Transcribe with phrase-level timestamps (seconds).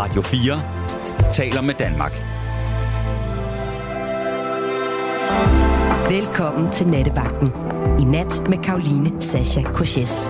[0.00, 0.62] Radio 4
[1.32, 2.12] taler med Danmark.
[6.10, 7.52] Velkommen til Nattevagten.
[8.00, 10.28] I nat med Karoline Sasha Koches.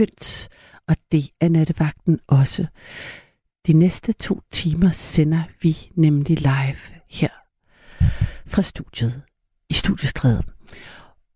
[0.00, 0.48] Begyndt,
[0.86, 2.66] og det er nattevagten også.
[3.66, 7.28] De næste to timer sender vi nemlig live her
[8.46, 9.22] fra studiet
[9.68, 10.42] i Studiestræde.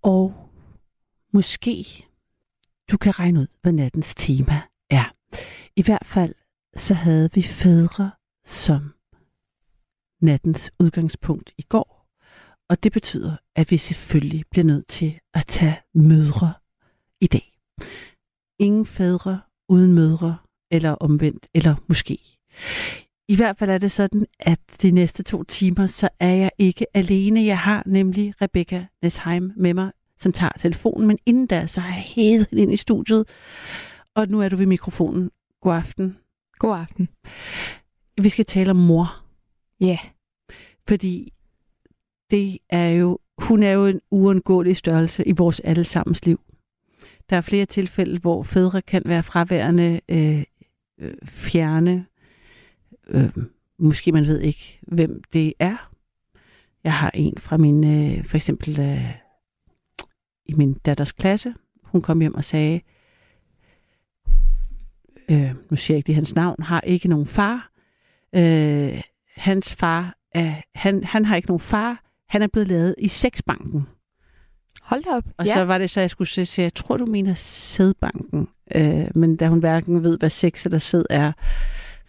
[0.02, 0.50] Og
[1.32, 2.04] måske
[2.90, 5.14] du kan regne ud, hvad nattens tema er.
[5.76, 6.34] I hvert fald
[6.76, 8.10] så havde vi fædre
[8.44, 8.94] som
[10.20, 12.08] nattens udgangspunkt i går.
[12.68, 16.54] Og det betyder, at vi selvfølgelig bliver nødt til at tage mødre
[17.20, 17.53] i dag.
[18.58, 20.36] Ingen fædre uden mødre,
[20.70, 22.18] eller omvendt, eller måske.
[23.28, 26.86] I hvert fald er det sådan, at de næste to timer, så er jeg ikke
[26.94, 27.44] alene.
[27.44, 31.06] Jeg har nemlig Rebecca Nesheim med mig, som tager telefonen.
[31.06, 33.28] Men inden da, så har jeg hævet hende ind i studiet.
[34.14, 35.30] Og nu er du ved mikrofonen.
[35.60, 36.16] God aften.
[36.58, 37.08] God aften.
[38.22, 39.24] Vi skal tale om mor.
[39.80, 39.86] Ja.
[39.86, 39.98] Yeah.
[40.88, 41.32] Fordi
[42.30, 46.40] det er jo, hun er jo en uundgåelig størrelse i vores allesammens liv.
[47.30, 50.44] Der er flere tilfælde, hvor fædre kan være fraværende, øh,
[50.98, 52.06] øh, fjerne.
[53.08, 53.30] Øh,
[53.78, 55.90] måske man ved ikke, hvem det er.
[56.84, 59.14] Jeg har en fra min, øh, for eksempel øh,
[60.46, 61.54] i min datters klasse.
[61.84, 62.80] Hun kom hjem og sagde,
[65.28, 67.70] øh, nu siger jeg ikke det hans navn, har ikke nogen far.
[68.34, 69.02] Øh,
[69.36, 72.04] hans far, er, han, han har ikke nogen far.
[72.28, 73.86] Han er blevet lavet i sexbanken.
[74.84, 75.24] Hold da op.
[75.38, 75.54] Og ja.
[75.54, 78.48] så var det så, jeg skulle sige, jeg tror, du mener sædbanken.
[78.74, 81.32] Øh, men da hun hverken ved, hvad sex eller sæd er,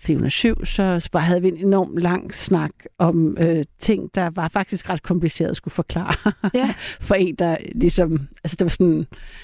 [0.05, 4.89] 407, så bare havde vi en enorm lang snak om øh, ting, der var faktisk
[4.89, 6.33] ret kompliceret at skulle forklare.
[6.53, 6.73] Ja.
[7.07, 8.27] For en, der ligesom...
[8.43, 8.97] Altså, det var sådan...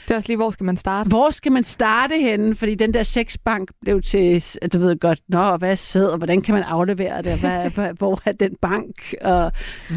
[0.08, 1.10] Det er også lige, hvor skal man starte?
[1.10, 2.56] Hvor skal man starte henne?
[2.56, 6.18] Fordi den der sexbank blev til, at du ved godt, nå, hvad er sæd, og
[6.18, 7.40] hvordan kan man aflevere det?
[7.42, 9.14] Hvad, hvor er den bank?
[9.22, 9.52] Og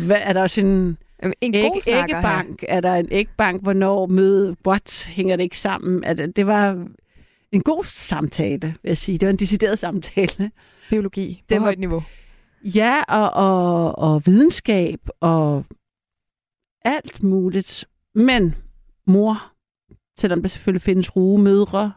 [0.06, 0.98] hvad, er der også en...
[1.40, 2.60] En Æg, god snakker æggebank.
[2.60, 2.68] Her.
[2.68, 3.62] Er der en ægbank?
[3.62, 4.56] Hvornår møde?
[4.66, 5.06] What?
[5.10, 6.04] Hænger det ikke sammen?
[6.04, 6.86] At det var
[7.52, 9.18] en god samtale, vil jeg sige.
[9.18, 10.50] Det var en decideret samtale.
[10.90, 12.02] Biologi på Det var- højt niveau.
[12.64, 15.64] Ja, og, og, og videnskab og
[16.84, 17.84] alt muligt.
[18.14, 18.54] Men
[19.06, 19.52] mor,
[20.18, 21.92] selvom der selvfølgelig findes rugemødre,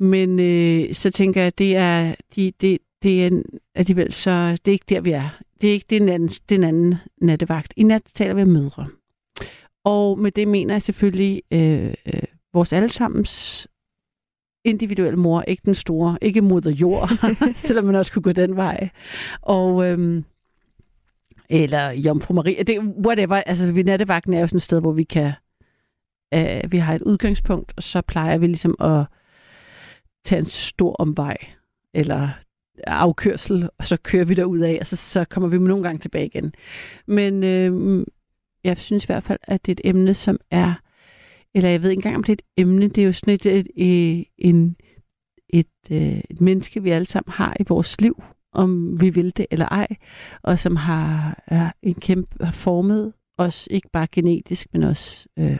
[0.00, 3.42] men øh, så tænker jeg, det er, de, det, det er
[3.74, 5.40] alligevel så, det er ikke der, vi er.
[5.60, 7.74] Det er ikke det er en anden, det er en anden nattevagt.
[7.76, 8.86] I nat taler vi om mødre.
[9.84, 12.22] Og med det mener jeg selvfølgelig øh, øh,
[12.52, 13.68] vores allesammens
[14.64, 17.10] individuelle mor, ikke den store, ikke moder jord,
[17.54, 18.88] selvom man også kunne gå den vej.
[19.42, 20.24] Og, øhm,
[21.50, 23.36] eller Jomfru Maria, det, whatever.
[23.36, 25.32] Altså, vi nattevagten er jo sådan et sted, hvor vi kan,
[26.34, 29.04] øh, vi har et udgangspunkt, og så plejer vi ligesom at
[30.24, 31.36] tage en stor omvej,
[31.94, 32.28] eller
[32.86, 36.26] afkørsel, og så kører vi derud af, og så, så kommer vi nogle gange tilbage
[36.26, 36.54] igen.
[37.06, 38.06] Men øh,
[38.64, 40.74] jeg synes i hvert fald, at det er et emne, som er,
[41.54, 43.46] eller jeg ved ikke engang, om det er et emne, det er jo sådan et,
[43.46, 44.76] et, et, en,
[45.48, 48.22] et, øh, et menneske, vi alle sammen har i vores liv,
[48.52, 49.86] om vi vil det eller ej,
[50.42, 55.58] og som har, er en kæmpe, har formet os, ikke bare genetisk, men også øh,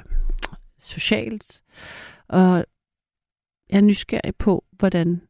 [0.78, 1.62] socialt.
[2.28, 2.64] Og
[3.70, 5.20] jeg er nysgerrig på, hvordan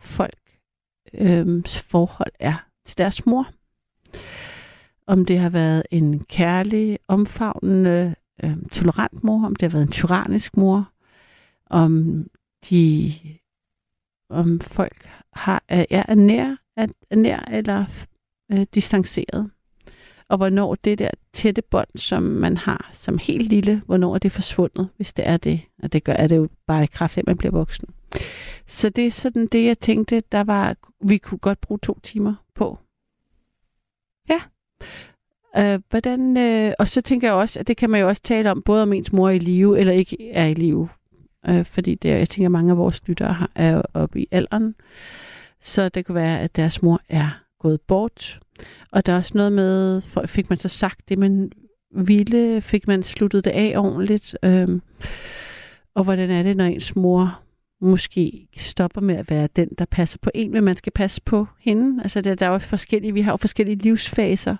[0.00, 0.45] folk
[1.18, 3.48] øh, forhold er til deres mor.
[5.06, 8.14] Om det har været en kærlig, omfavnende,
[8.44, 10.90] øh, tolerant mor, om det har været en tyrannisk mor,
[11.70, 12.24] om
[12.70, 13.14] de
[14.30, 18.06] om folk har, er, er nær, er, er nær eller
[18.52, 19.50] øh, distanceret.
[20.28, 24.32] og hvornår det der tætte bånd, som man har som helt lille, hvornår er det
[24.32, 25.60] forsvundet, hvis det er det.
[25.82, 27.88] Og det gør er det jo bare i kraft af, at man bliver voksen.
[28.66, 32.34] Så det er sådan det, jeg tænkte, der var, vi kunne godt bruge to timer
[32.54, 32.78] på.
[34.28, 34.40] Ja.
[35.58, 38.50] Øh, hvordan, øh, og så tænker jeg også, at det kan man jo også tale
[38.50, 40.88] om, både om ens mor er i live eller ikke er i live.
[41.48, 44.74] Øh, fordi det, jeg tænker, at mange af vores lyttere har, er oppe i alderen.
[45.60, 48.40] Så det kan være, at deres mor er gået bort.
[48.92, 51.52] Og der er også noget med, fik man så sagt det, man
[51.96, 54.36] ville, fik man sluttet det af ordentligt.
[54.42, 54.80] Øh,
[55.94, 57.40] og hvordan er det, når ens mor
[57.80, 61.46] måske stopper med at være den, der passer på en, men man skal passe på
[61.58, 62.02] hende.
[62.02, 64.56] Altså der, der er jo forskellige, vi har jo forskellige livsfaser,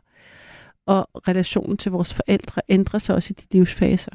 [0.86, 4.12] og relationen til vores forældre ændrer sig også i de livsfaser.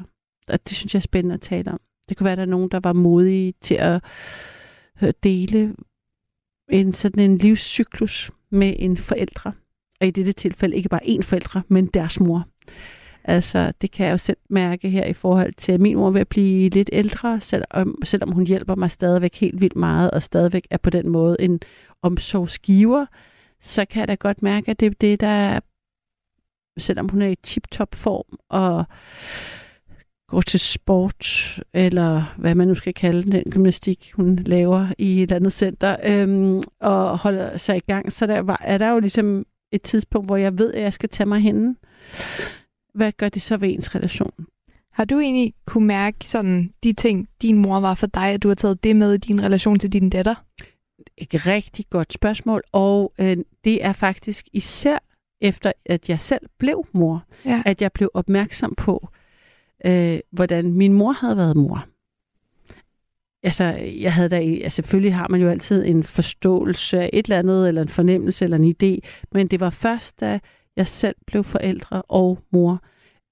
[0.48, 1.80] Og det synes jeg er spændende at tale om.
[2.08, 4.02] Det kunne være, at der er nogen, der var modige til at
[5.02, 5.74] øh, dele
[6.70, 9.52] en sådan en livscyklus med en forældre.
[10.00, 12.46] Og i dette tilfælde ikke bare en forældre, men deres mor.
[13.24, 16.10] Altså, det kan jeg jo selv mærke her i forhold til, at min mor er
[16.10, 20.22] ved at blive lidt ældre, selvom, selvom hun hjælper mig stadigvæk helt vildt meget, og
[20.22, 21.60] stadigvæk er på den måde en
[22.02, 23.06] omsorgsgiver,
[23.60, 25.60] så kan jeg da godt mærke, at det er det, der er,
[26.78, 28.84] selvom hun er i tip-top form, og
[30.28, 35.32] går til sport, eller hvad man nu skal kalde den gymnastik, hun laver i et
[35.32, 39.46] andet center, øhm, og holder sig i gang, så der var, er der jo ligesom
[39.72, 41.76] et tidspunkt, hvor jeg ved, at jeg skal tage mig hende
[42.94, 44.46] hvad gør det så ved ens relation?
[44.92, 48.48] Har du egentlig kunne mærke sådan de ting, din mor var for dig, at du
[48.48, 50.34] har taget det med i din relation til din datter?
[51.16, 54.98] Et rigtig godt spørgsmål, og øh, det er faktisk især
[55.40, 57.62] efter, at jeg selv blev mor, Ja.
[57.66, 59.08] at jeg blev opmærksom på,
[59.86, 61.86] øh, hvordan min mor havde været mor.
[63.42, 63.64] Altså,
[64.00, 67.68] jeg havde da, altså, selvfølgelig har man jo altid en forståelse af et eller andet,
[67.68, 70.40] eller en fornemmelse, eller en idé, men det var først, da
[70.76, 72.82] jeg selv blev forældre og mor,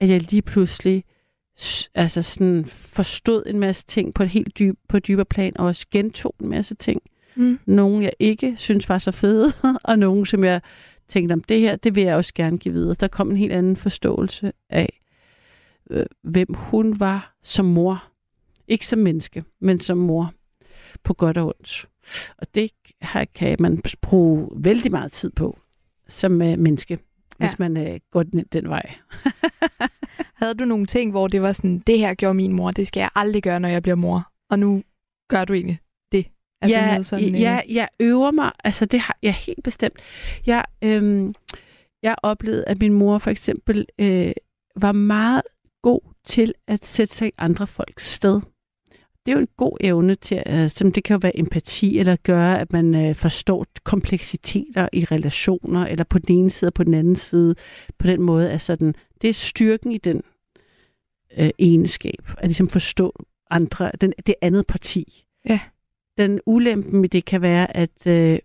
[0.00, 1.04] at jeg lige pludselig
[1.94, 5.66] altså sådan forstod en masse ting på et helt dyb, på et dybere plan, og
[5.66, 7.02] også gentog en masse ting.
[7.36, 7.58] Mm.
[7.66, 9.52] Nogle, jeg ikke synes var så fede,
[9.84, 10.60] og nogle, som jeg
[11.08, 12.94] tænkte, om det her, det vil jeg også gerne give videre.
[13.00, 15.00] Der kom en helt anden forståelse af,
[15.90, 18.04] øh, hvem hun var som mor.
[18.68, 20.32] Ikke som menneske, men som mor.
[21.04, 21.88] På godt og ondt.
[22.38, 22.70] Og det
[23.02, 25.58] her kan man bruge vældig meget tid på
[26.08, 26.98] som øh, menneske
[27.40, 28.94] hvis man øh, går den, den vej.
[30.40, 33.00] Havde du nogle ting, hvor det var sådan, det her gjorde min mor, det skal
[33.00, 34.28] jeg aldrig gøre, når jeg bliver mor.
[34.50, 34.82] Og nu
[35.28, 35.78] gør du egentlig
[36.12, 36.26] det.
[36.62, 38.52] Altså ja, noget sådan, øh, ja, jeg øver mig.
[38.64, 39.98] Altså, det har jeg helt bestemt.
[40.46, 41.34] Jeg, øhm,
[42.02, 44.32] jeg oplevede, at min mor for eksempel øh,
[44.76, 45.42] var meget
[45.82, 48.40] god til at sætte sig i andre folks sted.
[49.26, 52.16] Det er jo en god evne til, øh, som det kan jo være empati, eller
[52.16, 56.84] gøre, at man øh, forstår kompleksiteter i relationer, eller på den ene side og på
[56.84, 57.54] den anden side.
[57.98, 60.22] På den måde er sådan, det er styrken i den
[61.38, 65.24] øh, egenskab, at ligesom forstå andre, den, det andet parti.
[65.48, 65.60] Ja.
[66.18, 68.38] Den ulempen i det kan være, at øh,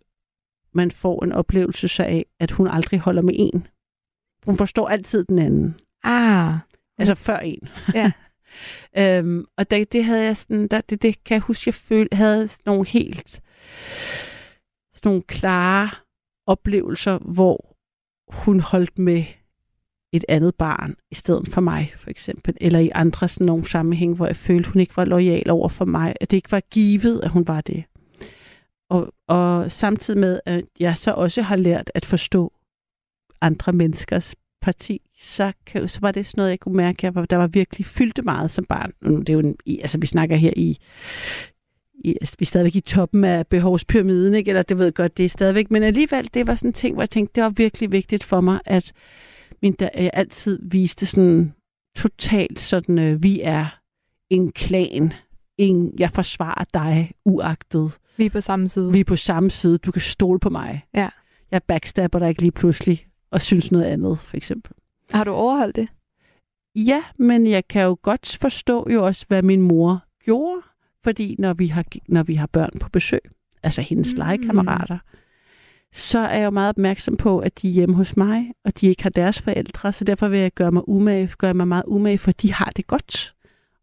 [0.73, 3.67] man får en oplevelse af, at hun aldrig holder med en.
[4.45, 5.75] Hun forstår altid den anden.
[6.03, 6.53] Ah,
[6.97, 7.67] Altså før en.
[7.93, 8.11] Ja.
[8.97, 12.15] øhm, og det, det havde jeg sådan, der, det, det kan jeg huske, jeg følte,
[12.15, 13.41] havde sådan nogle helt
[14.95, 15.89] sådan nogle klare
[16.47, 17.75] oplevelser, hvor
[18.27, 19.23] hun holdt med
[20.13, 22.57] et andet barn i stedet for mig, for eksempel.
[22.61, 25.85] Eller i andre sådan nogle sammenhæng, hvor jeg følte, hun ikke var lojal over for
[25.85, 26.15] mig.
[26.21, 27.83] At det ikke var givet, at hun var det.
[28.89, 32.53] Og, og samtidig med, at jeg så også har lært at forstå
[33.41, 37.37] andre menneskers parti, så, kan, så var det sådan noget, jeg kunne mærke, at der
[37.37, 38.91] var virkelig fyldte meget som barn.
[39.19, 40.77] Det er jo en, altså, vi snakker her i,
[41.93, 44.49] i altså, vi er stadigvæk i toppen af behovspyramiden, ikke?
[44.49, 47.01] eller det ved godt, det er stadigvæk, men alligevel, det var sådan en ting, hvor
[47.01, 48.93] jeg tænkte, det var virkelig vigtigt for mig, at
[49.61, 51.53] min, der, jeg altid viste sådan
[51.95, 53.79] totalt sådan, øh, vi er
[54.29, 55.13] en klan,
[55.57, 57.91] en, jeg forsvarer dig uagtet.
[58.17, 58.91] vi er på samme side.
[58.91, 60.85] Vi er på samme side, du kan stole på mig.
[60.95, 61.09] Ja.
[61.51, 64.71] Jeg backstabber dig ikke lige pludselig og synes noget andet, for eksempel.
[65.11, 65.87] Har du overholdt det?
[66.75, 70.61] Ja, men jeg kan jo godt forstå jo også, hvad min mor gjorde,
[71.03, 73.21] fordi når vi har, når vi har børn på besøg,
[73.63, 74.23] altså hendes Mm.
[74.23, 74.27] mm.
[74.27, 74.97] legekammerater,
[75.91, 78.87] så er jeg jo meget opmærksom på, at de er hjemme hos mig, og de
[78.87, 82.17] ikke har deres forældre, så derfor vil jeg gøre mig, umage, gøre mig meget umage,
[82.17, 83.35] for de har det godt.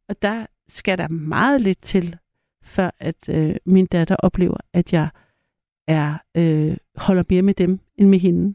[0.09, 2.17] Og der skal der meget lidt til,
[2.65, 5.09] før at øh, min datter oplever, at jeg
[5.89, 8.55] er øh, holder mere med dem end med hende.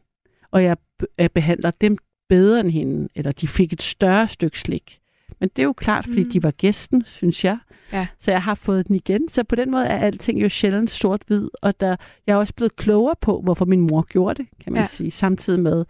[0.51, 0.77] Og jeg
[1.19, 1.97] øh, behandler dem
[2.29, 4.99] bedre end hende, eller de fik et større stykke slik.
[5.39, 6.29] Men det er jo klart, fordi Mm.
[6.31, 7.57] de var gæsten, synes jeg.
[7.93, 8.07] Ja.
[8.19, 9.29] Så jeg har fået den igen.
[9.29, 11.95] Så på den måde er alting jo sjældent sort-hvid, og der,
[12.27, 14.81] jeg er også blevet klogere på, hvorfor min mor gjorde det, kan man Ja.
[14.83, 14.87] ja.
[14.87, 15.11] sige.
[15.11, 15.85] Samtidig med,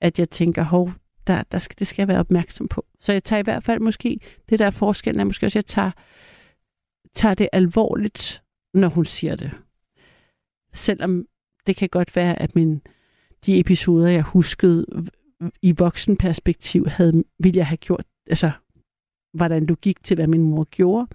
[0.00, 0.90] at jeg tænker, hov,
[1.26, 2.86] der, der skal, det skal jeg være opmærksom på.
[3.00, 5.64] Så jeg tager i hvert fald måske, det der er forskellen er måske også, at
[5.64, 5.90] jeg tager,
[7.14, 8.42] tager det alvorligt,
[8.74, 9.50] når hun siger det.
[10.74, 11.24] Selvom
[11.66, 12.80] det kan godt være, at min,
[13.46, 14.86] de episoder, jeg huskede
[15.62, 18.50] i voksenperspektiv, havde, ville jeg have gjort, altså
[19.34, 21.06] var der en logik til, hvad min mor gjorde.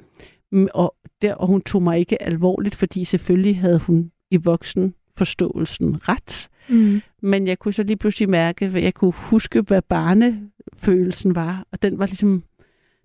[0.74, 6.10] Og, der, og hun tog mig ikke alvorligt, fordi selvfølgelig havde hun i voksen forståelsen
[6.10, 6.50] ret.
[6.70, 7.02] Mm.
[7.22, 11.68] Men jeg kunne så lige pludselig mærke, at jeg kunne huske, hvad barnefølelsen var.
[11.72, 12.44] Og den var ligesom...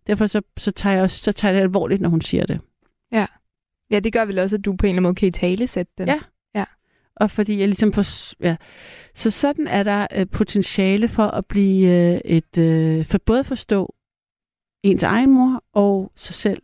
[0.06, 2.60] Derfor så, så, tager jeg også, så tager jeg det alvorligt, når hun siger det.
[3.12, 3.26] Ja.
[3.90, 5.66] Ja, det gør vel også, at du på en eller anden måde kan i tale
[5.66, 6.08] sætte den.
[6.08, 6.18] Ja.
[7.22, 8.34] Og fordi jeg ligesom får...
[8.44, 8.56] Ja.
[9.14, 12.58] Så sådan er der øh, potentiale for at blive øh, et...
[12.58, 13.94] Øh, for både forstå
[14.82, 16.62] ens egen mor og sig selv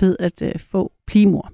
[0.00, 1.52] ved at øh, få blive mor.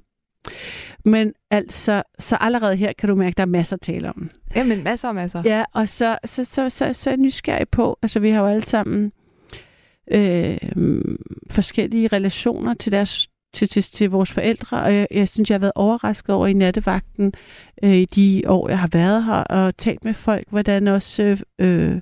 [1.04, 4.30] Men altså, så allerede her kan du mærke, at der er masser at tale om.
[4.56, 5.42] Jamen, masser og masser.
[5.44, 8.46] Ja, og så, så, så, så, så er jeg nysgerrig på, altså vi har jo
[8.46, 9.12] alle sammen
[10.10, 10.58] øh,
[11.50, 15.60] forskellige relationer til deres til, til, til vores forældre, og jeg, jeg synes, jeg har
[15.60, 17.32] været overrasket over i nattevagten
[17.82, 22.00] øh, i de år, jeg har været her, og talt med folk, hvordan også øh,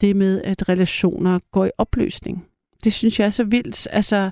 [0.00, 2.46] det med, at relationer går i opløsning.
[2.84, 3.88] Det synes jeg er så vildt.
[3.90, 4.30] Altså,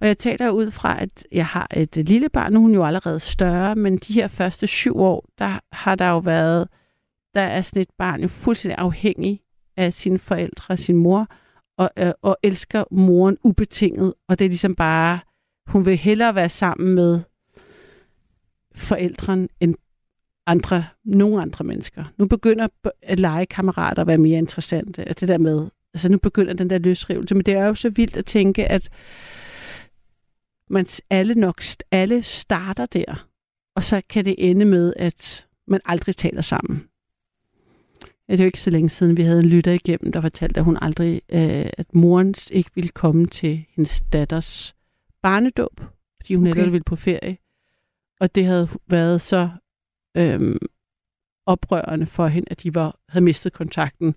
[0.00, 2.74] og jeg taler ud fra, at jeg har et øh, lille barn, nu er hun
[2.74, 6.68] jo allerede større, men de her første syv år, der har der jo været,
[7.34, 9.40] der er sådan et barn jo fuldstændig afhængig
[9.76, 11.26] af sine forældre og sin mor,
[11.78, 15.18] og, øh, og elsker moren ubetinget, og det er ligesom bare,
[15.66, 17.20] hun vil hellere være sammen med
[18.74, 19.74] forældren end
[20.46, 22.04] andre, nogle andre mennesker.
[22.18, 22.68] Nu begynder
[23.02, 25.04] at legekammerater at være mere interessante.
[25.04, 28.16] Det der med, altså nu begynder den der løsrivelse, men det er jo så vildt
[28.16, 28.88] at tænke, at
[30.70, 33.26] man alle nok alle starter der,
[33.76, 36.88] og så kan det ende med, at man aldrig taler sammen.
[38.28, 40.64] Det er jo ikke så længe siden, vi havde en lytter igennem, der fortalte, at
[40.64, 44.74] hun aldrig, øh, at moren ikke ville komme til hendes datters
[45.24, 45.80] barnedåb,
[46.20, 46.56] fordi hun okay.
[46.56, 47.36] netop ville på ferie.
[48.20, 49.48] Og det havde været så
[50.16, 50.58] øhm,
[51.46, 54.14] oprørende for hende, at de var, havde mistet kontakten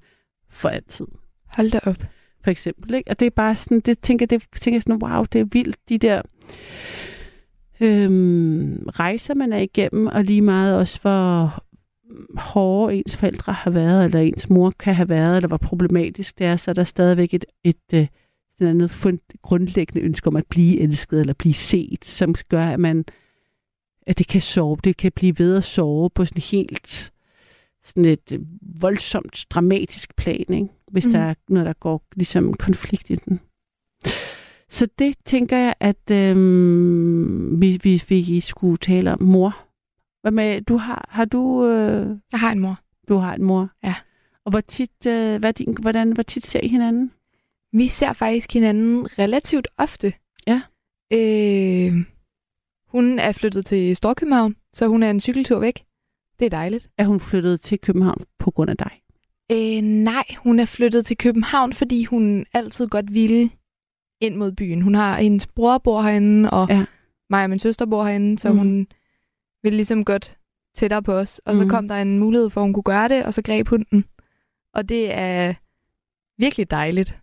[0.50, 1.08] for altid.
[1.46, 2.04] Hold da op.
[2.44, 2.94] For eksempel.
[2.94, 3.12] Ikke?
[3.12, 5.98] Og det er bare sådan, det tænker, det tænker sådan, wow, det er vildt, de
[5.98, 6.22] der
[7.80, 11.64] øhm, rejser, man er igennem, og lige meget også hvor
[12.38, 16.48] hårde ens forældre har været, eller ens mor kan have været, eller hvor problematisk det
[16.48, 18.08] er, så er der stadigvæk et, et, et øh,
[18.58, 22.80] sådan andet fund, grundlæggende ønske om at blive elsket, eller blive set, som gør, at
[22.80, 23.06] man
[24.08, 27.14] at det kan sove, det kan blive ved at sove på sådan helt
[27.84, 28.40] sådan et øh,
[28.82, 30.68] voldsomt dramatisk plan, ikke?
[30.92, 31.12] hvis mm.
[31.12, 33.40] der er noget, der går ligesom konflikt i den.
[34.70, 39.58] Så det tænker jeg, at øhm, vi, vi, vi skulle tale om mor.
[40.22, 41.68] Hvad med, du har, har du...
[41.68, 42.80] Øh, jeg har en mor.
[43.10, 43.70] Du har en mor?
[43.84, 43.96] Ja.
[44.46, 47.12] Og hvor tit, øh, hvad din, hvordan, hvor tit ser I hinanden?
[47.74, 50.14] Vi ser faktisk hinanden relativt ofte.
[50.48, 50.62] Ja.
[51.14, 51.94] Øh,
[52.88, 55.84] hun er flyttet til Storkøbenhavn, så hun er en cykeltur væk.
[56.40, 56.90] Det er dejligt.
[56.98, 58.92] Er hun flyttet til København på grund af dig?
[59.52, 63.50] Øh, nej, hun er flyttet til København, fordi hun altid godt ville
[64.22, 64.82] ind mod byen.
[64.82, 66.86] Hun har hendes bror bor herinde, og ja.
[67.30, 68.58] mig og min søster bor herinde, så mm.
[68.58, 68.88] hun
[69.64, 70.38] vil ligesom godt
[70.76, 71.42] tættere på os.
[71.46, 71.58] Og mm.
[71.58, 73.86] så kom der en mulighed for, at hun kunne gøre det, og så greb hun
[73.92, 74.06] den.
[74.74, 75.54] Og det er
[76.38, 77.20] virkelig dejligt.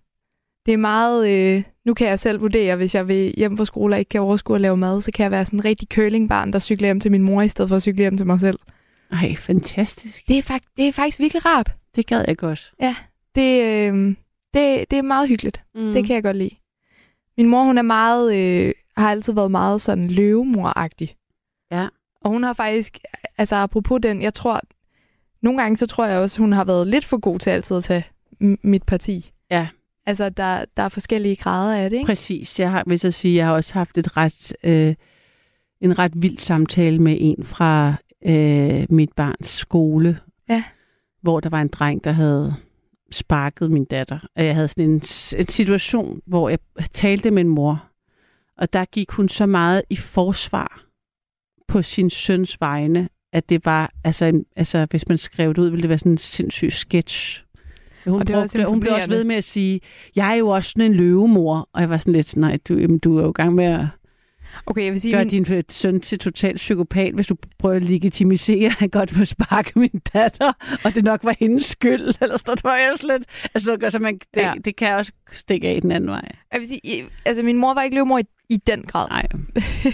[0.67, 1.29] Det er meget...
[1.31, 4.21] Øh, nu kan jeg selv vurdere, hvis jeg vil hjem fra skole og ikke kan
[4.21, 7.01] overskue at lave mad, så kan jeg være sådan en rigtig curlingbarn, der cykler hjem
[7.01, 8.59] til min mor, i stedet for at cykle hjem til mig selv.
[9.13, 10.29] Ej, fantastisk.
[10.29, 11.77] Det er, fakt- det er faktisk virkelig rart.
[11.97, 12.73] Det gad jeg godt.
[12.81, 12.97] Ja,
[13.35, 13.95] det, øh,
[14.55, 15.63] det, det er meget hyggeligt.
[15.75, 15.93] Mm.
[15.93, 16.57] Det kan jeg godt lide.
[17.39, 21.17] Min mor, hun er meget, øh, har altid været meget sådan løvemoragtig.
[21.73, 21.89] Ja.
[22.21, 22.99] Og hun har faktisk,
[23.39, 24.61] altså apropos den, jeg tror,
[25.43, 27.85] nogle gange så tror jeg også, hun har været lidt for god til altid at
[27.85, 28.05] tage
[28.63, 29.31] mit parti.
[29.51, 29.69] Ja.
[30.07, 32.07] Altså, der, der er forskellige grader af det, ikke?
[32.07, 32.61] Præcis.
[32.61, 34.95] Jeg har, hvis jeg sige, jeg har også haft et ret, øh,
[35.81, 37.95] en ret vild samtale med en fra
[38.27, 40.19] øh, mit barns skole.
[40.49, 40.65] Ja.
[41.23, 42.55] Hvor der var en dreng, der havde
[43.11, 44.19] sparket min datter.
[44.37, 44.95] Og jeg havde sådan en,
[45.39, 46.59] en situation, hvor jeg
[46.93, 47.85] talte med en mor.
[48.59, 50.85] Og der gik hun så meget i forsvar
[51.69, 55.69] på sin søns vegne, at det var, altså, en, altså hvis man skrev det ud,
[55.69, 57.44] ville det være sådan en sindssyg sketch.
[58.07, 59.81] Hun, og det brugte, hun blev også ved med at sige,
[60.17, 61.69] jeg er jo også sådan en løvemor.
[61.73, 63.87] Og jeg var sådan lidt, nej, du, jamen, du er jo i gang med at
[64.67, 65.45] Okay, jeg vil sige, Gør min...
[65.45, 69.79] din søn til total psykopat, hvis du prøver at legitimisere, at han godt må sparke
[69.79, 70.53] min datter,
[70.85, 73.25] og det nok var hendes skyld, eller så det var jeg slet.
[73.55, 74.53] Altså, så man, det, ja.
[74.65, 76.29] det kan også stikke af den anden vej.
[76.53, 79.09] Jeg vil sige, altså min mor var ikke løvemor i, i den grad.
[79.09, 79.27] Nej.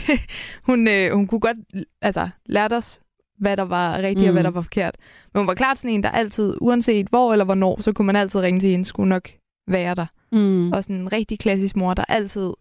[0.69, 1.57] hun, øh, hun kunne godt,
[2.03, 3.01] altså, lærte os
[3.41, 4.27] hvad der var rigtigt mm.
[4.27, 4.97] og hvad der var forkert.
[5.33, 8.17] Men hun var klart sådan en, der altid, uanset hvor eller hvornår, så kunne man
[8.17, 9.29] altid ringe til hende, skulle nok
[9.69, 10.07] være der.
[10.33, 10.73] Mm.
[10.73, 12.53] Og sådan en rigtig klassisk mor, der altid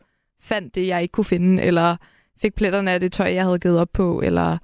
[0.42, 1.96] fandt det, jeg ikke kunne finde, eller
[2.42, 4.58] fik pletterne af det tøj, jeg havde givet op på, eller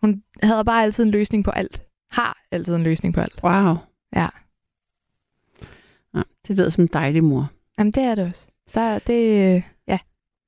[0.00, 1.82] hun havde bare altid en løsning på alt.
[2.10, 3.40] Har altid en løsning på alt.
[3.44, 3.76] Wow.
[4.16, 4.28] Ja.
[6.14, 7.50] ja det lyder som en dejlig mor.
[7.78, 8.48] Jamen, det er det også.
[8.74, 9.62] Der, det.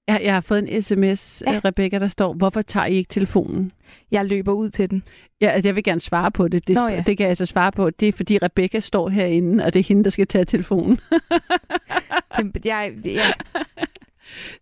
[0.09, 1.61] Jeg, jeg har fået en sms, ja.
[1.65, 3.73] Rebecca, der står, hvorfor tager I ikke telefonen?
[4.11, 5.03] Jeg løber ud til den.
[5.41, 6.69] Ja, altså, jeg vil gerne svare på det.
[6.69, 7.03] Det, Nå, ja.
[7.07, 7.91] det kan jeg så svare på.
[7.91, 11.01] Det er, fordi Rebecca står herinde, og det er hende, der skal tage telefonen.
[12.65, 13.35] jeg, jeg,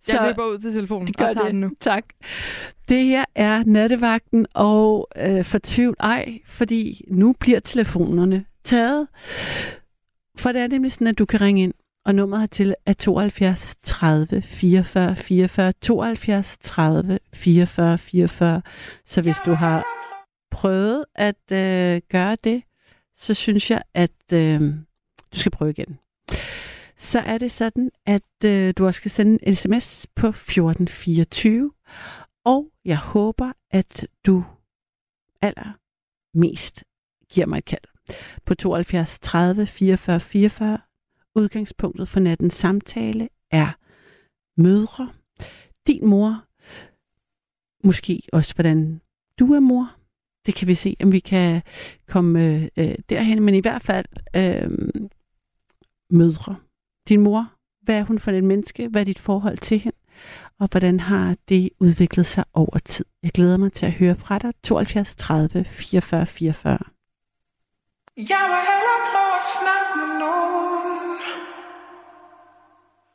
[0.03, 1.53] så jeg løber ud til telefonen og tager det.
[1.53, 1.71] den nu.
[1.81, 2.05] Tak.
[2.89, 9.09] Det her er nattevagten, og øh, fortvivl ej, fordi nu bliver telefonerne taget.
[10.37, 11.75] For det er nemlig sådan, at du kan ringe ind,
[12.05, 18.63] og nummeret hertil er 72 30 44 44 72 30 44 44.
[19.07, 19.85] Så hvis du har
[20.51, 22.63] prøvet at øh, gøre det,
[23.17, 24.61] så synes jeg, at øh,
[25.33, 25.99] du skal prøve igen
[26.97, 31.73] så er det sådan, at øh, du også skal sende en sms på 1424,
[32.45, 34.45] og jeg håber, at du
[35.43, 36.85] allermest
[37.31, 37.85] giver mig et kald
[38.47, 40.79] på 72 30 44 44.
[41.35, 43.73] Udgangspunktet for nattens samtale er
[44.61, 45.13] mødre.
[45.87, 46.45] Din mor.
[47.87, 49.01] Måske også, hvordan
[49.39, 49.97] du er mor.
[50.47, 51.63] Det kan vi se, om vi kan
[52.09, 53.43] komme øh, øh derhen.
[53.43, 54.71] Men i hvert fald øh,
[56.11, 56.57] mødre
[57.09, 58.89] din mor, hvad er hun for et menneske?
[58.89, 59.99] Hvad er dit forhold til hende?
[60.61, 63.05] Og hvordan har det udviklet sig over tid?
[63.23, 64.53] Jeg glæder mig til at høre fra dig.
[64.63, 66.79] 72 30 44 44.
[68.17, 70.64] Jeg vil hellere prøve at snakke med nogen.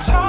[0.00, 0.27] For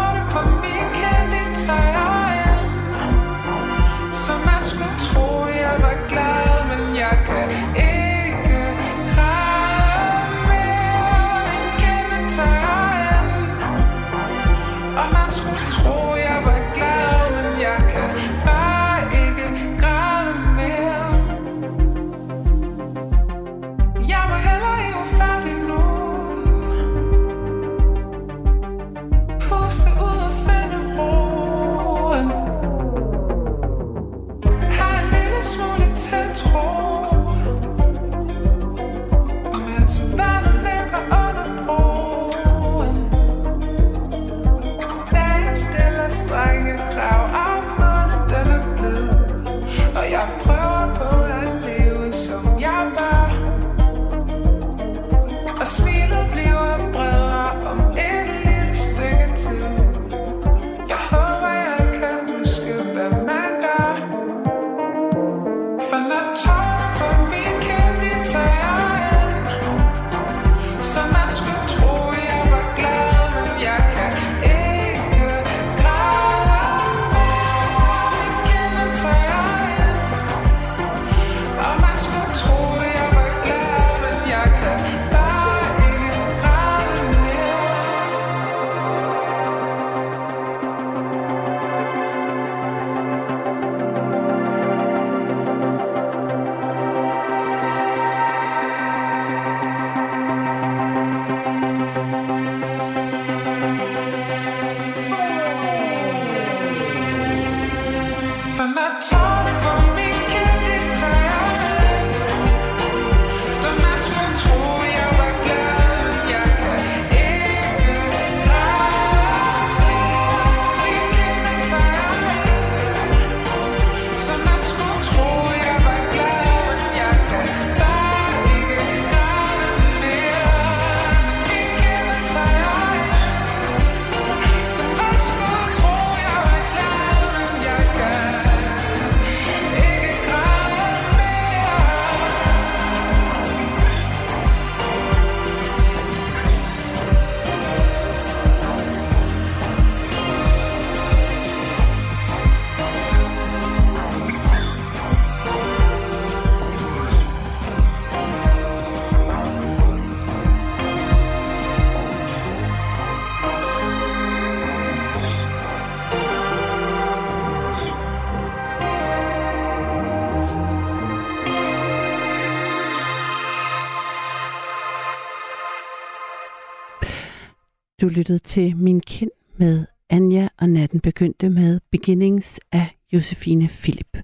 [178.10, 184.18] Du lyttede til Min Kind med Anja, og natten begyndte med Beginnings af Josefine Philip.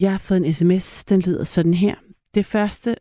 [0.00, 1.94] Jeg har fået en sms, den lyder sådan her.
[2.34, 2.96] Det første,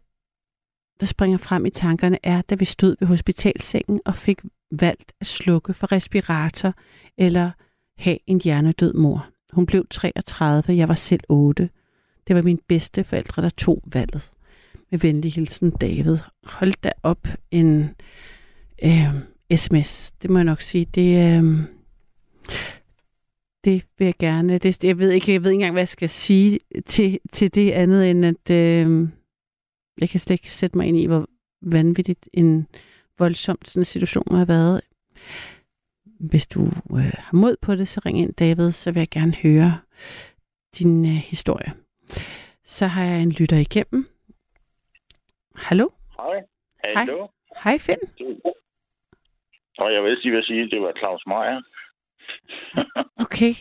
[0.99, 4.39] der springer frem i tankerne, er, da vi stod ved hospitalsengen og fik
[4.71, 6.73] valgt at slukke for respirator
[7.17, 7.51] eller
[7.97, 9.27] have en hjernedød mor.
[9.53, 11.69] Hun blev 33, jeg var selv 8.
[12.27, 14.31] Det var min bedste forældre, der tog valget.
[14.91, 16.17] Med venlig hilsen, David.
[16.43, 17.89] Hold da op en
[18.83, 20.11] øh, sms.
[20.11, 20.85] Det må jeg nok sige.
[20.85, 21.43] Det, øh,
[23.63, 24.57] det vil jeg gerne.
[24.57, 27.71] Det, jeg, ved ikke, jeg ved ikke engang, hvad jeg skal sige til, til det
[27.71, 29.07] andet, end at øh,
[30.01, 31.27] jeg kan slet ikke sætte mig ind i, hvor
[31.61, 32.67] vanvittigt en
[33.19, 34.81] voldsomt sådan en situation har været.
[36.19, 36.61] Hvis du
[36.95, 39.79] øh, har mod på det, så ring ind, David, så vil jeg gerne høre
[40.79, 41.73] din øh, historie.
[42.63, 44.07] Så har jeg en lytter igennem.
[45.55, 45.87] Hallo?
[46.17, 46.41] Hej.
[46.95, 47.17] Hallo.
[47.17, 47.99] Hej, Hej Finn.
[49.81, 51.61] Og jeg vil sige, hvad sige, det var Claus Meier.
[53.25, 53.53] okay.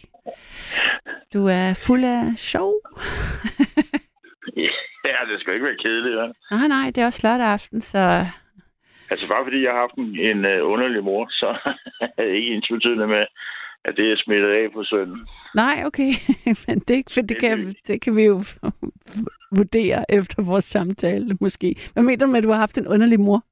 [1.35, 2.73] Du er fuld af sjov.
[5.11, 6.27] ja, det skal ikke være kedeligt, ja.
[6.57, 8.27] Nej, nej, det er også lørdag aften, så...
[9.11, 11.49] Altså bare fordi jeg har haft en, en uh, underlig mor, så
[12.19, 13.25] er det ikke ens betydende med,
[13.85, 15.29] at det er smittet af på sønnen.
[15.55, 16.11] Nej, okay.
[16.67, 18.43] Men det, for det, kan, det kan vi jo
[19.57, 21.77] vurdere efter vores samtale, måske.
[21.93, 23.45] Hvad mener du med, at du har haft en underlig mor?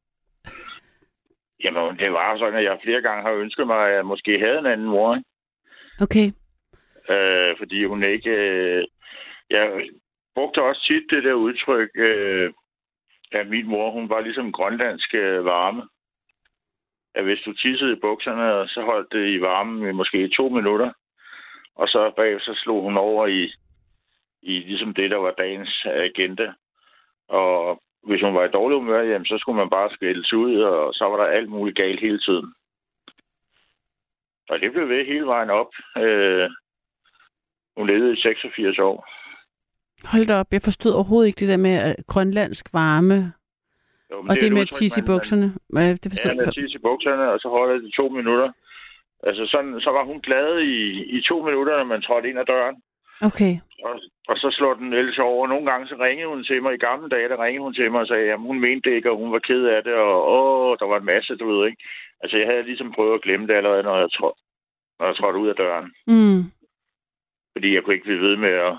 [1.64, 4.58] Jamen, det var sådan, at jeg flere gange har ønsket mig, at jeg måske havde
[4.58, 5.14] en anden mor.
[5.16, 5.28] Ikke?
[6.00, 6.26] Okay.
[7.14, 8.30] Øh, fordi hun ikke...
[8.30, 8.84] Øh,
[9.50, 9.88] jeg
[10.34, 12.52] brugte også tit det der udtryk, øh,
[13.32, 15.82] at min mor, hun var ligesom grønlandsk øh, varme.
[17.14, 20.92] At hvis du tissede i bukserne, så holdt det i varmen i måske to minutter.
[21.74, 23.52] Og så bagefter så slog hun over i,
[24.42, 26.52] i ligesom det, der var dagens agenda.
[27.28, 30.94] Og hvis hun var i dårlig humør, jamen, så skulle man bare skældes ud, og
[30.94, 32.54] så var der alt muligt galt hele tiden.
[34.48, 35.72] Og det blev ved hele vejen op.
[35.96, 36.50] Øh,
[37.76, 38.96] hun levede i 86 år.
[40.12, 43.32] Hold da op, jeg forstod overhovedet ikke det der med øh, grønlandsk varme.
[44.10, 45.48] Jo, og det, det med at tisse i bukserne.
[45.70, 48.52] Man, det forstod ja, med tisse i bukserne, og så holder det to minutter.
[49.22, 50.76] Altså sådan, så var hun glad i,
[51.16, 52.76] i to minutter, når man trådte ind ad døren.
[53.20, 53.54] Okay.
[53.85, 55.46] Og, og så slår den ellers over.
[55.46, 56.74] Nogle gange så ringede hun til mig.
[56.74, 59.11] I gamle dage, der ringede hun til mig og sagde, at hun mente det ikke,
[59.11, 61.83] og hun var ked af det, og åh, der var en masse, du ved ikke.
[62.22, 64.33] Altså, jeg havde ligesom prøvet at glemme det allerede, når jeg, tråd,
[64.98, 65.92] når jeg trådte ud af døren.
[66.07, 66.42] Mm.
[67.54, 68.74] Fordi jeg kunne ikke blive ved med at,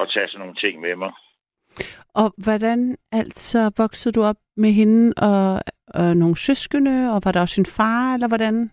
[0.00, 1.12] at tage sådan nogle ting med mig.
[2.14, 5.60] Og hvordan altså voksede du op med hende og,
[5.94, 8.70] og nogle søskende, og var der også en far, eller hvordan?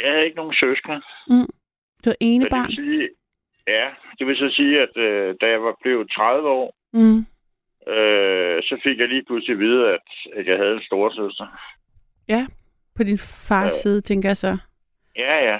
[0.00, 1.00] Jeg havde ikke nogen søskende.
[1.28, 1.48] Mm.
[2.04, 2.66] Du er ene barn?
[2.66, 3.08] Det sige,
[3.66, 7.18] ja, det vil så sige, at øh, da jeg var blevet 30 år, mm.
[7.92, 10.06] øh, så fik jeg lige pludselig at vide, at,
[10.36, 11.46] at jeg havde en storesøster.
[12.28, 12.46] Ja,
[12.96, 14.58] på din fars øh, side, tænker jeg så.
[15.16, 15.58] Ja, ja.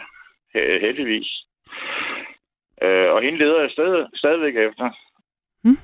[0.81, 1.45] Heldigvis.
[2.83, 4.91] Øh, og hende leder jeg stadig, stadigvæk efter.
[5.65, 5.79] Mm.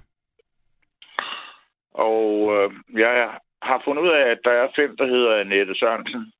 [1.94, 6.32] Og øh, jeg har fundet ud af, at der er fem, der hedder Annette Sørensen,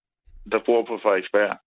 [0.52, 1.58] der bor på Frederiksberg.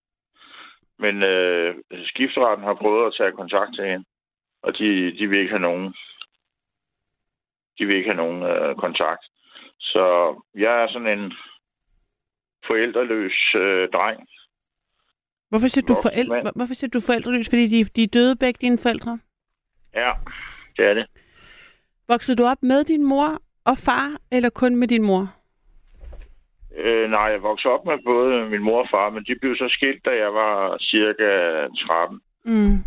[1.00, 4.06] Men øh, skiftretten har prøvet at tage kontakt til hende,
[4.62, 5.94] og de, de vil ikke have nogen.
[7.78, 9.24] De vil ikke have nogen øh, kontakt.
[9.80, 10.04] Så
[10.56, 11.34] jeg er sådan en
[12.68, 14.28] forældreløs øh, dreng.
[15.50, 17.50] Hvorfor siger, du forældre, hvorfor siger du forældreløs?
[17.50, 19.20] Fordi de, de er døde begge dine forældre?
[19.94, 20.12] Ja,
[20.78, 21.08] det er det.
[22.08, 25.37] Voksede du op med din mor og far, eller kun med din mor?
[26.78, 29.68] Øh, nej, jeg voksede op med både min mor og far, men de blev så
[29.70, 31.30] skilt, da jeg var cirka
[31.88, 32.22] 13.
[32.44, 32.78] Mm.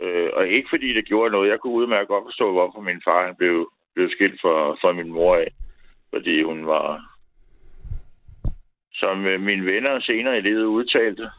[0.00, 1.50] Øh, og ikke fordi det gjorde noget.
[1.50, 5.12] Jeg kunne udmærke godt forstå, hvorfor min far han blev, blev skilt fra, fra min
[5.12, 5.48] mor af.
[6.10, 7.16] Fordi hun var,
[8.92, 11.30] som øh, mine venner senere i livet udtalte,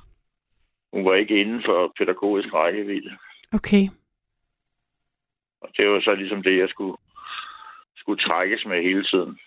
[0.94, 3.18] hun var ikke inden for pædagogisk rækkevidde.
[3.54, 3.88] Okay.
[5.62, 6.98] Og det var så ligesom det, jeg skulle,
[7.96, 9.40] skulle trækkes med hele tiden.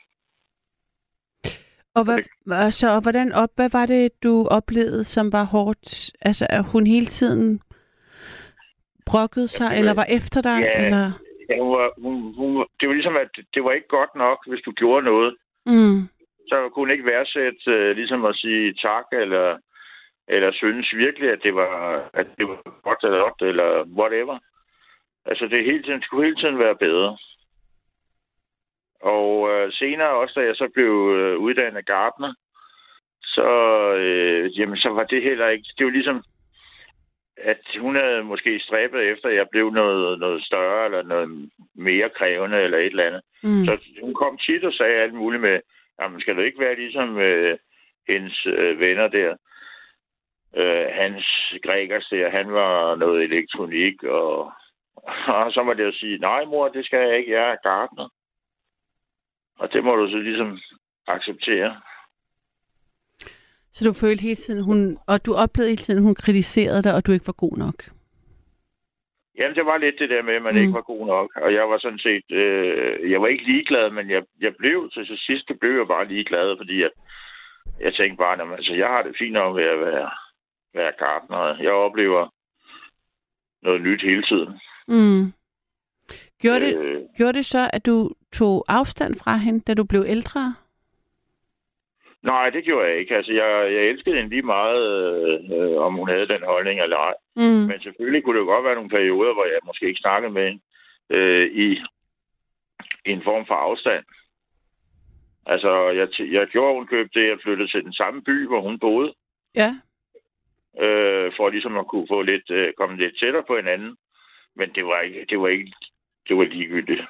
[1.96, 2.18] Og hvad,
[2.66, 6.12] altså, og hvordan op, hvad var det, du oplevede, som var hårdt?
[6.28, 7.60] Altså, at hun hele tiden
[9.06, 10.58] brokkede sig, ja, eller var efter dig?
[10.60, 11.06] Ja, eller?
[11.50, 14.62] ja hun var, hun, hun, det var ligesom, at det var ikke godt nok, hvis
[14.66, 15.36] du gjorde noget.
[15.66, 15.98] Mm.
[16.48, 19.58] Så kunne hun ikke værdsætte uh, ligesom at sige tak, eller,
[20.28, 21.74] eller synes virkelig, at det var,
[22.14, 24.38] at det var godt eller godt, eller whatever.
[25.26, 27.16] Altså, det hele tiden, skulle hele tiden være bedre.
[29.00, 32.34] Og øh, senere også, da jeg så blev øh, uddannet gartner,
[33.22, 33.50] så,
[33.94, 35.68] øh, jamen, så var det heller ikke...
[35.78, 36.24] Det var ligesom,
[37.36, 42.10] at hun havde måske stræbet efter, at jeg blev noget, noget større, eller noget mere
[42.10, 43.22] krævende, eller et eller andet.
[43.42, 43.64] Mm.
[43.64, 45.60] Så hun kom tit og sagde alt muligt med,
[46.00, 47.58] jamen skal du ikke være ligesom øh,
[48.08, 49.36] hendes øh, venner der?
[50.56, 54.52] Øh, hans grækers der, han var noget elektronik, og,
[55.36, 58.08] og så må det jo sige, nej mor, det skal jeg ikke, jeg er gartner.
[59.58, 60.58] Og det må du så ligesom
[61.06, 61.80] acceptere.
[63.72, 67.06] Så du følte hele tiden, hun, og du oplevede hele tiden, hun kritiserede dig, og
[67.06, 67.78] du ikke var god nok?
[69.38, 70.60] Jamen, det var lidt det der med, at man mm.
[70.60, 71.30] ikke var god nok.
[71.36, 72.24] Og jeg var sådan set...
[72.30, 76.08] Øh, jeg var ikke ligeglad, men jeg, jeg blev til så sidst, blev jeg bare
[76.08, 76.90] ligeglad, fordi jeg,
[77.80, 80.10] jeg tænkte bare, at altså, jeg har det fint nok ved at være,
[80.74, 81.62] være gartner.
[81.62, 82.28] Jeg oplever
[83.62, 84.60] noget nyt hele tiden.
[84.88, 85.32] Mm.
[86.42, 90.04] Gjorde, det, øh, gjorde det så, at du tog afstand fra hende, da du blev
[90.08, 90.54] ældre?
[92.22, 93.16] Nej, det gjorde jeg ikke.
[93.16, 94.82] Altså, jeg, jeg elskede hende lige meget,
[95.52, 97.14] øh, om hun havde den holdning eller ej.
[97.36, 97.42] Mm.
[97.42, 100.46] Men selvfølgelig kunne det jo godt være nogle perioder, hvor jeg måske ikke snakkede med
[100.46, 100.62] hende
[101.10, 101.66] øh, i,
[103.06, 104.04] i en form for afstand.
[105.46, 108.78] Altså, jeg, jeg gjorde hun købte det, jeg flyttede til den samme by, hvor hun
[108.78, 109.14] boede.
[109.54, 109.70] Ja.
[110.80, 113.96] Øh, for ligesom at kunne få lidt, øh, komme lidt tættere på hinanden.
[114.56, 115.72] Men det var ikke, det var ikke,
[116.28, 117.02] det var ligegyldigt.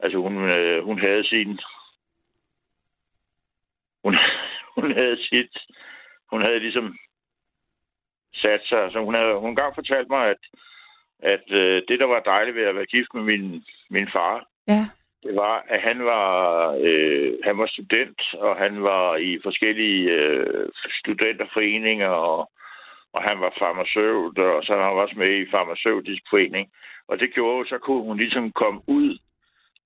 [0.00, 1.60] Altså, hun, øh, hun havde sin
[4.04, 4.14] hun,
[4.76, 5.58] hun havde sit,
[6.30, 6.96] hun havde ligesom
[8.34, 10.42] sat sig, så hun havde hun gang fortalt mig, at,
[11.18, 14.88] at øh, det, der var dejligt ved at være gift med min, min far, ja.
[15.22, 16.30] det var, at han var,
[16.80, 20.68] øh, han var student, og han var i forskellige øh,
[21.00, 22.50] studenterforeninger, og,
[23.16, 26.66] og han var farmaceut, og så han var også med i farmaceutisk forening.
[27.08, 29.18] Og det gjorde, så kunne hun ligesom komme ud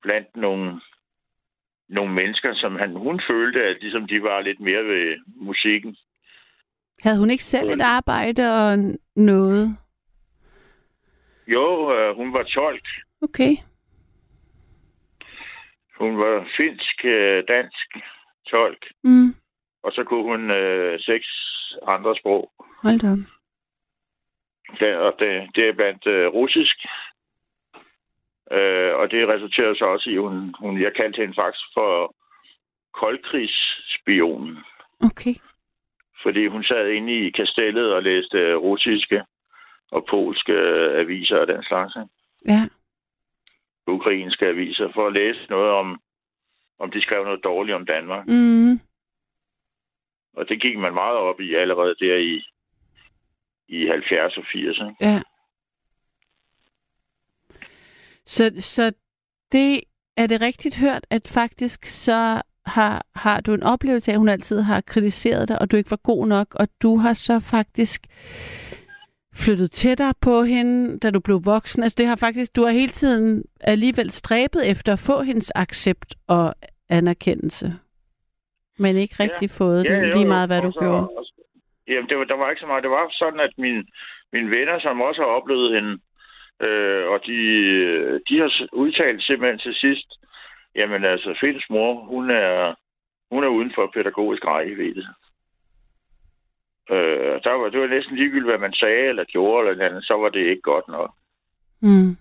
[0.02, 0.80] blandt nogle
[1.88, 5.96] nogle mennesker, som han, hun følte, at ligesom de var lidt mere ved musikken.
[7.02, 8.78] Havde hun ikke selv et arbejde og
[9.16, 9.76] noget?
[11.46, 12.86] Jo, øh, hun var tolk.
[13.22, 13.56] Okay.
[15.98, 17.88] Hun var finsk, øh, dansk
[18.50, 18.86] tolk.
[19.04, 19.34] Mm.
[19.82, 21.28] Og så kunne hun øh, seks
[21.86, 22.50] andre sprog.
[22.82, 23.16] Hold da.
[24.80, 26.76] Det, og det, det er blandt øh, russisk,
[28.52, 32.14] Øh, og det resulterede så også i, hun, hun, jeg kaldte hende faktisk for
[32.94, 34.58] koldkrigsspionen.
[35.00, 35.34] Okay.
[36.22, 39.24] Fordi hun sad inde i kastellet og læste russiske
[39.90, 40.52] og polske
[41.02, 41.96] aviser og den slags.
[42.48, 42.68] Ja.
[43.86, 46.00] Ukrainske aviser, for at læse noget om,
[46.78, 48.26] om de skrev noget dårligt om Danmark.
[48.26, 48.80] Mm.
[50.36, 52.42] Og det gik man meget op i allerede der i,
[53.68, 54.80] i 70 og 80.
[55.00, 55.22] Ja.
[58.26, 58.92] Så, så
[59.52, 59.80] det
[60.16, 64.28] er det rigtigt hørt, at faktisk så har, har du en oplevelse af, at hun
[64.28, 68.06] altid har kritiseret dig, og du ikke var god nok, og du har så faktisk
[69.34, 71.82] flyttet tættere på hende, da du blev voksen.
[71.82, 76.14] Altså det har faktisk, du har hele tiden alligevel stræbet efter at få hendes accept
[76.26, 76.54] og
[76.88, 77.78] anerkendelse,
[78.82, 79.58] men ikke rigtig ja.
[79.60, 81.08] fået ja, den, lige meget hvad du gjorde.
[81.18, 81.32] Også,
[81.88, 82.82] jamen, det var, der var ikke så meget.
[82.82, 83.78] Det var sådan, at min,
[84.32, 85.92] mine venner, som også har oplevet hende,
[86.60, 87.40] Øh, og de,
[88.28, 90.08] de har udtalt simpelthen til sidst,
[90.74, 92.74] jamen altså, Finds mor, hun er,
[93.30, 95.06] hun er uden for pædagogisk rækkevidde.
[96.90, 100.14] Øh, der var, det var næsten ligegyldigt, hvad man sagde eller gjorde, eller andet, så
[100.14, 101.10] var det ikke godt nok.
[101.82, 102.16] Mm.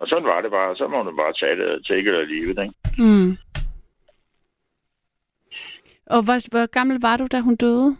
[0.00, 0.76] Og sådan var det bare.
[0.76, 2.74] Så må man bare tage det, it or leave it, ikke?
[2.98, 3.36] Mm.
[6.10, 7.96] Og hvor, hvor gammel var du, da hun døde?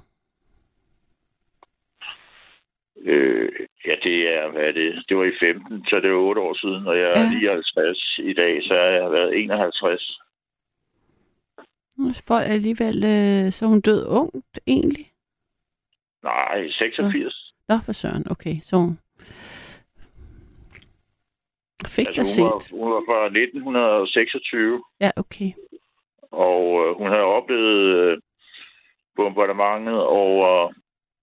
[3.01, 3.51] Øh,
[3.87, 5.05] ja, det er, hvad er det?
[5.09, 7.31] Det var i 15, så det er 8 år siden, og jeg er ja.
[7.31, 10.21] 59 i dag, så jeg har været 51.
[12.29, 15.07] For alligevel, øh, så hun død ungt egentlig?
[16.23, 17.53] Nej, 86.
[17.69, 18.57] Nå, Nå for søren, okay.
[18.63, 18.99] Så hun
[21.87, 22.73] fik altså, hun, set.
[22.73, 24.85] Var, hun var fra 1926.
[25.01, 25.51] Ja, okay.
[26.31, 28.19] Og øh, hun havde oplevet øh,
[29.17, 30.73] bombardementet over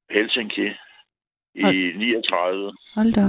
[0.09, 0.67] Helsinki
[1.55, 1.97] i Hold.
[1.97, 2.73] 39.
[2.95, 3.21] Hold da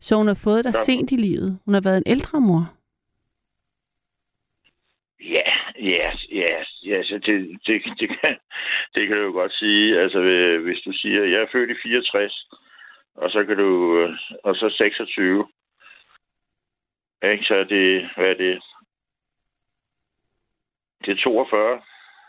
[0.00, 0.82] Så hun har fået dig ja.
[0.84, 1.58] sent i livet.
[1.64, 2.64] Hun har været en ældre mor.
[5.20, 5.50] Ja,
[5.80, 6.54] ja, ja,
[6.84, 8.36] ja, så det, det, det, kan,
[8.94, 10.00] det kan du jo godt sige.
[10.00, 10.20] Altså,
[10.64, 12.48] hvis du siger, jeg er født i 64,
[13.14, 13.68] og så kan du,
[14.44, 15.46] og så 26.
[17.22, 18.62] Ikke, så er det, hvad er det?
[21.08, 21.82] Det er 42.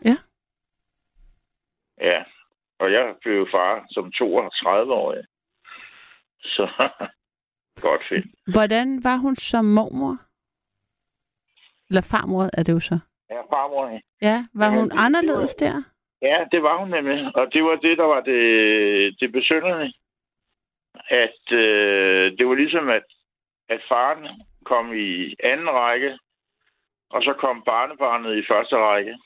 [0.06, 0.18] Ja.
[2.02, 2.24] Ja,
[2.80, 5.24] og jeg blev far som 32-årig.
[6.42, 6.68] Så
[7.88, 8.26] godt fedt.
[8.54, 10.18] Hvordan var hun som mormor?
[11.90, 13.00] Eller farmor er det jo så?
[13.30, 14.00] Ja, farmor.
[14.22, 15.84] Ja, var hun ja, anderledes det var, der?
[16.22, 17.36] Ja, det var hun nemlig.
[17.36, 19.94] Og det var det, der var det, det besynderlige.
[21.10, 23.06] At øh, det var ligesom, at,
[23.70, 24.28] at faren
[24.66, 26.18] kom i anden række,
[27.10, 29.18] Og så kom barnebarnet i første række.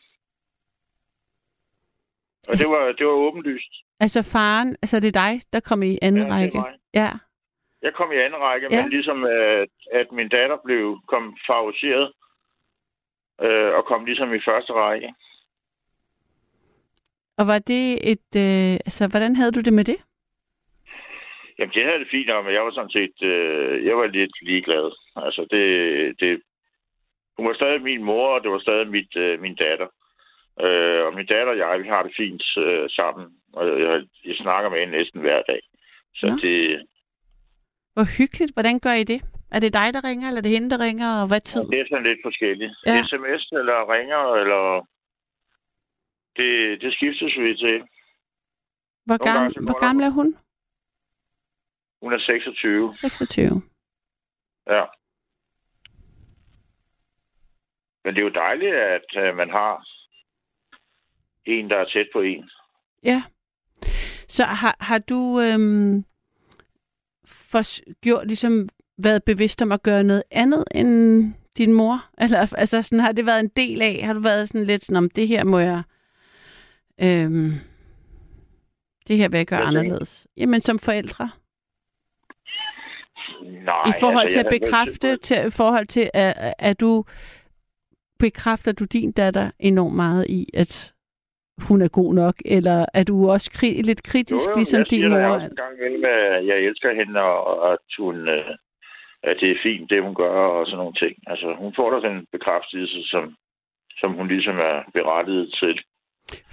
[2.47, 3.73] Og det var, det var åbenlyst.
[3.99, 6.63] Altså faren, altså det er dig, der kom i anden Ja, række?
[6.93, 7.09] Ja.
[7.81, 8.81] Jeg kom i anden række, Ja.
[8.81, 12.13] men ligesom at, at min datter blev kom favoriseret
[13.41, 15.13] øh, og kom ligesom i første række.
[17.37, 18.29] Og var det et...
[18.35, 19.97] Øh, altså, hvordan havde du det med det?
[21.59, 24.91] Jamen, det havde det fint men jeg var sådan set, øh, jeg var lidt ligeglad.
[25.15, 25.65] Altså, det,
[26.19, 26.41] det,
[27.37, 29.87] hun var stadig min mor, og det var stadig mit, øh, min datter.
[30.61, 33.25] Øh, og min datter og jeg, vi har det fint øh, sammen.
[33.53, 35.61] Og jeg, jeg snakker med hende næsten hver dag.
[36.15, 36.35] Så Nå.
[36.35, 36.87] det,
[37.93, 38.53] Hvor hyggeligt.
[38.53, 39.21] Hvordan gør I det?
[39.51, 41.63] Er det dig, der ringer, eller er det hende, der ringer, og hvad tid?
[41.71, 42.73] det er sådan lidt forskelligt.
[42.85, 42.91] Ja.
[42.91, 43.03] Ja.
[43.03, 44.87] SMS eller ringer, eller...
[46.37, 47.83] Det, det skiftes vi til.
[49.05, 50.37] Hvor, gange gammel, går hvor gammel er hun?
[52.01, 52.95] Hun er 26.
[52.97, 53.61] 26.
[54.67, 54.83] Ja.
[58.03, 59.87] Men det er jo dejligt, at øh, man har
[61.45, 62.49] en, der er tæt på en.
[63.03, 63.23] Ja.
[64.27, 66.05] Så har, har du øhm,
[67.25, 72.05] for, gjort, ligesom været bevidst om at gøre noget andet end din mor?
[72.21, 74.01] Eller altså sådan, har det været en del af?
[74.03, 75.83] Har du været sådan lidt sådan, om det her må jeg...
[77.01, 77.53] Øhm,
[79.07, 79.67] det her vil jeg gøre du?
[79.67, 80.27] anderledes.
[80.37, 81.29] Jamen som forældre.
[83.41, 87.05] Nej, I forhold altså, til at bekræfte, til, i forhold til, at, at du
[88.25, 90.73] bekræfter du din datter enormt meget i, at
[91.67, 94.89] hun er god nok, eller er du også kri- lidt kritisk, Jo, jo, ligesom jeg
[94.91, 95.17] din mor?
[95.35, 98.51] også en gang imellem, at jeg elsker hende, og at, hun, øh,
[99.29, 101.13] at det er fint, det hun gør, og sådan nogle ting.
[101.31, 103.23] Altså, hun får da den bekræftelse, som,
[104.01, 105.75] som hun ligesom er berettiget til.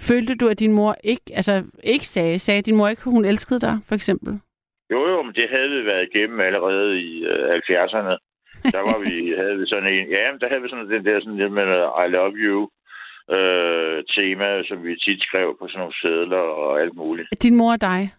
[0.09, 3.25] Følte du, at din mor ikke, altså ikke sagde, sagde din mor ikke, at hun
[3.25, 4.31] elskede dig, for eksempel?
[4.93, 8.13] Jo, jo, men det havde vi været igennem allerede i øh, 70'erne.
[8.63, 11.37] Der var vi, havde vi sådan en, ja, der havde vi sådan den der sådan
[11.37, 11.67] lidt med
[12.03, 12.69] I love you
[13.29, 17.27] øh, tema, som vi tit skrev på sådan nogle sædler og alt muligt.
[17.43, 18.13] Din mor og dig?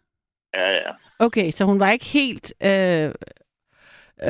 [0.55, 0.91] Ja, ja.
[1.19, 3.11] Okay, så hun var ikke helt øh,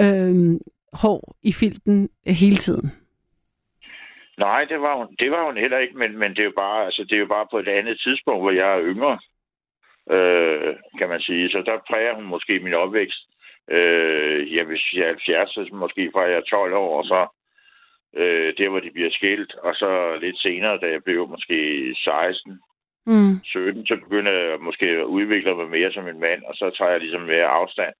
[0.00, 0.60] øh,
[0.92, 2.90] hård i filten hele tiden?
[4.38, 6.84] Nej, det var hun, det var hun heller ikke, men, men det, er jo bare,
[6.84, 9.18] altså, det er jo bare på et andet tidspunkt, hvor jeg er yngre,
[10.10, 11.50] øh, kan man sige.
[11.50, 13.22] Så der præger hun måske min opvækst.
[13.70, 17.26] Øh, jeg vil sige 70, så måske fra jeg er 12 år, og så
[18.16, 19.54] øh, der, hvor de bliver skilt.
[19.54, 21.56] Og så lidt senere, da jeg blev måske
[22.04, 22.60] 16,
[23.06, 23.40] Mm.
[23.44, 26.90] 17, så begynder jeg måske at udvikle mig mere som en mand, og så tager
[26.90, 27.94] jeg ligesom mere afstand.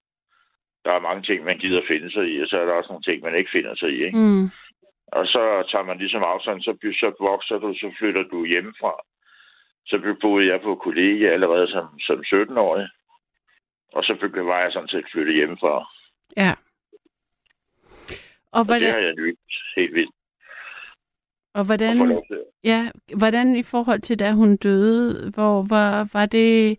[0.85, 3.03] Der er mange ting, man gider finde sig i, og så er der også nogle
[3.03, 4.03] ting, man ikke finder sig i.
[4.05, 4.17] Ikke?
[4.17, 4.49] Mm.
[5.07, 8.93] Og så tager man ligesom afstand, så, så vokser du, så flytter du hjemmefra.
[9.85, 12.87] Så boede jeg på kollega allerede som, som 17-årig.
[13.93, 15.87] Og så begy- var jeg sådan set flyttet hjemmefra.
[16.37, 16.51] Ja.
[18.51, 19.39] Og Og det hvordan, har jeg nyt
[19.75, 20.15] helt vildt.
[21.53, 22.43] og hvordan, til.
[22.63, 26.77] ja, hvordan i forhold til, da hun døde, hvor var, var det...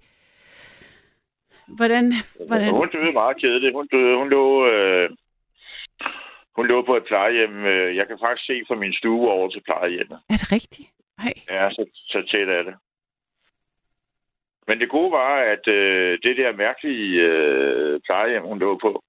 [1.77, 2.12] Hvordan,
[2.48, 3.74] hvordan, Hun døde meget kedeligt.
[3.74, 5.11] Hun døde, hun lå, øh,
[6.57, 7.55] hun lå på et plejehjem.
[7.64, 10.18] Øh, Jeg kan faktisk se fra min stue over til plejehjemmet.
[10.31, 10.88] er det rigtigt?
[11.18, 11.35] Nej.
[11.50, 12.74] Ja, så, så tæt er det.
[14.66, 19.05] Men det gode var, at øh, det der mærkelige øh, plejehjem, hun lå på,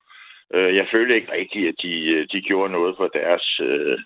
[0.53, 3.99] øh, jeg følte ikke rigtigt, at de, øh, de gjorde noget for deres, øh,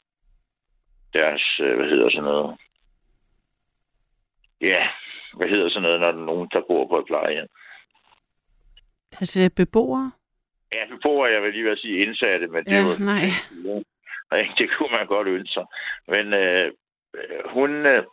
[1.14, 2.58] deres øh, hvad hedder sådan noget?
[4.62, 4.88] Ja,
[5.34, 7.48] hvad hedder sådan noget, når der er nogen, der bor på et plejehjem?
[9.14, 10.12] Deres øh, beboere?
[10.72, 13.26] Ja, beboere, jeg vil lige ved at sige indsatte, men det Ja, var, nej.
[14.32, 15.66] Nej, det kunne man godt ønske sig.
[16.08, 16.72] Men øh,
[17.16, 17.86] øh, hun...
[17.86, 18.04] Øh,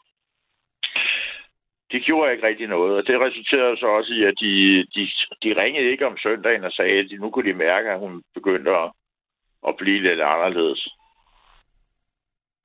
[1.92, 5.02] de gjorde ikke rigtig noget, og det resulterede så også i, at de, de,
[5.42, 8.22] de ringede ikke om søndagen og sagde, at de, nu kunne de mærke, at hun
[8.34, 8.92] begyndte at,
[9.68, 10.88] at blive lidt anderledes.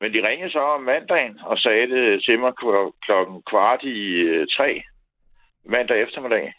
[0.02, 4.00] Men de ringede så om mandagen og sagde det til mig kl- klokken kvart i
[4.10, 4.84] øh, tre
[5.66, 6.54] mandag eftermiddag.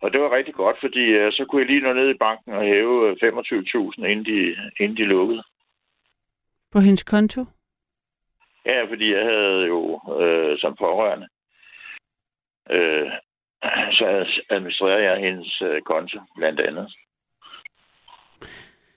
[0.00, 2.52] Og det var rigtig godt, fordi øh, så kunne jeg lige nå ned i banken
[2.52, 5.42] og hæve øh, 25.000, inden de, inden de lukkede.
[6.72, 7.44] På hendes konto?
[8.66, 11.28] Ja, fordi jeg havde jo øh, som pårørende,
[12.70, 13.10] øh,
[13.90, 16.92] så administrerede jeg hendes øh, konto, blandt andet.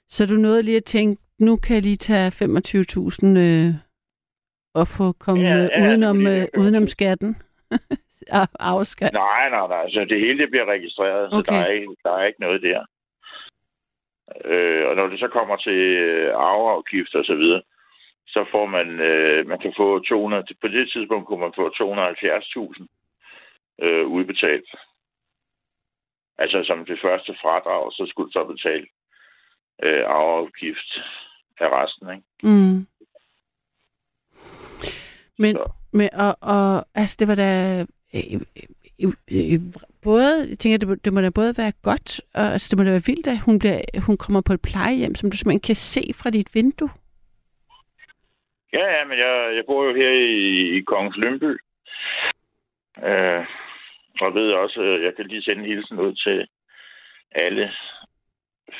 [0.10, 3.74] Så du nåede lige at tænke, nu kan jeg lige tage 25.000 øh,
[4.74, 7.36] og få komme Ja, ja, udenom, øh, udenom skatten.
[8.40, 9.14] Af- Afskat.
[9.14, 9.90] Nej, nej, nej.
[9.90, 11.54] Så det hele det bliver registreret, så Okay.
[11.54, 12.86] der, er ikke, der er ikke noget der.
[14.46, 15.74] Øh, og når det så kommer til
[16.08, 17.62] øh, arveafgift og så videre,
[18.34, 22.86] så får man, øh, man kan få 200, på det tidspunkt kunne man få 270.000
[23.82, 24.70] øh, udbetalt.
[26.38, 28.88] Altså som det første fradrag, så skulle du så betale
[29.84, 30.90] øh, arveafgift
[31.60, 32.10] af resten.
[32.10, 32.24] Ikke?
[32.44, 32.88] Mm.
[35.38, 35.58] Men,
[35.92, 37.86] men og, og, altså, det var da...
[38.14, 38.42] Øh,
[39.00, 39.60] øh, øh,
[40.04, 42.90] både, jeg tænker, det, det må da både være godt, og altså, det må da
[42.90, 46.02] være vildt, at hun, bliver, hun kommer på et plejehjem, som du simpelthen kan se
[46.16, 46.90] fra dit vindue.
[48.74, 51.52] Ja, ja, men jeg, jeg bor jo her i, i Kongens Lønby.
[53.04, 53.46] Øh,
[54.22, 56.48] og ved også, øh, jeg kan lige sende en hilsen ud til
[57.32, 57.72] alle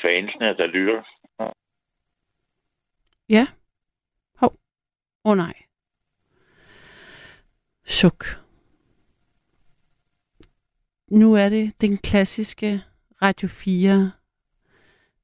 [0.02, 1.02] fansene, der lytter.
[3.28, 3.46] Ja.
[4.36, 4.52] Hov.
[5.24, 5.52] Åh oh, nej.
[7.84, 8.24] Suk.
[11.10, 12.82] Nu er det den klassiske
[13.22, 14.12] Radio 4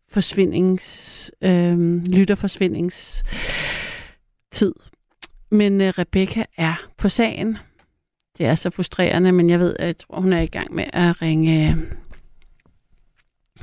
[0.08, 1.78] forsvindings, øh,
[2.16, 3.24] lytterforsvindings
[4.51, 4.74] tid.
[5.51, 7.59] Men øh, Rebecca er på sagen.
[8.38, 10.84] Det er så frustrerende, men jeg ved, at jeg tror, hun er i gang med
[10.92, 11.99] at ringe øh,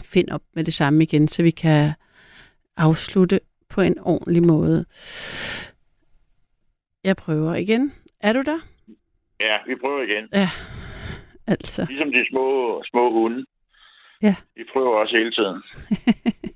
[0.03, 1.91] Find op med det samme igen, så vi kan
[2.77, 4.85] afslutte på en ordentlig måde.
[7.03, 7.93] Jeg prøver igen.
[8.19, 8.59] Er du der?
[9.39, 10.29] Ja, vi prøver igen.
[10.33, 10.49] Ja,
[11.47, 11.85] altså.
[11.89, 13.45] Ligesom de små, små hunde.
[14.21, 14.35] Ja.
[14.55, 15.63] Vi prøver også hele tiden.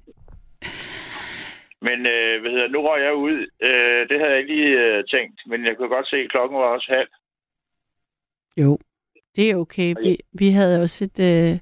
[1.82, 3.47] men øh, hvad hedder, nu røg jeg ud.
[3.61, 6.57] Øh, det havde jeg ikke lige øh, tænkt, men jeg kunne godt se, at klokken
[6.57, 7.09] var også halv.
[8.57, 8.77] Jo,
[9.36, 9.95] det er okay.
[10.03, 11.19] Vi, vi havde også et...
[11.19, 11.59] Øh,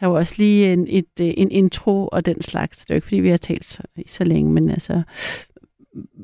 [0.00, 2.76] der var også lige en, et, øh, en intro og den slags.
[2.78, 5.02] Det er jo ikke, fordi vi har talt så, så længe, men altså...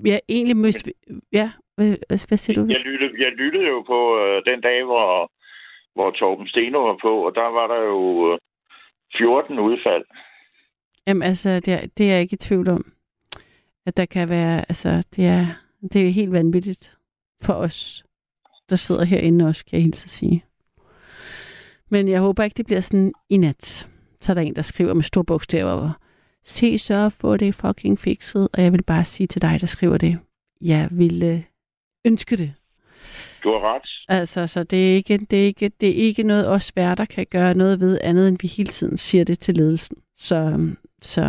[0.07, 0.89] Ja, egentlig møst...
[1.33, 2.73] Ja, hvad, hvad siger du?
[2.73, 5.33] Jeg lyttede, jeg lyttede jo på øh, den dag, hvor,
[5.95, 8.39] hvor Torben Steno var på, og der var der jo øh,
[9.19, 10.05] 14 udfald.
[11.07, 12.96] Jamen altså, det er, det er jeg ikke i tvivl om.
[13.87, 14.61] At der kan være...
[14.69, 15.47] Altså, det er,
[15.93, 16.97] det er helt vanvittigt
[17.43, 18.05] for os,
[18.71, 20.45] der sidder herinde også, kan jeg hilse at sige.
[21.89, 23.89] Men jeg håber ikke, det bliver sådan i nat.
[24.21, 25.93] Så er der en, der skriver med store bogstaver,
[26.45, 28.49] se så få det fucking fikset.
[28.53, 30.19] Og jeg vil bare sige til dig, der skriver det,
[30.61, 31.45] jeg ville
[32.05, 32.53] ønske det.
[33.43, 33.89] Du har ret.
[34.09, 37.27] Altså, så det er ikke, det er ikke, det er ikke noget, os værter kan
[37.31, 39.97] gøre noget ved, andet end vi hele tiden siger det til ledelsen.
[40.17, 40.69] Så,
[41.07, 41.23] så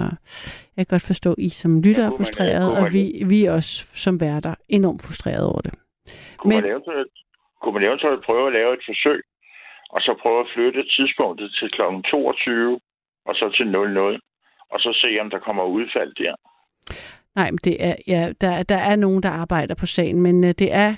[0.76, 3.74] jeg kan godt forstå, I som lytter er frustreret, og vi, vi er også
[4.04, 5.74] som værter enormt frustreret over det.
[6.38, 7.14] Kunne, Men, man eventuelt,
[7.62, 9.22] kunne man eventuelt prøve at lave et forsøg,
[9.90, 11.82] og så prøve at flytte tidspunktet til kl.
[12.12, 12.80] 22,
[13.26, 14.20] og så til 00,
[14.72, 16.36] og så se, om der kommer udfald der.
[17.36, 20.50] Nej, men det er, ja, der, der er nogen, der arbejder på sagen, men uh,
[20.50, 20.96] det er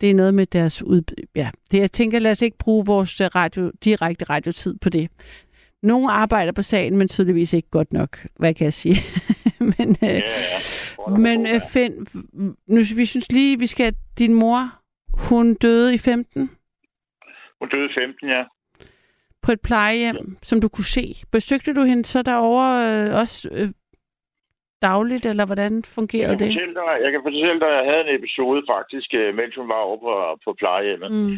[0.00, 1.26] det er noget med deres ud...
[1.36, 5.10] Ja, det, jeg tænker, lad os ikke bruge vores øh, radio, direkte radiotid på det.
[5.82, 8.96] Nogle arbejder på sagen, men tydeligvis ikke godt nok, hvad kan jeg sige.
[9.78, 10.20] men uh, ja,
[11.08, 11.16] ja.
[11.18, 12.06] men uh, Finn,
[12.66, 13.94] nu, vi synes lige, vi skal...
[14.18, 14.82] Din mor,
[15.28, 16.50] hun døde i 15?
[17.60, 18.44] Hun døde i 15, ja.
[19.42, 20.22] På et plejehjem, ja.
[20.42, 21.14] som du kunne se.
[21.32, 23.68] Besøgte du hende så derovre øh, også øh,
[24.82, 26.48] dagligt, eller hvordan fungerede det?
[26.48, 29.80] Dig, jeg kan fortælle dig, at jeg havde en episode faktisk, øh, mens hun var
[29.88, 30.12] over på,
[30.44, 31.12] på plejehjemmet.
[31.12, 31.32] Mm.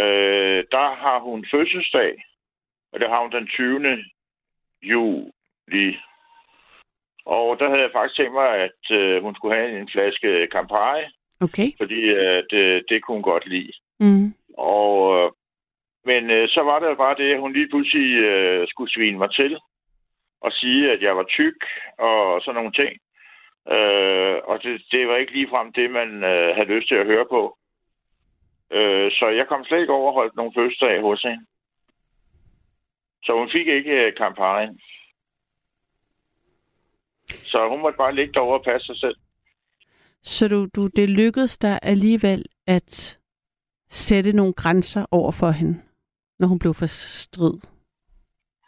[0.00, 2.10] Øh, der har hun fødselsdag,
[2.96, 4.04] og det har hun den 20.
[4.82, 5.88] juli.
[7.26, 11.04] Og der havde jeg faktisk tænkt mig, at øh, hun skulle have en flaske Campari.
[11.40, 11.68] Okay.
[11.80, 13.72] Fordi at, øh, det kunne hun godt lide.
[14.00, 14.34] Mm.
[14.58, 15.30] Og øh,
[16.04, 19.30] men øh, så var det bare det, at hun lige pludselig øh, skulle svine mig
[19.34, 19.58] til
[20.40, 21.60] og sige, at jeg var tyk
[21.98, 22.92] og sådan nogle ting.
[23.76, 27.26] Øh, og det, det var ikke ligefrem det, man øh, havde lyst til at høre
[27.30, 27.58] på.
[28.72, 31.46] Øh, så jeg kom slet ikke overholdt nogle fødselsdage hos hende.
[33.26, 34.80] Så hun fik ikke øh, kampagnen.
[37.44, 39.16] Så hun måtte bare ligge derovre og passe sig selv.
[40.22, 43.18] Så du, du, det lykkedes dig alligevel at
[43.88, 45.82] sætte nogle grænser over for hende?
[46.38, 46.86] når hun blev for
[47.26, 47.58] strid.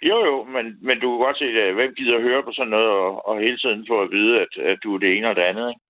[0.02, 2.88] Jo, jo, men, men du kan godt se, at hvem gider høre på sådan noget,
[2.88, 5.42] og, og hele tiden få at vide, at, at du er det ene og det
[5.42, 5.68] andet.
[5.68, 5.80] Ikke?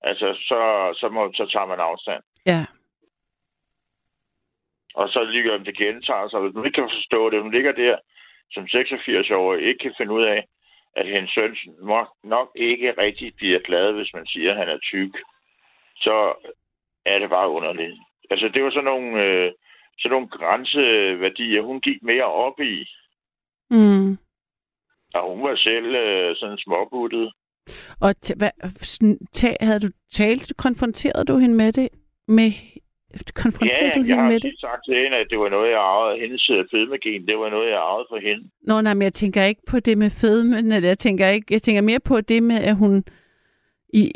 [0.00, 0.60] Altså, så,
[1.00, 2.22] så, må, så tager man afstand.
[2.46, 2.64] Ja.
[4.94, 6.40] Og så ligger om det gentager sig.
[6.40, 7.96] Hvis man ikke kan forstå det, hun ligger der
[8.52, 10.46] som 86 år og ikke kan finde ud af,
[10.96, 14.78] at hendes søn nok, nok ikke rigtig bliver glad, hvis man siger, at han er
[14.78, 15.14] tyk,
[15.96, 16.34] så
[17.06, 17.98] er det bare underligt.
[18.30, 19.22] Altså, det var sådan nogle...
[19.22, 19.52] Øh,
[19.98, 22.84] sådan nogle grænseværdier, hun gik mere op i.
[23.70, 24.10] Mm.
[25.14, 27.32] Og hun var selv øh, sådan småbuttet.
[28.00, 28.50] Og t- hvad,
[29.36, 31.88] t- havde du talt, konfronteret du hende med det?
[32.28, 32.50] Med,
[33.34, 34.44] konfronterede ja, du hende med det?
[34.44, 36.20] Ja, jeg har sagt til hende, at det var noget, jeg arvede.
[36.20, 38.50] Hendes øh, fedmegen, det var noget, jeg arvede for hende.
[38.62, 40.84] Nå, nej, men jeg tænker ikke på det med fedmen.
[40.84, 43.04] Jeg tænker, ikke, jeg tænker mere på det med, at hun
[44.00, 44.12] i,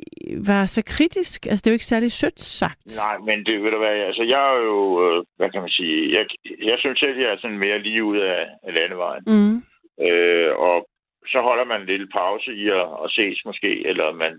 [0.48, 1.46] var så kritisk.
[1.46, 2.86] Altså, det er jo ikke særlig sødt sagt.
[2.96, 4.06] Nej, men det vil da være...
[4.10, 4.78] Altså, jeg er jo...
[5.04, 6.18] Øh, hvad kan man sige?
[6.18, 6.24] Jeg,
[6.70, 9.24] jeg synes selv, jeg er sådan mere lige ud af, af landevejen.
[9.26, 9.56] Mm.
[10.06, 10.88] Øh, og
[11.32, 14.32] så holder man en lille pause i at, at ses måske, eller man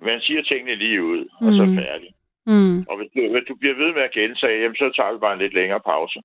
[0.00, 1.58] Man siger tingene lige ud, og mm.
[1.58, 2.10] så færdig.
[2.52, 2.78] Mm.
[2.90, 5.34] Og hvis du, hvis du bliver ved med at gentage, jamen, så tager vi bare
[5.34, 6.18] en lidt længere pause.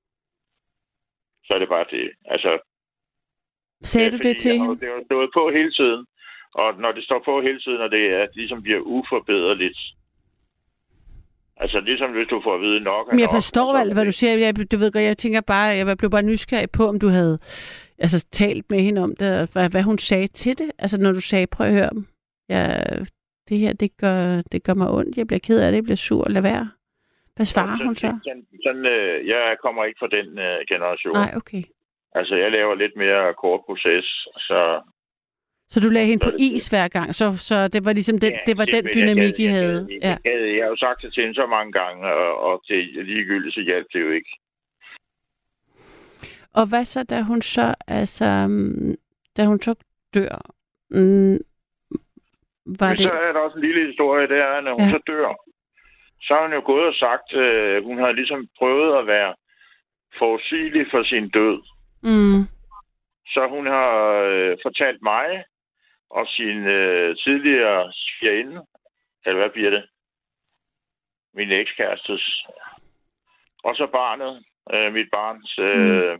[1.46, 2.08] Så er det bare det.
[2.34, 2.52] Altså,
[3.92, 4.80] Sagde du det til jeg, hende?
[4.80, 6.02] Det har stået på hele tiden.
[6.62, 9.80] Og når det står på hele tiden, og det er, ligesom bliver uforbederligt,
[11.58, 13.12] Altså ligesom hvis du får at vide nok.
[13.12, 14.38] Men jeg forstår alt, hvad du siger.
[14.38, 17.40] Jeg, du ved godt, jeg tænker bare, jeg blev bare nysgerrig på, om du havde
[17.98, 20.72] altså, talt med hende om det, hvad, hvad hun sagde til det.
[20.80, 21.90] Altså når du sagde, prøv at høre,
[22.50, 22.78] ja,
[23.50, 25.96] det her, det gør, det gør mig ondt, jeg bliver ked af det, jeg bliver
[26.08, 26.72] sur, lad være.
[27.36, 28.20] Hvad svarer sådan, hun så?
[28.24, 31.14] Sådan, sådan, øh, jeg kommer ikke fra den øh, generation.
[31.14, 31.64] Nej, okay.
[32.16, 34.06] Altså, jeg laver lidt mere kort proces,
[34.38, 34.82] så...
[35.70, 38.32] Så du lagde hende på det- is hver gang, så, så det var ligesom den,
[38.32, 39.88] Ja, det var den simpelthen, jeg dynamik, I gad- jeg havde.
[39.90, 40.18] gad- Ja.
[40.26, 43.56] Jeg, jeg har jo sagt det til hende så mange gange, og, og til ligegyldigt,
[43.56, 44.30] så hjalp det jo ikke.
[46.54, 48.96] Og hvad så, da hun så, altså, mm,
[49.38, 49.76] da hun så
[50.14, 50.42] dør,
[50.90, 51.38] mm,
[52.66, 53.06] var Men det...
[53.08, 54.90] så er der også en lille historie, der er, når hun Ja.
[54.92, 55.34] så dør,
[56.22, 59.36] så har hun jo gået og sagt, øh, hun har ligesom prøvet at være
[60.18, 61.62] forudsigelig for sin død.
[62.04, 62.42] Mm,
[63.34, 63.92] Så hun har
[64.32, 65.44] øh, fortalt mig
[66.10, 68.66] og sin øh, tidligere svigerinde,
[69.26, 69.84] eller hvad bliver det?
[71.34, 72.44] Min ekskærestes.
[73.64, 74.44] Og så barnet,
[74.74, 76.20] øh, mit barns, øh,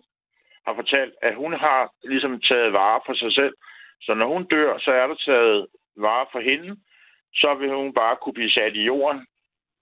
[0.68, 3.54] har fortalt, at hun har ligesom taget vare på sig selv.
[4.02, 5.68] Så når hun dør, så er der taget
[5.98, 6.78] vare for hende.
[7.34, 9.28] Så vil hun bare kunne blive sat i jorden.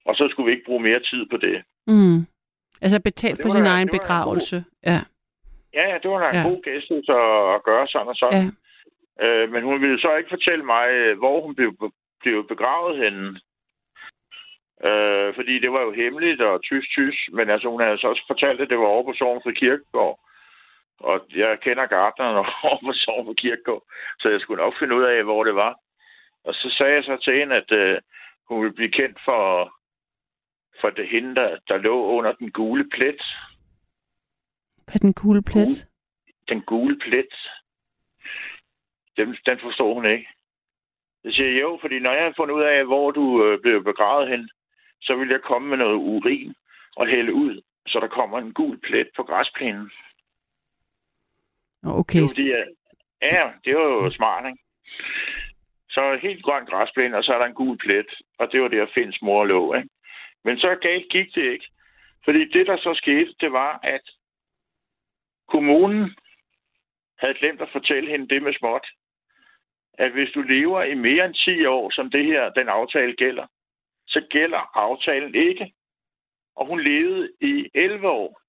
[0.06, 1.64] Og så skulle vi ikke bruge mere tid på det.
[1.88, 2.26] mm.
[2.84, 4.64] Altså betalt for var sin da- egen var begravelse.
[4.86, 5.00] Ja.
[5.74, 6.50] Ja, ja, det var da en Ja.
[6.50, 8.52] god gæst at, at gøre sådan og sådan.
[9.20, 9.26] ja.
[9.26, 11.92] Øh, men hun ville så ikke fortælle mig, øh, hvor hun blev,
[12.22, 13.40] blev begravet henne.
[14.90, 17.20] Øh, fordi det var jo hemmeligt og tysk-tysk.
[17.34, 20.20] Men altså, hun havde så også fortalt, at det var over på Sorgenfri Kirkegård.
[21.00, 23.84] Og jeg kender gardneren over på Sorgenfri Kirkegård.
[24.20, 25.74] Så jeg skulle nok finde ud af, hvor det var.
[26.44, 28.02] Og så sagde jeg så til hende, at øh,
[28.48, 29.74] hun ville blive kendt for,
[30.82, 33.22] for det hende, der, der lå under den gule plet.
[34.86, 35.88] Hvad er den gule plet?
[36.50, 37.34] Den gule plet.
[39.18, 40.28] Den, den forstår hun ikke.
[41.24, 44.30] Jeg siger jo, fordi når jeg har fundet ud af, hvor du øh, blev begravet
[44.30, 44.50] hen,
[45.02, 46.56] så vil jeg komme med noget urin
[46.96, 49.92] og hælde ud, så der kommer en gul plet på græsplænen.
[51.84, 52.68] Nå, Det Okay, var fordi, at,
[53.22, 54.64] ja, det var jo smart, ikke?
[55.94, 58.86] Så helt grøn græsplæne, og så er der en gul plet, og det var der
[58.94, 59.90] Finns mor lå, ikke?
[60.44, 61.68] Men så galt gik det ikke.
[62.26, 64.02] Fordi det, der så skete, det var, at
[65.48, 66.16] kommunen
[67.20, 68.88] havde glemt at fortælle hende det med småt.
[69.94, 73.48] At hvis du lever i mere end 10 år, som det her, den aftale gælder,
[74.08, 75.74] så gælder aftalen ikke.
[76.56, 78.42] Og hun levede i 11 år.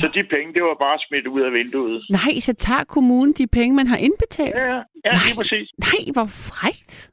[0.00, 2.04] Så de penge, det var bare smidt ud af vinduet.
[2.10, 4.54] nej, så tager kommunen de penge, man har indbetalt?
[4.54, 5.24] Ja, ja, ja Nej.
[5.26, 5.68] lige præcis.
[5.78, 7.10] Nej, hvor frægt.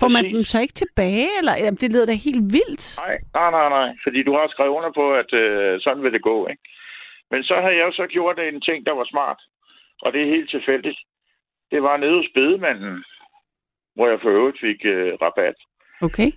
[0.00, 1.28] Får man dem så ikke tilbage?
[1.38, 2.84] Eller, jamen, det lyder da helt vildt.
[3.04, 3.88] Nej, nej, nej, nej.
[4.04, 6.62] Fordi du har skrevet under på, at øh, sådan vil det gå, ikke?
[7.30, 9.40] Men så har jeg jo så gjort en ting, der var smart.
[10.02, 10.98] Og det er helt tilfældigt.
[11.70, 13.04] Det var nede hos bedemanden,
[13.94, 15.54] hvor jeg for øvrigt fik øh, rabat.
[16.02, 16.30] Okay.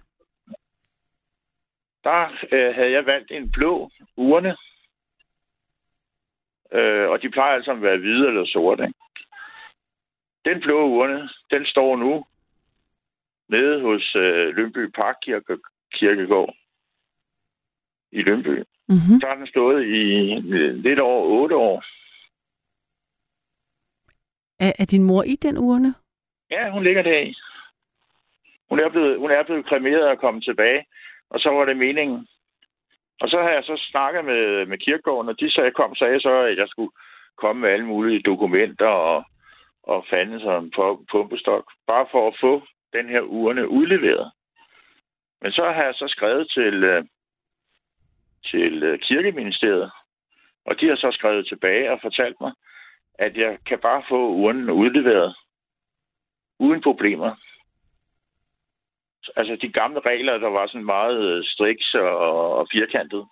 [2.04, 4.56] Der øh, havde jeg valgt en blå urne.
[6.72, 8.84] Øh, og de plejer altså at være hvide eller sorte.
[8.84, 9.00] Ikke?
[10.46, 12.26] Den blå urne, den står nu
[13.50, 15.58] nede hos øh, Lønby Parkkirke,
[15.94, 16.56] Kirkegård
[18.12, 18.64] i Lønby.
[18.90, 19.20] Mm-hmm.
[19.22, 21.84] Så har den stået i øh, lidt over otte år.
[24.60, 25.94] Er, er din mor i den urne?
[26.52, 27.36] Ja, hun ligger der i.
[28.70, 30.86] Hun er blevet, hun er blevet kremeret og kommet tilbage,
[31.30, 32.28] og så var det meningen.
[33.22, 36.42] Og så har jeg så snakket med, med kirkegården, og de sagde, kom, sagde så,
[36.42, 36.92] at jeg skulle
[37.38, 39.24] komme med alle mulige dokumenter og,
[39.84, 42.64] og fanden som på pumpestok, bare for at få
[42.94, 44.32] den her urne udleveret.
[45.42, 47.04] Men så har jeg så skrevet til, øh,
[48.46, 49.92] til øh, kirkeministeriet,
[50.66, 52.52] og de har så skrevet tilbage og fortalt mig,
[53.14, 55.36] at jeg kan bare få urnen udleveret
[56.60, 57.36] uden problemer.
[59.36, 63.26] Altså de gamle regler, der var sådan meget øh, striks og, og firkantet.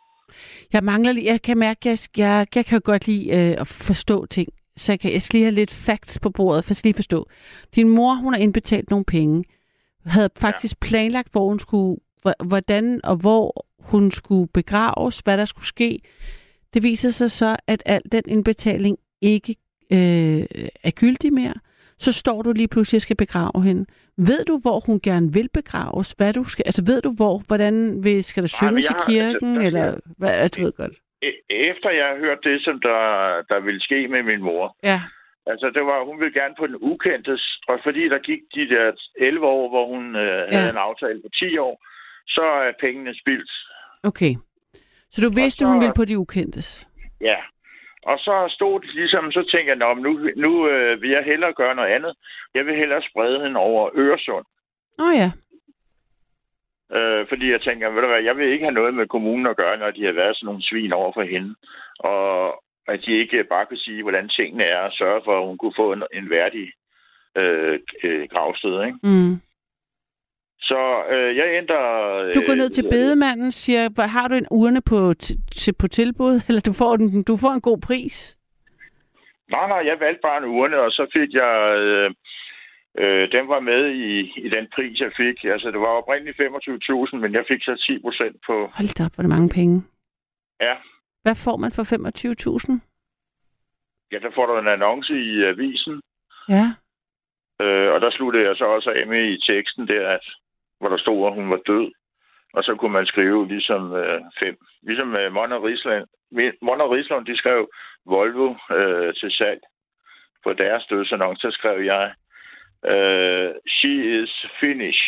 [0.74, 4.26] Jeg mangler lige, jeg kan mærke, jeg, jeg, jeg kan godt lide øh, at forstå
[4.26, 4.50] ting.
[4.78, 7.30] Så jeg, kan, jeg skal lige have lidt facts på bordet, for skal lige forstå.
[7.76, 9.44] Din mor, hun har indbetalt nogle penge.
[10.06, 10.88] Havde faktisk ja.
[10.88, 12.00] planlagt, hvor hun skulle,
[12.46, 16.00] hvordan og hvor hun skulle begraves, hvad der skulle ske.
[16.74, 19.56] Det viser sig så, at al den indbetaling ikke
[19.92, 20.46] øh,
[20.84, 21.54] er gyldig mere.
[22.00, 23.86] Så står du lige pludselig og skal begrave hende.
[24.18, 26.12] Ved du, hvor hun gerne vil begraves?
[26.18, 29.06] Hvad du skal, altså ved du, hvor, hvordan vil, skal der synges jeg i har-
[29.12, 29.50] kirken?
[29.56, 30.94] altså, eller skal- hvad, du ved godt.
[31.26, 33.02] E- Efter jeg har hørt det, som der,
[33.52, 35.02] der ville ske med min mor, Ja.
[35.52, 37.34] Altså, det var, hun ville gerne på den ukendte,
[37.68, 40.58] og fordi der gik de der 11 år, hvor hun øh, ja.
[40.58, 41.76] havde en aftale på 10 år,
[42.28, 43.52] så er pengene spildt.
[44.04, 44.34] Okay.
[45.12, 46.88] Så du vidste, så, hun ville på de ukendtes?
[47.22, 47.36] Ja.
[48.06, 51.76] Og så stod det ligesom, så tænkte jeg, nu, nu øh, vil jeg hellere gøre
[51.76, 52.14] noget andet.
[52.56, 54.46] Jeg vil hellere sprede hende over Øresund.
[55.00, 55.32] Åh oh, ja.
[56.98, 59.58] Øh, fordi jeg tænker, ved du hvad, jeg vil ikke have noget med kommunen at
[59.58, 61.56] gøre, når de har været sådan nogle svin over for hende.
[62.00, 65.58] Og at de ikke bare kan sige, hvordan tingene er, og sørge for, at hun
[65.58, 66.72] kunne få en, en værdig
[67.36, 68.86] øh, øh, gravsted.
[68.86, 68.98] Ikke?
[69.04, 69.34] Mm.
[70.60, 71.84] Så øh, jeg ændrer...
[72.34, 75.14] Du går ned til øh, bedemanden, siger, har du en urne på,
[75.52, 78.38] til, på tilbud, eller du får, den, du får en god pris?
[79.52, 81.54] Nej, nej, jeg valgte bare en urne, og så fik jeg...
[81.80, 82.10] Øh,
[83.02, 84.12] øh, den var med i,
[84.46, 85.44] i den pris, jeg fik.
[85.44, 88.54] Altså, det var oprindeligt 25.000, men jeg fik så 10 procent på...
[88.78, 89.84] Hold da op, hvor det mange penge.
[90.62, 90.76] Ja.
[91.24, 92.80] Hvad får man for 25.000?
[94.12, 96.02] Ja, der får du en annonce i avisen.
[96.50, 96.66] Ja.
[97.62, 100.26] Øh, og der sluttede jeg så også af med i teksten der, at
[100.80, 101.92] hvor der stod, at hun var død.
[102.54, 104.58] Og så kunne man skrive ligesom øh, fem.
[104.84, 106.06] Ligesom øh, Mona Riesland.
[106.62, 107.70] Mona Riesland, de skrev
[108.06, 109.62] Volvo øh, til salg.
[110.44, 112.14] På deres dødsannonce, så skrev jeg,
[112.92, 115.02] øh, she is Finnish.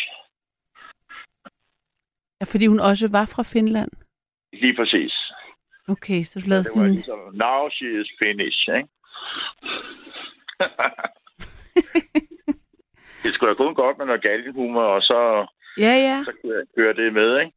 [2.40, 3.90] Ja, fordi hun også var fra Finland?
[4.52, 5.12] Lige præcis.
[5.88, 6.82] Okay, så du lavede sådan...
[6.82, 8.88] Det var ligesom, now she is Finnish, ikke?
[13.22, 15.46] det skulle da kun godt med noget galgenhumor, og så
[15.78, 16.18] Ja, ja.
[16.24, 17.52] Så kunne jeg køre det med, ikke?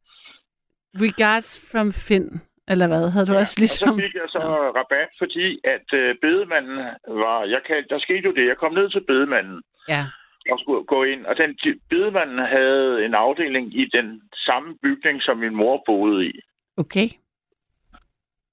[1.06, 3.10] Regards from Finn, eller hvad?
[3.10, 3.88] Havde du ja, også ligesom...
[3.88, 4.70] Og så fik jeg så ja.
[4.80, 6.76] rabat, fordi at øh, bedemanden
[7.22, 7.44] var...
[7.44, 8.46] Jeg kan, der skete jo det.
[8.46, 9.62] Jeg kom ned til bedemanden.
[9.88, 10.04] Ja.
[10.50, 11.26] Og skulle gå ind.
[11.26, 11.50] Og den
[11.90, 16.32] bedemanden havde en afdeling i den samme bygning, som min mor boede i.
[16.76, 17.08] Okay.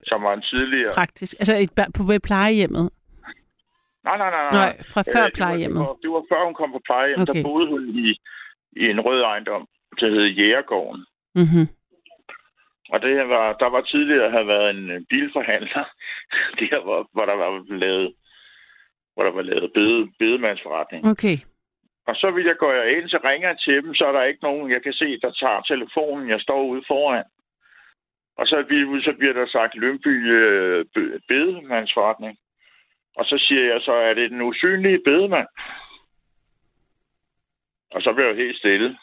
[0.04, 0.92] Som var en tidligere...
[0.94, 1.34] Praktisk.
[1.40, 2.90] Altså et, på ved plejehjemmet?
[4.04, 4.44] Nej, nej, nej.
[4.44, 4.52] nej.
[4.52, 5.80] Nej, fra før plejehjemmet?
[5.80, 7.22] Det var, det var før hun kom på plejehjem.
[7.22, 7.34] Okay.
[7.34, 8.22] Der boede hun i
[8.72, 9.68] i en rød ejendom,
[10.00, 11.06] der hed Jægergården.
[11.36, 11.68] Mm-hmm.
[12.90, 15.84] Og det var, der var tidligere havde været en bilforhandler,
[16.60, 18.14] der var, hvor der var lavet
[19.14, 21.06] hvor der var lavet bede, bedemandsforretning.
[21.06, 21.38] Okay.
[22.08, 24.44] Og så vil jeg gå ind, så ringer jeg til dem, så er der ikke
[24.44, 26.30] nogen, jeg kan se, der tager telefonen.
[26.30, 27.24] Jeg står ude foran.
[28.38, 28.56] Og så,
[29.08, 30.86] så bliver der sagt Lønby øh,
[31.28, 32.38] bedemandsforretning.
[33.18, 35.48] Og så siger jeg så, er det den usynlige bedemand?
[37.92, 38.98] Og så blev jeg helt stille.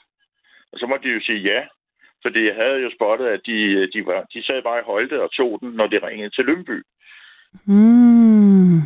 [0.72, 1.62] Og så måtte de jo sige ja.
[2.22, 5.32] Fordi jeg havde jo spottet, at de, de, var, de sad bare i Holte og
[5.32, 6.82] tog den, når de ringede til Lønby.
[7.64, 8.78] Mm.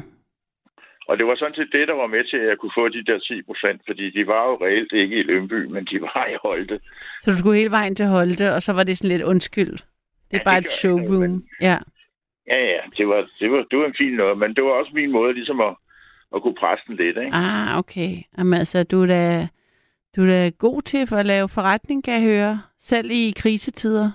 [1.09, 3.05] Og det var sådan set det, der var med til, at jeg kunne få de
[3.05, 6.37] der 10 procent, fordi de var jo reelt ikke i Lønby, men de var i
[6.43, 6.81] Holte.
[7.21, 9.77] Så du skulle hele vejen til Holte, og så var det sådan lidt undskyld?
[10.31, 11.21] Det er ja, bare det et showroom.
[11.21, 11.49] Men...
[11.61, 11.79] Ja.
[12.47, 14.91] Ja, ja, det var, det, var, det var en fin noget, men det var også
[14.95, 15.75] min måde ligesom at,
[16.35, 17.31] at kunne presse den lidt, ikke?
[17.33, 18.11] Ah, okay.
[18.39, 19.49] Jamen altså, du er da
[20.17, 22.63] du er da god til at lave forretning, kan jeg høre.
[22.79, 24.11] Selv i krisetider.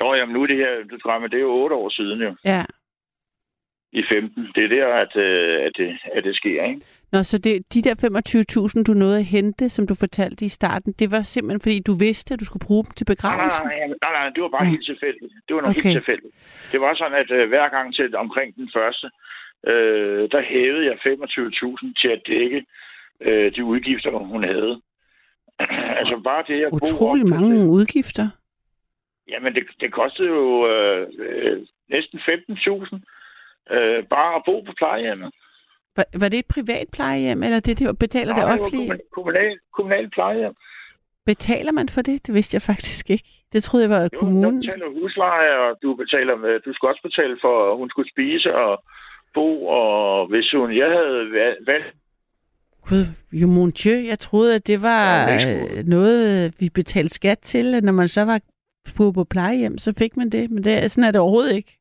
[0.00, 2.34] Jo, jamen nu er det her, du drømmer, det er jo otte år siden jo.
[2.44, 2.64] Ja.
[3.92, 4.48] I 15.
[4.54, 6.80] Det er der, at, øh, at, det, at det sker, ikke?
[7.12, 7.94] Nå, så det, de der
[8.76, 11.94] 25.000, du nåede at hente, som du fortalte i starten, det var simpelthen, fordi du
[12.06, 13.64] vidste, at du skulle bruge dem til begravelsen?
[13.64, 14.70] Nej, nej, nej, nej, nej det var bare ja.
[14.70, 15.32] helt tilfældigt.
[15.46, 15.88] Det var noget okay.
[15.88, 16.34] helt tilfældigt.
[16.72, 19.06] Det var sådan, at uh, hver gang til omkring den første,
[19.70, 22.60] uh, der hævede jeg 25.000 til at dække
[23.20, 24.80] øh, de udgifter, hun havde.
[26.00, 27.68] altså bare det at Utrolig bo mange det.
[27.68, 28.28] udgifter.
[29.28, 35.30] Jamen, det, det kostede jo øh, øh, næsten 15.000 øh, bare at bo på plejehjemmet.
[35.96, 38.82] Var, var det et privat plejehjem, eller det, det betaler Nej, det offentlige?
[38.82, 40.54] det var kommunal, kommunal plejehjem.
[41.26, 42.26] Betaler man for det?
[42.26, 43.28] Det vidste jeg faktisk ikke.
[43.52, 44.54] Det troede jeg var jo, kommunen.
[44.54, 48.10] Du betaler husleje, og du betaler med, du skulle også betale for, at hun skulle
[48.10, 48.82] spise og
[49.34, 51.18] bo, og hvis hun, jeg havde
[51.66, 51.94] valgt
[52.88, 57.84] Gud, jo mon Dieu, jeg troede, at det var ja, noget, vi betalte skat til,
[57.84, 58.40] når man så var
[58.96, 60.50] på, på plejehjem, så fik man det.
[60.50, 61.72] Men det, sådan er det overhovedet ikke.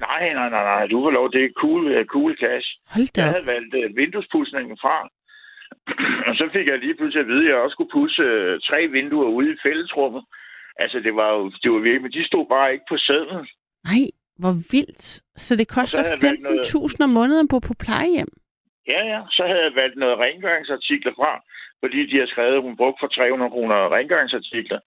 [0.00, 0.86] Nej, nej, nej, nej.
[0.86, 2.68] Du var lov, det er cool, cool cash.
[2.94, 4.96] Hold da Jeg havde valgt uh, vinduespudsningen fra.
[6.28, 8.78] og så fik jeg lige pludselig at vide, at jeg også skulle pusse uh, tre
[8.96, 10.22] vinduer ude i fællesrummet.
[10.82, 13.46] Altså, det var jo det var virkelig, men de stod bare ikke på sædlen.
[13.90, 14.04] Nej,
[14.40, 15.06] hvor vildt.
[15.36, 18.32] Så det koster 15.000 om måneden på, på plejehjem?
[18.88, 19.20] Ja, ja.
[19.30, 21.42] Så havde jeg valgt noget rengøringsartikler fra,
[21.80, 24.80] fordi de har skrevet, at hun brugte for 300 kroner rengøringsartikler.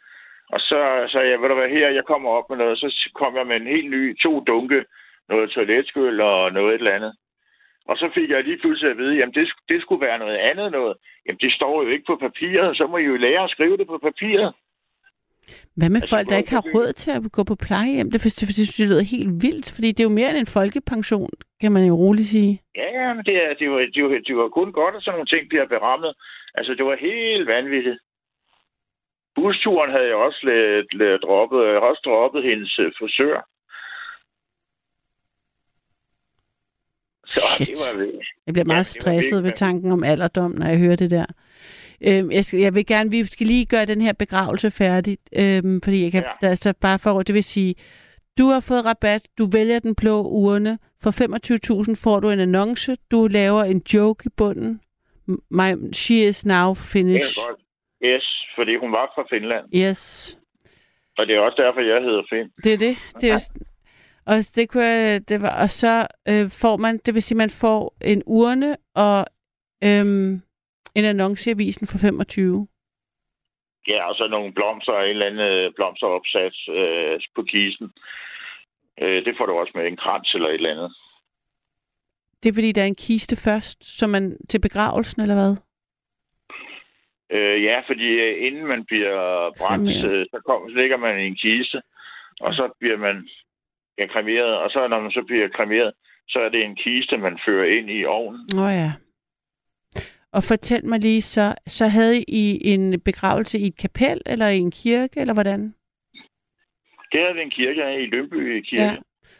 [0.53, 2.79] Og så sagde jeg, ved du hvad, her, jeg kommer op med noget.
[2.79, 4.85] Så kom jeg med en helt ny, to dunke,
[5.29, 7.13] noget toiletskyld og noget et eller andet.
[7.89, 10.71] Og så fik jeg lige pludselig at vide, jamen det, det skulle være noget andet
[10.71, 10.97] noget.
[11.25, 13.87] Jamen det står jo ikke på papiret, så må I jo lære at skrive det
[13.87, 14.53] på papiret.
[15.77, 18.11] Hvad med altså, folk, der ikke har råd til at gå på plejehjem?
[18.11, 21.33] Det, det, det jeg lyder helt vildt, fordi det er jo mere end en folkepension,
[21.61, 22.61] kan man jo roligt sige.
[22.75, 25.31] Ja, men det, er, det, var, det, var, det var kun godt, at sådan nogle
[25.33, 26.11] ting bliver berammet.
[26.57, 27.99] Altså, det var helt vanvittigt.
[29.35, 31.59] Busturen havde jeg også lidt, lidt droppet.
[31.65, 33.37] Jeg har også droppet hendes øh, frisør.
[37.33, 37.67] Så Shit.
[37.67, 38.11] det var
[38.45, 41.25] Jeg bliver meget ja, stresset ved tanken om alderdom, når jeg hører det der.
[42.07, 45.81] Øhm, jeg, skal, jeg vil gerne, vi skal lige gøre den her begravelse færdig, øhm,
[45.81, 46.47] fordi jeg kan, ja.
[46.47, 47.75] der, så bare for, det vil sige,
[48.37, 51.11] du har fået rabat, du vælger den blå urne, for
[51.91, 54.81] 25.000 får du en annonce, du laver en joke i bunden,
[55.49, 57.43] My, she is now finished.
[57.43, 57.61] Er godt.
[58.03, 58.25] Yes,
[58.55, 59.65] fordi hun var fra Finland.
[59.75, 60.39] Yes.
[61.17, 62.49] Og det er også derfor, jeg hedder Finn.
[62.63, 62.97] Det er det.
[63.21, 63.39] det er,
[64.25, 67.95] og det kunne det var, og så øh, får man, det vil sige, man får
[68.01, 69.25] en urne og
[69.83, 70.41] øhm,
[70.95, 72.67] en annonce i avisen for 25.
[73.87, 77.87] Ja, og så nogle blomster og en eller anden øh, blomsteropsats øh, på kisten.
[79.01, 80.91] Øh, det får du også med en krans eller et eller andet.
[82.43, 85.55] Det er fordi, der er en kiste først, så man til begravelsen, eller hvad?
[87.31, 89.17] Øh, ja, fordi øh, inden man bliver
[89.57, 91.81] brændt, øh, så, kom, så ligger man i en kiste,
[92.41, 93.29] og så bliver man
[93.97, 95.93] ja, kremeret, og så når man så bliver kremeret,
[96.27, 98.49] så er det en kiste, man fører ind i ovnen.
[98.57, 98.91] Åh oh, ja.
[100.33, 104.57] Og fortæl mig lige, så, så havde I en begravelse i et kapel, eller i
[104.57, 105.61] en kirke, eller hvordan?
[107.11, 108.83] Det havde vi en kirke i Lønby Kirke.
[108.83, 108.97] Ja.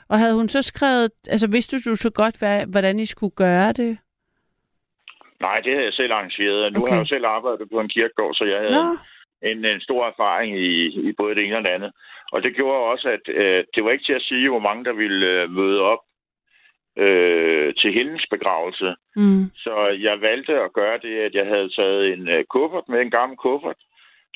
[0.09, 3.71] Og havde hun så skrevet, altså vidste du så godt, hvad, hvordan I skulle gøre
[3.71, 3.97] det?
[5.39, 6.73] Nej, det havde jeg selv arrangeret.
[6.73, 6.91] Nu okay.
[6.91, 8.97] har jeg jo selv arbejdet på en kirkegård, så jeg havde
[9.41, 10.69] en, en stor erfaring i,
[11.09, 11.91] i både det ene og det andet.
[12.31, 14.93] Og det gjorde også, at øh, det var ikke til at sige, hvor mange der
[14.93, 15.99] ville øh, møde op
[16.99, 18.95] øh, til hendes begravelse.
[19.15, 19.51] Mm.
[19.55, 23.11] Så jeg valgte at gøre det, at jeg havde taget en øh, kuffert med, en
[23.11, 23.81] gammel kuffert,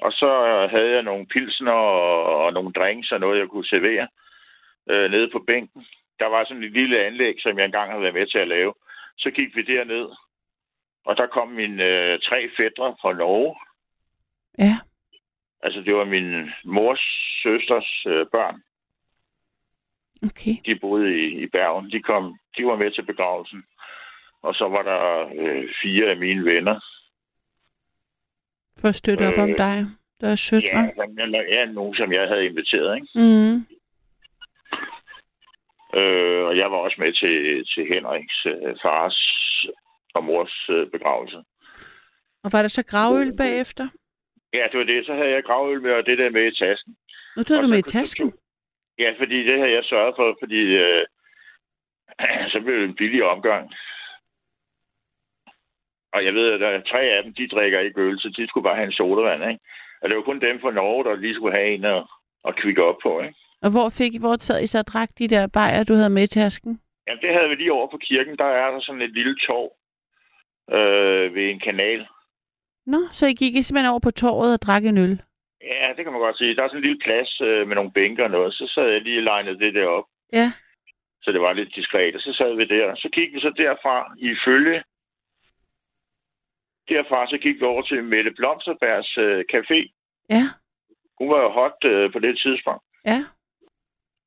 [0.01, 0.31] og så
[0.71, 4.07] havde jeg nogle pilsner og, og nogle drinks og noget, jeg kunne servere
[4.89, 5.85] øh, nede på bænken.
[6.19, 8.73] Der var sådan et lille anlæg, som jeg engang havde været med til at lave.
[9.17, 10.07] Så gik vi derned,
[11.05, 13.55] og der kom mine øh, tre fædre fra Norge.
[14.59, 14.77] Ja.
[15.63, 17.03] Altså, det var min mors
[17.43, 18.61] søsters øh, børn.
[20.23, 20.55] Okay.
[20.65, 21.91] De boede i, i Bergen.
[21.91, 23.63] De, kom, de var med til begravelsen.
[24.41, 25.01] Og så var der
[25.39, 26.79] øh, fire af mine venner.
[28.79, 29.85] For at støtte op øh, om dig,
[30.21, 30.79] der er søstre?
[30.79, 33.07] Ja, ja, nogen, som jeg havde inviteret, ikke?
[33.15, 33.55] Mm.
[35.99, 39.17] Øh, og jeg var også med til, til Henriks øh, fars
[40.13, 41.37] og mors øh, begravelse.
[42.43, 43.87] Og var der så gravøl bagefter?
[44.53, 45.05] Ja, det var det.
[45.05, 46.95] Så havde jeg gravøl med, og det der med i tasken.
[47.37, 48.33] Nu tog du med i tasken?
[48.99, 51.05] Ja, fordi det havde jeg sørget for, fordi øh,
[52.53, 53.73] så blev det en billig omgang.
[56.13, 58.47] Og jeg ved, at der er tre af dem, de drikker ikke øl, så de
[58.47, 59.63] skulle bare have en sodavand, ikke?
[60.01, 62.03] Og det var kun dem fra Norge, der lige skulle have en at,
[62.47, 63.35] at kvikke op på, ikke?
[63.61, 66.23] Og hvor fik I, hvor sad I så drak de der bajer, du havde med
[66.23, 66.81] i tasken?
[67.07, 68.37] Ja, det havde vi lige over på kirken.
[68.37, 69.71] Der er der sådan et lille torv
[70.77, 72.07] øh, ved en kanal.
[72.85, 75.21] Nå, så I gik simpelthen over på torvet og drak en øl?
[75.95, 76.55] Det kan man godt sige.
[76.55, 78.53] Der er sådan en lille plads øh, med nogle bænker og noget.
[78.53, 80.05] Så sad jeg lige og legnede det der op.
[80.33, 80.51] Ja.
[81.21, 82.15] Så det var lidt diskret.
[82.15, 82.95] Og så sad vi der.
[82.95, 84.83] Så gik vi så derfra i følge.
[86.89, 89.79] Derfra så gik vi over til Mette Blomsterbergs øh, café.
[90.29, 90.43] Ja.
[91.17, 92.83] Hun var jo hot øh, på det tidspunkt.
[93.05, 93.25] Ja.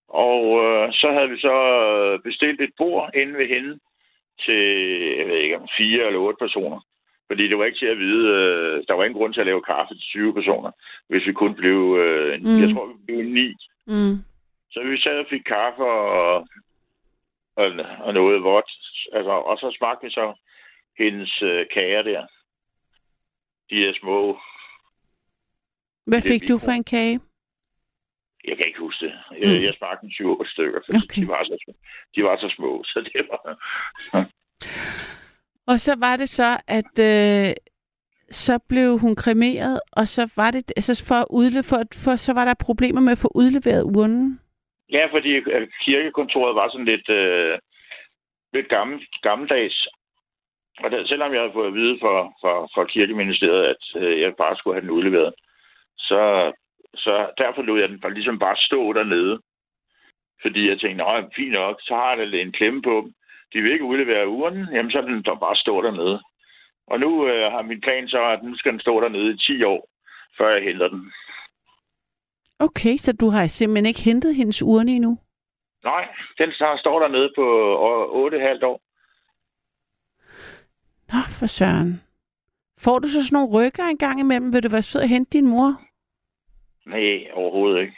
[0.08, 1.56] Og øh, så havde vi så
[1.96, 3.78] øh, bestilt et bord inde ved hende
[4.44, 4.62] til,
[5.18, 6.80] jeg ved ikke, fire eller otte personer.
[7.28, 9.62] Fordi det var ikke til at vide, øh, der var ingen grund til at lave
[9.62, 10.70] kaffe til 20 personer,
[11.08, 12.60] hvis vi kun blev, øh, mm.
[12.62, 13.48] jeg tror, vi blev ni.
[13.86, 14.16] Mm.
[14.70, 16.34] Så vi sad og fik kaffe og,
[17.56, 17.68] og,
[18.00, 18.70] og noget vådt.
[19.12, 20.34] Altså, og så smagte vi så
[20.98, 22.26] hendes øh, kager der.
[23.70, 24.38] De er små.
[26.06, 27.20] Hvad fik du for en kage?
[28.44, 29.14] Jeg kan ikke huske det.
[29.40, 29.64] Jeg, mm.
[29.64, 31.22] jeg smagte en 20 stykker, fordi okay.
[31.22, 31.72] de, var så,
[32.14, 33.42] de var så små, så det var...
[35.66, 37.54] og så var det så, at øh,
[38.30, 42.44] så blev hun kremeret, og så var det altså for, udle, for, for så var
[42.44, 44.40] der problemer med at få udleveret urnen.
[44.92, 47.58] Ja, fordi øh, kirkekontoret var sådan lidt, øh,
[48.52, 49.88] lidt gammel, gammeldags.
[50.82, 54.34] Og der, selvom jeg havde fået at vide fra, fra, fra kirkeministeriet, at øh, jeg
[54.36, 55.34] bare skulle have den udleveret,
[55.98, 56.52] så
[56.96, 59.40] så derfor lod jeg den ligesom bare stå dernede.
[60.42, 63.14] Fordi jeg tænkte, nej, fint nok, så har jeg en klemme på dem.
[63.52, 66.22] De vil ikke udlevere uren, jamen så den der bare stå dernede.
[66.86, 69.62] Og nu øh, har min plan så, at nu skal den stå dernede i 10
[69.62, 69.88] år,
[70.38, 71.12] før jeg henter den.
[72.58, 75.18] Okay, så du har simpelthen ikke hentet hendes urne endnu?
[75.84, 77.44] Nej, den står dernede på
[78.28, 78.80] 8,5 år.
[81.12, 82.02] Nå, for søren.
[82.78, 84.52] Får du så sådan nogle rykker en gang imellem?
[84.52, 85.80] Vil du være sød at hente din mor?
[86.86, 87.96] Nej, overhovedet ikke.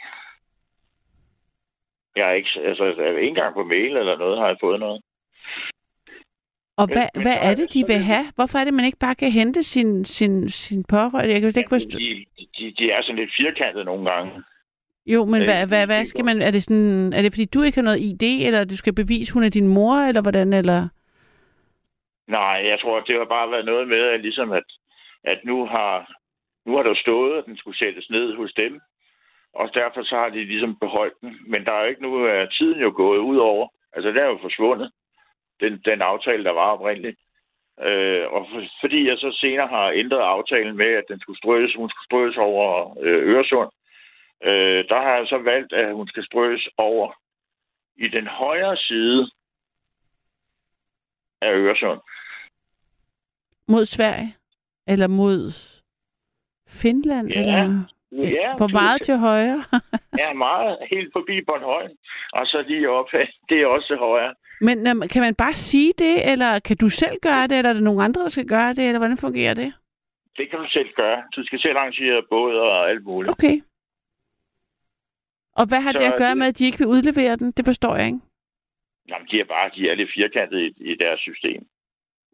[2.15, 5.01] Jeg er ikke, altså, ikke engang på mail eller noget har jeg fået noget.
[6.81, 8.25] Og hvad, men, hvad er det, de vil have?
[8.35, 11.33] Hvorfor er det, man ikke bare kan hente sin, sin, sin pårørende?
[11.33, 11.99] Jeg kan ikke forstå.
[11.99, 12.25] De,
[12.57, 14.31] de, de er sådan lidt firkantede nogle gange.
[15.05, 16.41] Jo, men hvad, hvad, hvad skal man...
[16.41, 19.33] Er det, sådan, er det fordi, du ikke har noget ID, eller du skal bevise,
[19.33, 20.87] hun er din mor, eller hvordan, eller...
[22.27, 24.63] Nej, jeg tror, det har bare været noget med, at, ligesom at,
[25.23, 26.19] at nu har
[26.65, 28.79] nu har der stået, at den skulle sættes ned hos dem,
[29.53, 31.37] og derfor så har de ligesom beholdt den.
[31.47, 33.67] Men der er jo ikke nu, at tiden jo gået ud over.
[33.93, 34.91] Altså, det er jo forsvundet,
[35.59, 37.19] den, den aftale, der var oprindeligt.
[37.81, 41.75] Øh, og for, fordi jeg så senere har ændret aftalen med, at den skulle strøs,
[41.75, 43.69] hun skulle strøs over øh, Øresund,
[44.43, 47.13] øh, der har jeg så valgt, at hun skal strøs over
[47.97, 49.31] i den højre side
[51.41, 51.99] af Øresund.
[53.67, 54.35] Mod Sverige?
[54.87, 55.51] Eller mod
[56.67, 57.27] Finland?
[57.27, 57.39] Ja.
[57.39, 57.83] Eller?
[58.11, 59.63] Ja, Hvor meget til højre?
[60.17, 60.77] ja, meget.
[60.91, 61.91] Helt forbi Bornholm.
[62.33, 63.09] Og så lige op.
[63.49, 64.33] Det er også højre.
[64.61, 67.81] Men kan man bare sige det, eller kan du selv gøre det, eller er der
[67.81, 69.73] nogen andre, der skal gøre det, eller hvordan fungerer det?
[70.37, 71.23] Det kan du selv gøre.
[71.35, 73.31] Du skal selv arrangere båd og alt muligt.
[73.31, 73.61] Okay.
[75.55, 76.37] Og hvad har så det at gøre det...
[76.37, 77.51] med, at de ikke vil udlevere den?
[77.51, 78.19] Det forstår jeg ikke.
[79.09, 81.67] Jamen, de er bare de er lidt firkantede i, i deres system.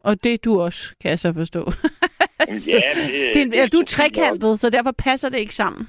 [0.04, 1.60] Og det er du også, kan jeg så forstå.
[2.68, 5.88] ja, det, det, det, er, du er trekantet, så derfor passer det ikke sammen.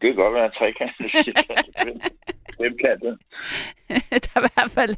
[0.00, 1.10] Det kan godt være trekantet.
[2.62, 3.18] Femkantet.
[4.24, 4.96] der er i hvert fald...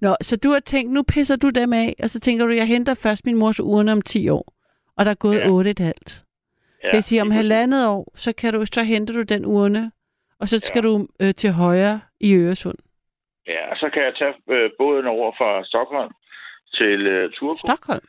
[0.00, 2.66] Nå, så du har tænkt, nu pisser du dem af, og så tænker du, jeg
[2.66, 4.54] henter først min mors urne om 10 år.
[4.96, 5.82] Og der er gået ja.
[5.82, 6.22] 8,5.
[6.82, 9.92] Ja, det vil sige, om halvandet år, så, kan du, så henter du den urne,
[10.40, 10.88] og så skal ja.
[10.88, 12.78] du øh, til højre i Øresund.
[13.46, 16.12] Ja, og så kan jeg tage øh, båden over fra Stockholm
[16.74, 17.58] til øh, Turku.
[17.58, 18.06] Stockholm?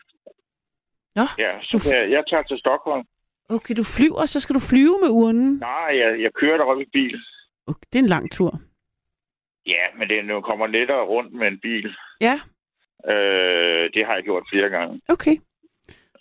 [1.16, 1.98] Nå, ja, så du...
[1.98, 3.04] jeg, jeg tager til Stockholm.
[3.50, 5.58] Okay, du flyver, så skal du flyve med urnen?
[5.58, 7.18] Nej, jeg, jeg kører derop i bil.
[7.68, 8.60] Okay, det er en lang tur.
[9.66, 11.96] Ja, men det nu kommer lettere rundt med en bil.
[12.22, 12.40] Ja.
[13.14, 15.02] Øh, det har jeg gjort flere gange.
[15.10, 15.38] Okay.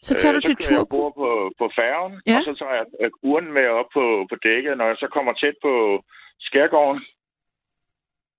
[0.03, 0.76] Så tager øh, du til tur.
[0.76, 2.38] Jeg bor på, på færgen, ja.
[2.38, 4.78] og så tager jeg øh, urnen med op på, på dækket.
[4.78, 6.05] Når jeg så kommer tæt på
[6.40, 7.03] skærgården,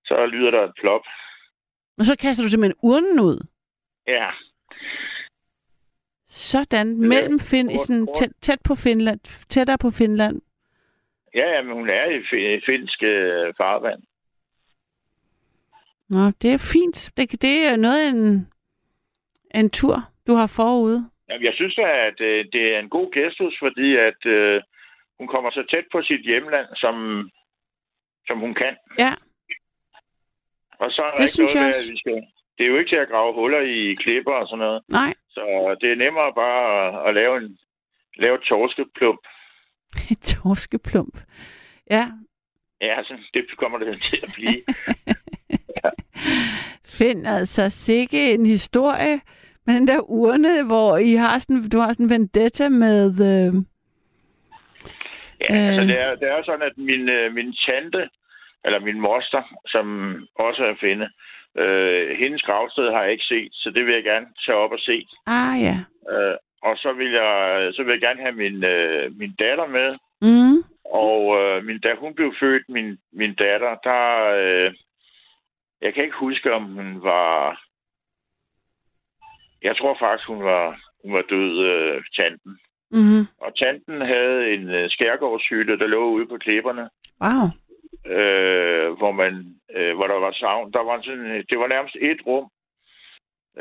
[0.06, 1.06] så lyder der et plop.
[1.98, 3.48] Og så kaster du simpelthen urnen ud?
[4.08, 4.30] Ja.
[6.28, 10.42] Sådan, mellem Fin, i sådan tæt, tæt på Finland, tættere på Finland.
[11.36, 14.04] Ja, ja, men hun er i finsk øh, farvand.
[16.10, 17.12] Nå, det er fint.
[17.18, 18.48] Det, det er noget af en,
[19.56, 19.96] en tur,
[20.28, 21.10] du har forude.
[21.30, 24.62] Jamen, jeg synes at øh, det er en god gestus, fordi at øh,
[25.18, 26.96] hun kommer så tæt på sit hjemland, som,
[28.28, 28.76] som hun kan.
[29.00, 29.14] Ja.
[30.80, 32.24] Og så er det der ikke synes noget jeg med, at vi skal
[32.58, 34.82] det er jo ikke til at grave huller i klipper og sådan noget.
[34.90, 35.14] Nej.
[35.30, 37.58] Så det er nemmere bare at, at lave en
[38.16, 39.20] lave et torskeplump.
[40.12, 41.18] Et torskeplump.
[41.90, 42.06] Ja.
[42.82, 44.62] Ja, så det kommer det til at blive.
[46.98, 49.16] Find altså sikke en historie
[49.66, 53.06] med den der urne, hvor I har sådan, du har sådan en vendetta med...
[53.32, 53.54] Øh,
[55.50, 58.10] ja, øh, altså det er, det er sådan, at min, øh, min tante,
[58.66, 59.86] eller min moster, som
[60.36, 61.08] også er finde,
[61.58, 64.80] Øh, hendes gravsted har jeg ikke set, så det vil jeg gerne tage op og
[64.80, 65.08] se.
[65.28, 65.78] Ah, ja.
[66.12, 69.90] Øh, og så vil jeg så vil jeg gerne have min, øh, min datter med.
[70.22, 70.58] Mm.
[70.86, 74.04] Og øh, min, da hun blev født, min, min datter, der...
[74.44, 74.74] Øh,
[75.84, 77.62] jeg kan ikke huske, om hun var...
[79.62, 82.60] Jeg tror faktisk, hun var, hun var død, øh, tanten.
[82.92, 83.28] Mm-hmm.
[83.38, 86.90] Og tanten havde en øh, skærgårdshytte, der lå ude på klipperne.
[87.22, 87.48] Wow
[88.06, 89.34] øh, hvor man
[89.76, 90.74] øh, hvor der var savn.
[90.74, 92.46] Der var sådan, det var nærmest et rum,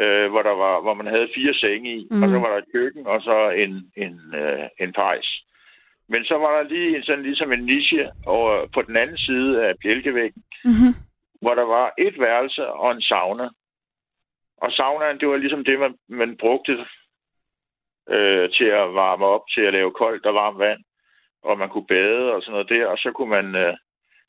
[0.02, 2.22] øh, hvor der var hvor man havde fire senge i, mm.
[2.22, 2.42] og så mhm.
[2.42, 5.28] var der et køkken og så en en øh, en pejs.
[6.08, 9.74] Men så var der lige sådan ligesom en niche over på den anden side af
[9.82, 10.92] bjælkevæggen, mm-hmm.
[11.42, 13.48] Hvor der var et værelse og en sauna.
[14.56, 16.72] Og saunaen, det var ligesom det, man, man brugte
[18.08, 20.80] øh, til at varme op, til at lave koldt og varmt vand.
[21.42, 23.76] Og man kunne bade og sådan noget der, og så kunne man øh,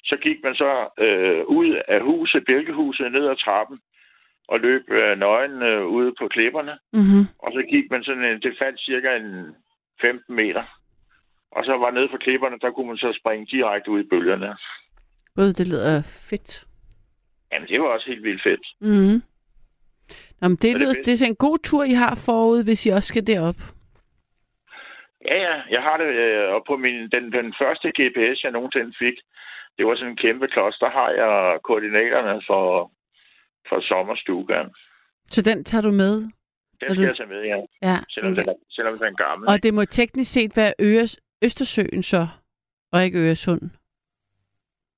[0.04, 3.80] så gik man så øh, ud af huset, bjælkehuset, ned ad trappen,
[4.48, 6.76] og løb øh, nøgen øh, ude på klipperne.
[6.94, 7.24] Mm-hmm.
[7.40, 9.56] Og så gik man sådan en, det faldt cirka en
[10.02, 10.64] 15 meter.
[11.52, 14.58] Og så var nede for klipperne, der kunne man så springe direkte ud i bølgerne.
[15.36, 16.73] Gud, det lyder fedt.
[17.54, 18.66] Jamen, det var også helt vildt fedt.
[18.82, 19.20] Mm-hmm.
[20.42, 22.90] Nå, men det, lyder, det, det er en god tur, I har forud, hvis I
[22.90, 23.60] også skal derop.
[25.30, 25.56] Ja, ja.
[25.76, 29.18] Jeg har det, øh, og på min, den, den første GPS, jeg nogensinde fik,
[29.78, 30.78] det var sådan en kæmpe klods.
[30.84, 32.92] Der har jeg koordinaterne for,
[33.70, 34.68] for sommerstugan.
[35.28, 36.16] Så den tager du med?
[36.82, 37.02] Den skal du...
[37.02, 37.58] jeg tage med, ja.
[37.90, 39.50] ja selvom, den, selvom den er gammel.
[39.50, 42.28] Og det må teknisk set være Øres, Østersøen så?
[42.94, 43.62] og ikke Øresund.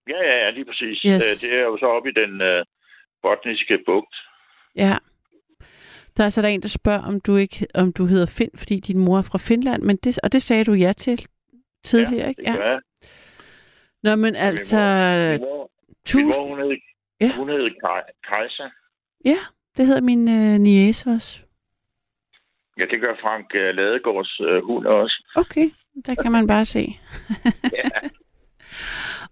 [0.10, 1.00] Ja, ja, ja, lige præcis.
[1.06, 1.14] Yes.
[1.14, 2.66] Øh, Det er jo så oppe i den øh,
[3.22, 4.16] botniske bugt.
[4.76, 4.98] Ja.
[6.18, 8.80] Der er så der en, der spørger, om du ikke om du hedder Finn, fordi
[8.80, 11.26] din mor er fra Finland, men det, og det sagde du ja til
[11.84, 12.42] tidligere, ja, ikke?
[12.44, 12.80] det gør jeg.
[14.04, 14.78] Nå, men altså,
[15.32, 16.44] Min mor, min tusind...
[16.48, 16.78] mor hun hed,
[17.22, 17.32] Ja.
[17.36, 18.70] hun hed Kaj- Kajsa.
[19.26, 19.38] Ja,
[19.78, 21.40] det hedder min øh, niece også.
[22.78, 25.24] Ja, det gør Frank øh, Ladegårds øh, hund også.
[25.36, 25.70] Okay,
[26.06, 26.80] der kan man bare se.
[27.78, 27.90] Ja.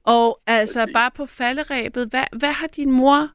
[0.05, 3.29] Og altså, bare på falderæbet, hvad, hvad har din mor...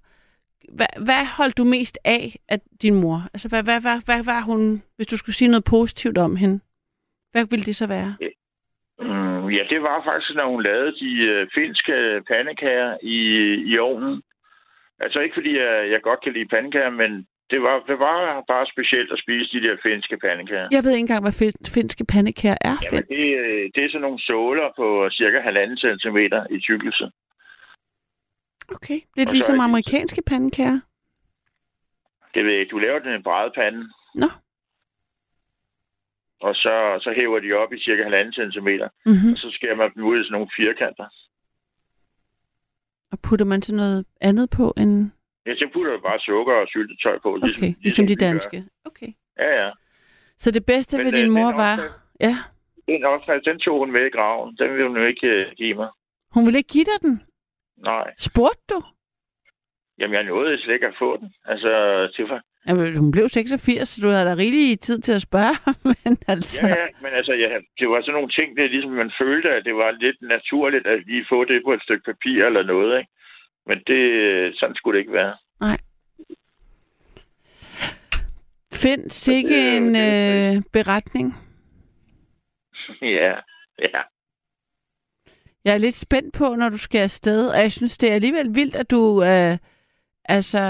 [0.77, 3.19] Hvad, hvad holdt du mest af af din mor?
[3.35, 6.61] Altså, hvad, hvad, hvad, hvad var hun, hvis du skulle sige noget positivt om hende?
[7.33, 8.17] Hvad ville det så være?
[9.01, 13.19] Mm, ja, det var faktisk, når hun lavede de øh, finske pandekager i,
[13.71, 14.23] i ovnen.
[15.01, 18.67] Altså ikke fordi jeg, jeg godt kan lide pandekager, men det var, det var bare
[18.75, 20.69] specielt at spise de der finske pandekager.
[20.71, 22.77] Jeg ved ikke engang, hvad fin- finske pandekager er.
[22.85, 27.11] Jamen, det, øh, det er sådan nogle såler på cirka halvanden centimeter i tykkelse.
[28.77, 30.81] Okay, lidt ligesom er amerikanske pandekager.
[32.35, 32.71] Det ved jeg ikke.
[32.71, 34.29] Du laver den i en brædepande, Nå.
[36.41, 38.89] og så, så hæver de op i cirka halvanden centimeter.
[39.07, 39.33] Mm-hmm.
[39.33, 41.07] Og så skærer man dem ud i sådan nogle firkanter.
[43.13, 45.11] Og putter man så noget andet på end...
[45.49, 47.29] Ja, så putter du bare sukker og syltetøj på.
[47.43, 48.27] Okay, ligesom de vi gør.
[48.27, 48.65] danske.
[48.85, 49.11] Okay.
[49.39, 49.71] Ja, ja.
[50.39, 51.75] Så det bedste Men, ved øh, din mor den var...
[52.21, 52.35] Ja,
[52.89, 54.57] Den opskrift, den tog hun med i graven.
[54.61, 55.89] Den vil hun jo ikke øh, give mig.
[56.35, 57.23] hun ville ikke give dig den.
[57.91, 58.07] Nej.
[58.19, 58.79] Spurgte du?
[59.99, 61.35] Jamen, jeg nåede slet ikke at få den.
[61.45, 61.71] Altså,
[62.17, 62.43] det var...
[62.69, 65.55] Jamen, hun blev 86, så du havde da rigtig tid til at spørge.
[66.05, 66.67] Men altså...
[66.67, 69.49] Ja, ja, men altså, ja, det var sådan nogle ting, det er ligesom, man følte,
[69.51, 72.99] at det var lidt naturligt at lige få det på et stykke papir eller noget,
[72.99, 73.11] ikke?
[73.69, 74.01] Men det,
[74.59, 75.37] sådan skulle det ikke være.
[78.73, 81.35] Find sikke en øh, beretning.
[83.03, 83.35] ja,
[83.79, 84.01] ja.
[85.65, 88.55] Jeg er lidt spændt på, når du skal afsted, og jeg synes, det er alligevel
[88.55, 89.59] vildt, at du øh,
[90.25, 90.61] altså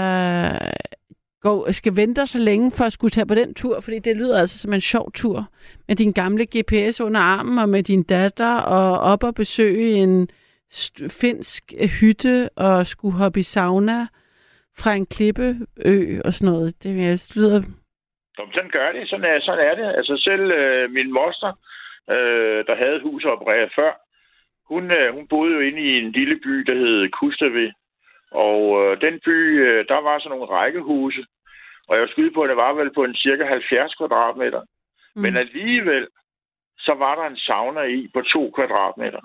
[1.41, 4.39] går, skal vente så længe for at skulle tage på den tur, fordi det lyder
[4.39, 5.49] altså som en sjov tur
[5.87, 10.23] med din gamle GPS under armen og med din datter og op og besøge en
[10.23, 10.35] st-
[11.21, 14.07] finsk øh, hytte og skulle hoppe i sauna
[14.77, 15.51] fra en klippeø
[16.25, 16.83] og sådan noget.
[16.83, 17.61] Det jeg lyder...
[18.37, 19.09] Jamen, sådan gør det.
[19.09, 19.95] Sådan er, sådan er det.
[19.97, 21.51] Altså selv øh, min moster,
[22.09, 23.91] øh, der havde hus opereret før,
[24.71, 27.71] hun, øh, hun boede jo inde i en lille by, der hed Kustavi.
[28.31, 31.25] Og øh, den by, øh, der var sådan nogle rækkehuse.
[31.87, 34.61] Og jeg var skyde på, at det var vel på en cirka 70 kvadratmeter.
[35.15, 35.21] Mm.
[35.21, 36.07] Men alligevel,
[36.77, 39.21] så var der en sauna i på to kvadratmeter.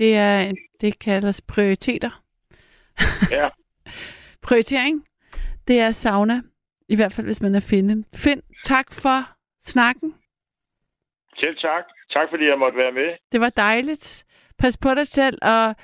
[0.00, 2.22] Det er, det kaldes prioriteter.
[3.30, 3.48] Ja.
[4.46, 5.04] Prioritering,
[5.68, 6.40] det er sauna.
[6.88, 8.04] I hvert fald, hvis man er finde.
[8.14, 9.30] Find, tak for
[9.62, 10.14] snakken.
[11.40, 11.84] Selv tak.
[12.12, 13.16] Tak fordi jeg måtte være med.
[13.32, 14.24] Det var dejligt.
[14.58, 15.76] Pas på dig selv, og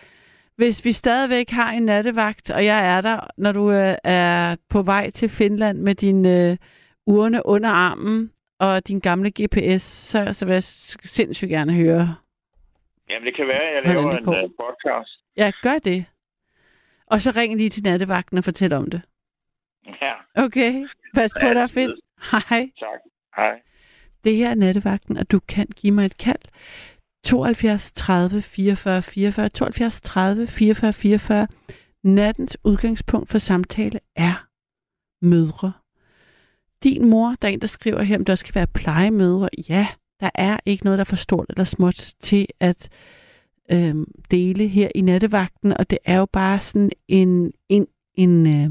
[0.57, 4.83] hvis vi stadigvæk har en nattevagt, og jeg er der, når du øh, er på
[4.83, 6.57] vej til Finland med din øh,
[7.07, 12.17] urne under armen og din gamle GPS, så, så vil jeg sindssygt gerne høre.
[13.11, 15.21] Jamen, det kan være, at jeg laver en uh, podcast.
[15.37, 16.05] Ja, gør det.
[17.07, 19.03] Og så ring lige til nattevagten og fortæl om det.
[20.03, 20.13] Ja,
[20.45, 20.87] Okay?
[21.15, 21.95] Pas på dig, Finn.
[22.31, 22.71] Hej.
[22.79, 23.01] tak.
[23.37, 23.61] Hej.
[24.25, 26.43] Det her er nattevagten, og du kan give mig et kald.
[27.25, 31.49] 72 30 44 44, 72 30 44 44.
[32.03, 34.47] Nattens udgangspunkt for samtale er
[35.23, 35.73] mødre.
[36.83, 39.49] Din mor, der er en, der skriver her, om der skal være plejemødre.
[39.69, 39.87] Ja,
[40.21, 42.89] der er ikke noget, der er for stort eller småt til at
[43.73, 48.71] øhm, dele her i nattevagten, og det er jo bare sådan en, en, en øh,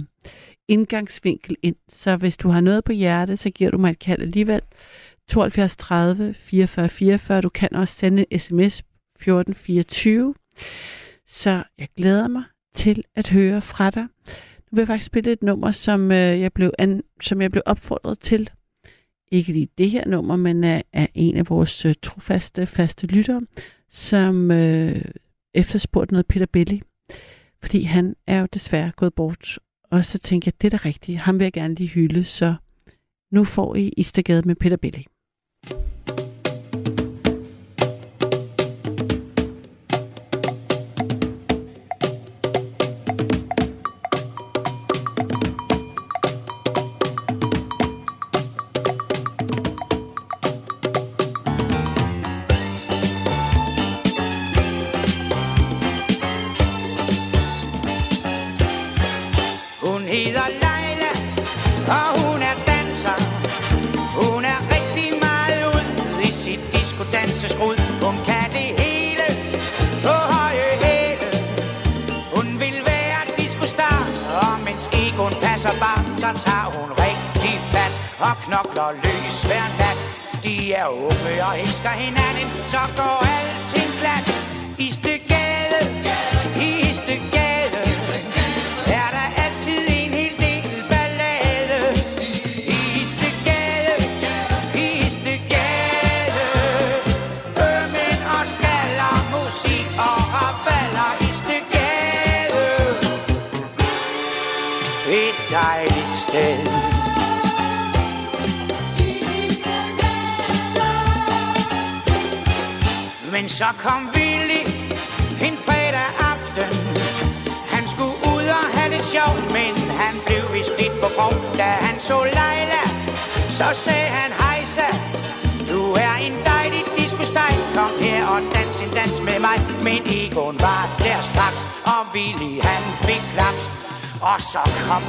[0.68, 1.76] indgangsvinkel ind.
[1.90, 4.62] Så hvis du har noget på hjertet, så giver du mig et kald alligevel.
[5.28, 7.42] 72 30 44 44.
[7.42, 10.36] Du kan også sende sms 1424.
[11.28, 12.44] Så jeg glæder mig
[12.74, 14.04] til at høre fra dig.
[14.72, 17.64] Nu vil jeg faktisk spille et nummer, som, øh, jeg, blev an, som jeg blev
[17.66, 18.50] opfordret til.
[19.32, 23.42] Ikke lige det her nummer, men af, af en af vores øh, trofaste faste lyttere,
[23.90, 25.02] som øh,
[25.54, 26.82] efterspurgte noget Peter Belli.
[27.62, 29.60] Fordi han er jo desværre gået bort.
[29.92, 31.20] Og så tænkte jeg, det er da rigtigt.
[31.20, 32.56] Ham vil jeg gerne lige hylde, så
[33.32, 35.06] nu får I Istergade med Peter Belli.
[35.70, 35.95] Hun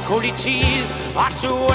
[0.07, 1.66] politiet og tog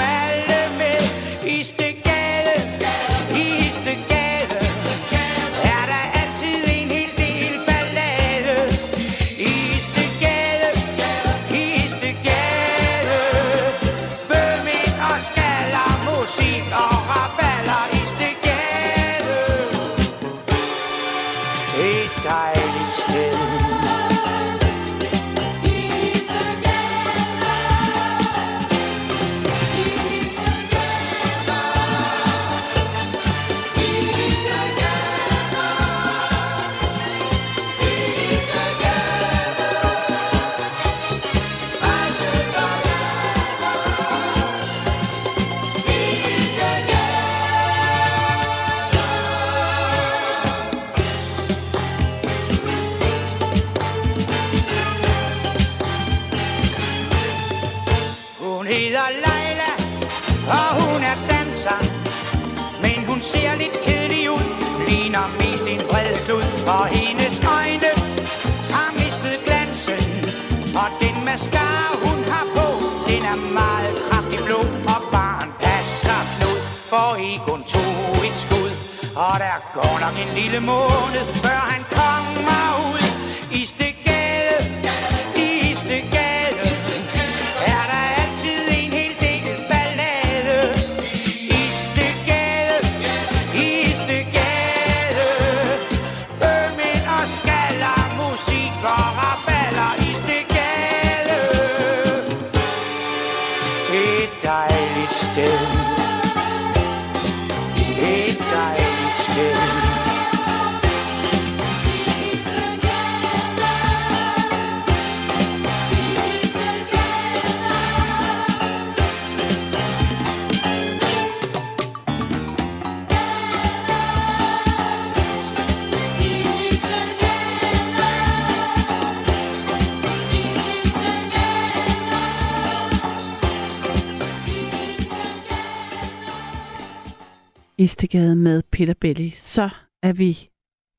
[138.83, 139.29] Peter Belli.
[139.29, 139.69] Så
[140.01, 140.49] er vi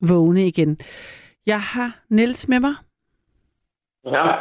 [0.09, 0.77] vågne igen.
[1.45, 2.75] Jeg har Niels med mig.
[4.05, 4.35] Ja,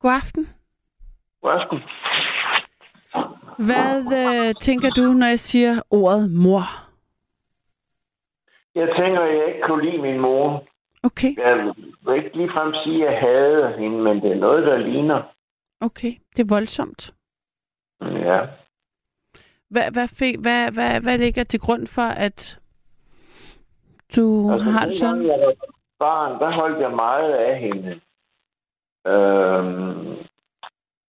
[0.00, 0.48] God aften.
[1.42, 1.76] værsgo.
[3.58, 6.62] Hvad øh, tænker du, når jeg siger ordet mor?
[8.74, 10.64] Jeg tænker, at jeg ikke kunne lide min mor.
[11.02, 11.74] Okay, Jeg
[12.06, 15.22] vil ikke ligefrem sige, at jeg hader hende, men det er noget, der ligner.
[15.80, 16.12] okay.
[16.36, 17.14] Det er voldsomt.
[18.00, 18.46] Ja.
[19.76, 22.58] Hvad, hvad, fik, hvad, hvad, hvad ligger til grund for, at
[24.16, 25.26] du altså, har det sådan?
[25.26, 25.54] jeg var
[25.98, 28.00] barn, der holdt jeg meget af hende.
[29.06, 30.16] Øhm,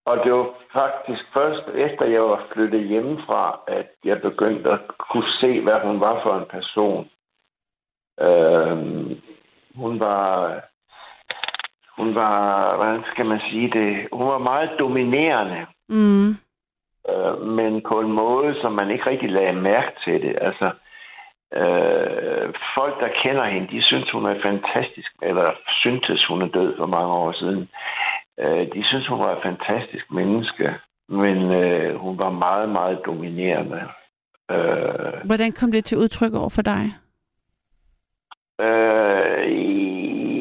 [0.05, 4.81] og det var faktisk først efter, jeg var flyttet hjemmefra, at jeg begyndte at
[5.11, 7.09] kunne se, hvad hun var for en person.
[8.19, 9.21] Øhm,
[9.75, 10.61] hun var...
[11.97, 14.07] Hun var, hvordan skal man sige det?
[14.11, 15.65] Hun var meget dominerende.
[15.89, 16.46] Mm.
[17.09, 20.35] Øh, men på en måde, som man ikke rigtig lagde mærke til det.
[20.41, 20.71] Altså,
[21.53, 25.51] øh, folk, der kender hende, de synes, hun er fantastisk, eller
[25.81, 27.69] syntes, hun er død for mange år siden.
[28.39, 30.73] Øh, de synes, hun var et fantastisk menneske,
[31.09, 33.81] men øh, hun var meget, meget dominerende.
[34.51, 36.83] Øh, Hvordan kom det til udtryk over for dig?
[38.61, 39.41] Øh,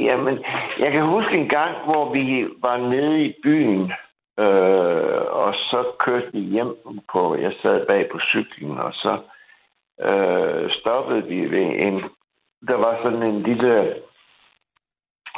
[0.04, 0.38] jamen,
[0.78, 3.92] jeg kan huske en gang, hvor vi var nede i byen,
[4.38, 6.76] øh, og så kørte vi hjem
[7.12, 9.18] på, jeg sad bag på cyklen, og så
[10.00, 12.02] øh, stoppede vi ved en,
[12.68, 13.94] der var sådan en lille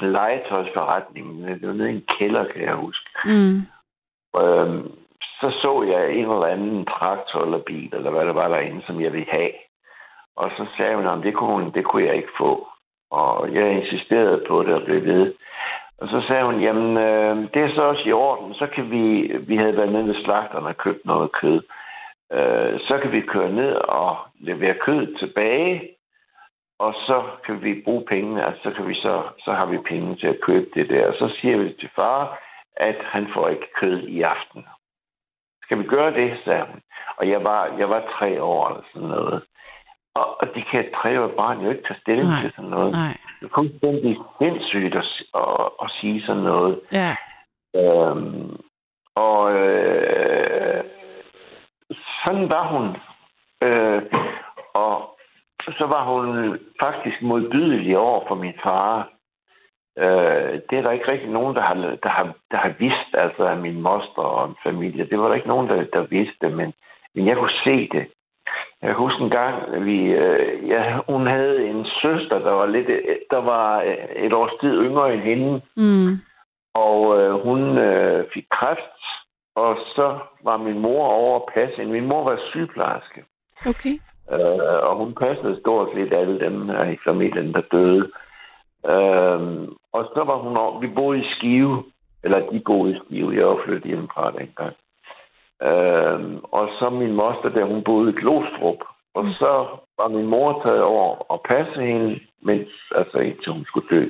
[0.01, 3.09] legetøjsforretning, det var nede i en kælder, kan jeg huske.
[3.25, 3.57] Mm.
[4.41, 4.85] øh,
[5.41, 9.01] så så jeg en eller anden traktor eller bil, eller hvad der var derinde, som
[9.01, 9.53] jeg ville have.
[10.37, 12.69] Og så sagde hun, at det kunne, det kunne jeg ikke få.
[13.11, 15.35] Og jeg insisterede på det og blev ved.
[15.99, 18.55] Og så sagde hun, jamen, øh, det er så også i orden.
[18.55, 21.63] Så kan vi, vi havde været nede ved slagteren og købt noget kød.
[22.33, 25.99] Øh, så kan vi køre ned og levere kød tilbage,
[26.79, 30.17] og så kan vi bruge pengene, altså så, kan vi så, så har vi penge
[30.17, 31.07] til at købe det der.
[31.07, 32.41] Og så siger vi til far,
[32.77, 34.67] at han får ikke kød i aften.
[35.63, 36.81] Skal vi gøre det, sagde hun.
[37.17, 39.43] Og jeg var, jeg var tre år eller sådan noget.
[40.15, 42.41] Og, og de kan tre barn jo ikke tage stilling Nej.
[42.41, 42.93] til sådan noget.
[42.93, 43.17] Nej.
[43.41, 46.81] Det er fuldstændig sindssygt at, at, at sige sådan noget.
[46.93, 47.17] Ja.
[47.77, 48.57] Øhm,
[49.15, 50.85] og øh,
[52.25, 52.97] sådan var hun.
[53.63, 54.03] Øh,
[54.75, 55.19] og
[55.79, 59.09] så var hun faktisk modbydelig over for min far.
[59.99, 63.43] Øh, det er der ikke rigtig nogen, der har, der har, der har vidst, altså
[63.45, 65.09] af min moster og familie.
[65.11, 66.73] Det var der ikke nogen, der, der vidste, men,
[67.15, 68.07] men jeg kunne se det.
[68.83, 72.89] Jeg kan huske en gang, vi, øh, ja, hun havde en søster, der var lidt,
[73.31, 73.83] der var
[74.17, 75.61] et års tid yngre end hende.
[75.77, 76.19] Mm.
[76.75, 78.99] Og øh, hun øh, fik kræft,
[79.57, 81.93] og så var min mor over at passe hende.
[81.93, 83.25] Min mor var sygeplejerske,
[83.67, 83.95] Okay.
[84.33, 88.05] øh, og hun passede stort set alle dem her i familien, der døde.
[88.93, 91.85] Øh, og så var hun over, vi boede i Skive,
[92.25, 94.77] eller de boede i Skive, jeg var flyttet hjemmefra dengang.
[95.63, 98.81] Øh, og så min moster, der hun boede i Glostrup.
[99.15, 99.67] Og så
[99.99, 104.05] var min mor taget over og passe hende, mens, altså indtil hun skulle dø.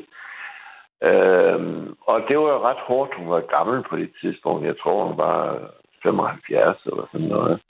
[1.03, 3.15] Øhm, og det var ret hårdt.
[3.15, 4.66] Hun var gammel på det tidspunkt.
[4.66, 5.59] Jeg tror, hun var
[6.03, 7.61] 75 eller sådan noget.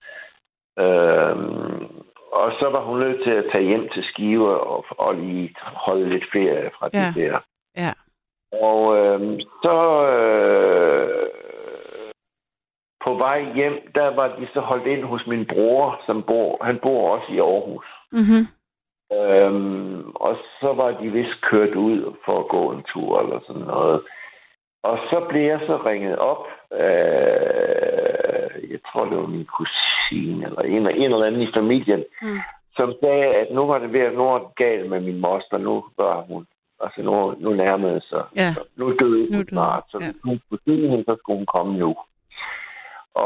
[0.79, 1.87] Øhm,
[2.33, 6.09] og så var hun nødt til at tage hjem til Skive og, og lige holde
[6.09, 6.99] lidt ferie fra Ja.
[7.07, 7.39] det der.
[7.77, 7.93] Ja.
[8.67, 11.29] Og øhm, så øh,
[13.09, 16.79] på vej hjem, der var de så holdt ind hos min bror, som bor, han
[16.83, 17.87] bor også i Aarhus.
[18.13, 18.43] Mm-hmm.
[19.19, 23.63] Øhm, og så var de vist kørt ud for at gå en tur eller sådan
[23.63, 24.01] noget.
[24.83, 30.61] Og så blev jeg så ringet op af, jeg tror det var min kusine, eller
[30.61, 32.39] en, en eller anden i familien, Mm.
[32.77, 35.59] som sagde, at nu var det ved at nå galt med min moster.
[35.59, 36.47] Nu var hun,
[36.81, 38.25] altså nu, nu nærmede sig.
[38.37, 38.53] Ja.
[38.55, 41.17] Så Nu døde Nu hun døde snart, så hun, hvis hun skulle se hende, så
[41.19, 41.97] skulle hun komme nu.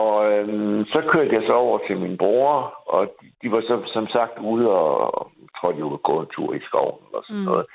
[0.01, 3.83] Og øhm, så kørte jeg så over til min bror, og de, de var så
[3.93, 7.41] som sagt ude og, jeg tror, de var gået en tur i skoven og sådan
[7.43, 7.49] Mm.
[7.51, 7.67] noget.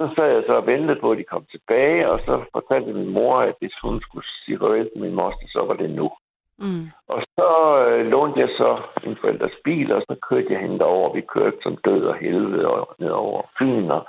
[0.00, 3.08] Så sad jeg så og ventede på, at de kom tilbage, og så fortalte min
[3.08, 6.10] mor, at hvis hun skulle sige farvel til min moster, så var det nu.
[6.58, 6.84] Mm.
[7.08, 7.48] Og så
[7.88, 8.70] øh, lånte jeg så
[9.04, 11.14] min forældres bil, og så kørte jeg hende derover.
[11.14, 14.02] Vi kørte som død og helvede og ned over Fyn og,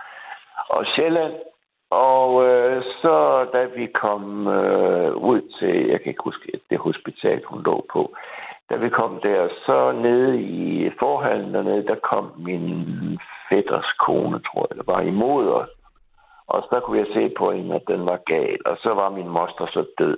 [0.69, 1.34] og Sjælland.
[1.91, 7.44] Og øh, så da vi kom øh, ud til, jeg kan ikke huske det hospital,
[7.45, 8.16] hun lå på,
[8.70, 14.68] da vi kom der, så nede i forhallen dernede, der kom min fætters kone, tror
[14.70, 15.70] jeg, der var imod os.
[16.48, 19.30] Og så kunne jeg se på hende, at den var gal, og så var min
[19.30, 20.18] moster så død.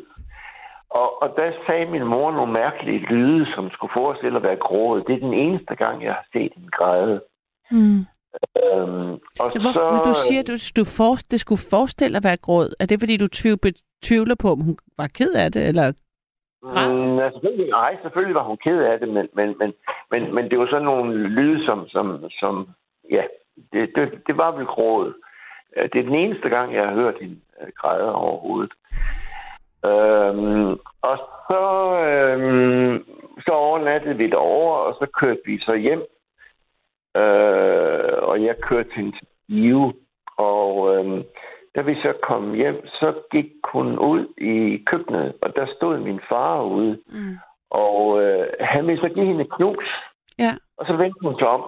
[0.89, 5.07] Og, og der sagde min mor nogle mærkelige lyde, som skulle forestille at være grået.
[5.07, 7.21] Det er den eneste gang, jeg har set hende græde.
[7.71, 8.05] Mm.
[8.63, 12.23] Øhm, og Hvorfor, så, men du siger, at du, du for, det skulle forestille at
[12.23, 12.69] være gråd.
[12.79, 13.59] Er det, fordi du tvivl,
[14.03, 15.67] tvivler på, om hun var ked af det?
[15.67, 15.93] Eller?
[16.63, 16.89] græd?
[16.93, 19.73] Mm, ja, selvfølgelig, nej, selvfølgelig var hun ked af det, men, men, men,
[20.11, 22.69] men, men det var sådan nogle lyde, som, som, som
[23.11, 23.23] ja,
[23.73, 25.13] det, det, det var vel grådet.
[25.77, 28.73] Øh, Det er den eneste gang, jeg har hørt hende øh, græde overhovedet.
[29.85, 30.71] Øhm,
[31.01, 31.17] og
[31.49, 31.63] så,
[32.11, 33.05] øhm,
[33.45, 36.03] så overnattede vi derovre, og så kørte vi så hjem.
[37.15, 39.93] Øh, og jeg kørte hende til Skive.
[40.37, 41.23] Og øhm,
[41.75, 46.21] da vi så kom hjem, så gik hun ud i køkkenet, og der stod min
[46.31, 46.99] far ude.
[47.07, 47.37] Mm.
[47.69, 49.87] Og øh, han ville så give hende et knus.
[50.39, 50.51] Ja.
[50.77, 51.63] Og så vendte hun sig om.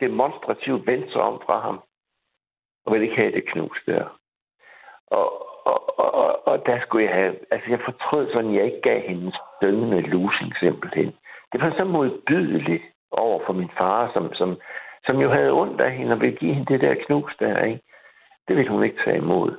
[0.00, 1.80] Demonstrativt vendte sig om fra ham.
[2.86, 4.04] Og ville ikke have det knus der.
[5.06, 5.26] Og,
[5.66, 7.34] og, og, og, og der skulle jeg have...
[7.50, 11.12] Altså, jeg fortrød sådan, at jeg ikke gav hende stønnende lusing simpelthen.
[11.52, 12.82] Det var så modbydeligt
[13.20, 14.56] over for min far, som, som,
[15.04, 17.80] som jo havde ondt af hende og ville give hende det der knus der, ikke?
[18.48, 19.56] Det ville hun ikke tage imod.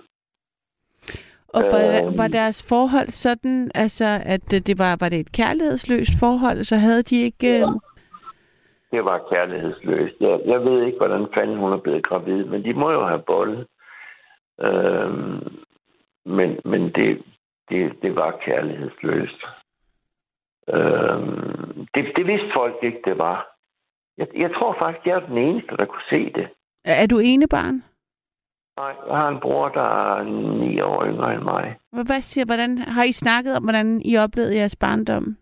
[1.48, 2.18] Og var, Øhm.
[2.18, 6.76] var deres forhold sådan, altså, at øh, det var, var det et kærlighedsløst forhold, så
[6.76, 7.48] havde de ikke...
[7.60, 7.68] Øh...
[8.92, 10.16] Det var kærlighedsløst.
[10.20, 13.24] Jeg, jeg ved ikke, hvordan fanden hun er blevet gravid, men de må jo have
[13.28, 13.68] bollet.
[14.62, 15.58] Øhm,
[16.26, 17.22] men men det,
[17.70, 19.44] det, det var kærlighedsløst.
[20.76, 23.38] Øhm, det, det vidste folk ikke, det var.
[24.18, 26.48] Jeg, jeg tror faktisk, jeg er den eneste, der kunne se det.
[26.85, 27.84] Er du ene barn?
[28.77, 30.23] Nej, jeg har en bror, der er
[30.64, 31.77] ni år yngre end mig.
[31.91, 35.38] Hvad siger, hvordan har I snakket om, hvordan I oplevede jeres barndom?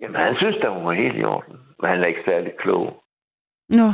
[0.00, 1.56] Jamen, han synes, at hun var helt i orden.
[1.80, 3.02] Men han er ikke særlig klog.
[3.68, 3.88] Nå.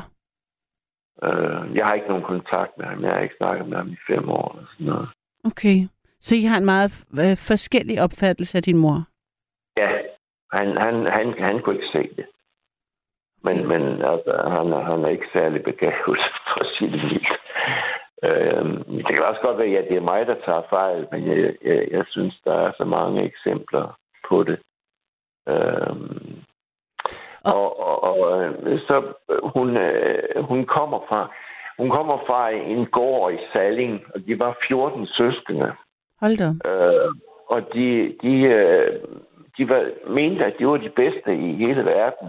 [1.22, 3.02] Øh, jeg har ikke nogen kontakt med ham.
[3.02, 4.52] Jeg har ikke snakket med ham i fem år.
[4.52, 5.08] Eller sådan noget.
[5.44, 5.76] Okay.
[6.20, 8.98] Så I har en meget øh, forskellig opfattelse af din mor?
[9.77, 9.90] Ja,
[10.53, 12.27] han, han, han, han kunne ikke se det.
[13.44, 17.32] Men, men altså, han, han er ikke særlig begavet, for at sige det mildt.
[18.24, 21.55] Øhm, det kan også godt være, at det er mig, der tager fejl, men jeg,
[21.65, 23.98] jeg, jeg synes, der er så mange eksempler
[24.28, 24.59] på det.
[25.48, 26.43] Øhm,
[27.44, 29.12] og, og, og øh, så
[29.43, 31.31] hun, øh, hun kommer fra
[31.78, 35.73] hun kommer fra en gård i Salling, og de var 14 søskende.
[36.20, 36.48] Hold da.
[36.70, 37.11] Øh,
[37.47, 39.01] og de, de, øh,
[39.58, 42.28] de var, mente, at de var de bedste i hele verden.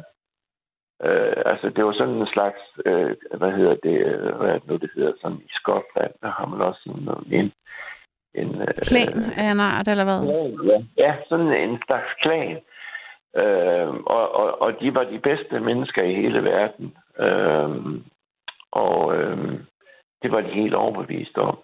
[1.03, 3.97] Øh, altså, det var sådan en slags, øh, hvad hedder det,
[4.37, 7.51] hvad er det nu, det hedder, sådan i Skotland, der har man også sådan en...
[8.33, 10.21] en øh, klan af en art, eller hvad?
[10.71, 12.59] Ja, ja, sådan en slags klan.
[13.35, 16.97] Øh, og, og, og de var de bedste mennesker i hele verden.
[17.19, 17.69] Øh,
[18.71, 19.59] og øh,
[20.21, 21.57] det var de helt overbevist om.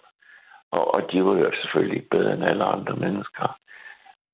[0.70, 3.58] Og, og de var jo selvfølgelig bedre end alle andre mennesker.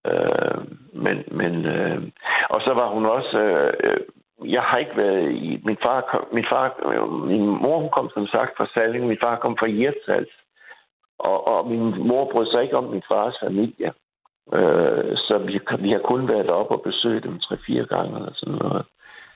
[0.07, 0.59] Øh,
[0.93, 2.03] men, men øh,
[2.51, 3.39] og så var hun også
[3.85, 4.01] øh,
[4.45, 5.61] jeg har ikke været i...
[5.65, 6.67] Min far, kom, min, far,
[7.27, 10.35] min mor hun kom som sagt fra Salling, min far kom fra Hirtshals.
[11.19, 13.93] Og, og min mor brød sig ikke om min fars familie.
[14.53, 18.55] Øh, så vi, vi har kun været op og besøgt dem tre-fire gange eller sådan
[18.55, 18.87] noget.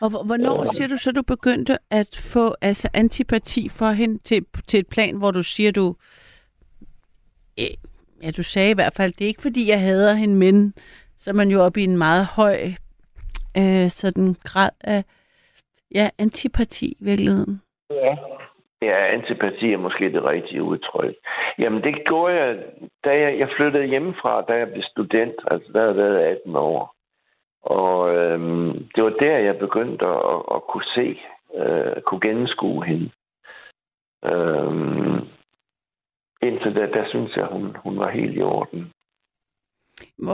[0.00, 4.46] Og hvornår øh, siger du så, du begyndte at få altså, antipati for hende til,
[4.66, 5.94] til et plan, hvor du siger, du...
[7.60, 7.74] Øh,
[8.24, 10.74] ja, du sagde i hvert fald, det er ikke fordi, jeg hader hende, men
[11.18, 12.56] så er man jo oppe i en meget høj
[13.58, 15.04] øh, sådan grad af
[15.94, 17.62] ja, antipati i virkeligheden.
[17.90, 18.16] Ja.
[18.82, 21.14] Ja, antipati er måske det rigtige udtryk.
[21.58, 22.56] Jamen, det gjorde jeg,
[23.04, 25.34] da jeg, jeg flyttede hjemmefra, da jeg blev student.
[25.50, 26.94] Altså, der havde været 18 år.
[27.62, 31.20] Og øhm, det var der, jeg begyndte at, at kunne se,
[31.56, 33.10] øh, kunne gennemskue hende.
[34.24, 35.13] Øhm,
[36.46, 38.90] indtil da, der synes jeg, hun, hun var helt i orden.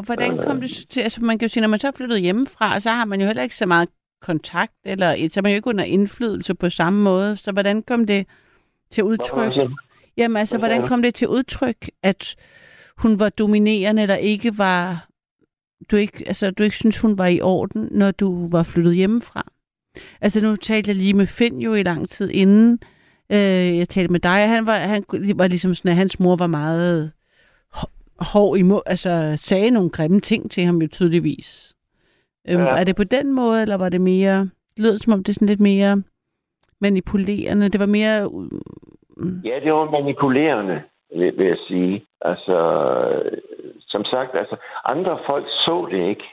[0.04, 2.80] Hvordan kom det til, altså man kan jo sige, når man så er flyttet hjemmefra,
[2.80, 3.88] så har man jo heller ikke så meget
[4.22, 7.36] kontakt, eller så er man jo ikke under indflydelse på samme måde.
[7.36, 8.26] Så hvordan kom det
[8.90, 9.52] til udtryk?
[10.16, 12.36] Jamen altså, hvordan kom det til udtryk, at
[12.96, 15.06] hun var dominerende, eller ikke var...
[15.90, 19.52] Du ikke, altså, du ikke synes, hun var i orden, når du var flyttet hjemmefra?
[20.20, 22.80] Altså, nu talte jeg lige med Finn jo i lang tid inden.
[23.32, 25.04] Øh, jeg talte med dig, han var, han
[25.34, 27.12] var ligesom sådan, at hans mor var meget
[28.32, 31.74] hård imod, altså sagde nogle grimme ting til ham jo tydeligvis.
[32.48, 32.68] Øhm, ja.
[32.68, 34.38] Er det på den måde, eller var det mere,
[34.76, 36.02] det lød som om det er sådan lidt mere
[36.80, 38.28] manipulerende, det var mere...
[39.16, 39.40] Mm.
[39.44, 40.82] Ja, det var manipulerende,
[41.16, 42.04] vil, vil jeg sige.
[42.20, 42.56] Altså,
[43.80, 44.56] som sagt, altså,
[44.92, 46.24] andre folk så det ikke.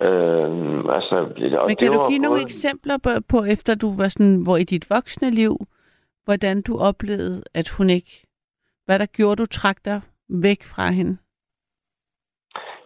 [0.00, 1.16] Øhm, altså,
[1.60, 2.18] og Men kan du give både...
[2.18, 5.56] nogle eksempler på, på, efter du var sådan, hvor i dit voksne liv,
[6.24, 8.26] hvordan du oplevede, at hun ikke,
[8.86, 11.16] hvad der gjorde, du trak dig væk fra hende?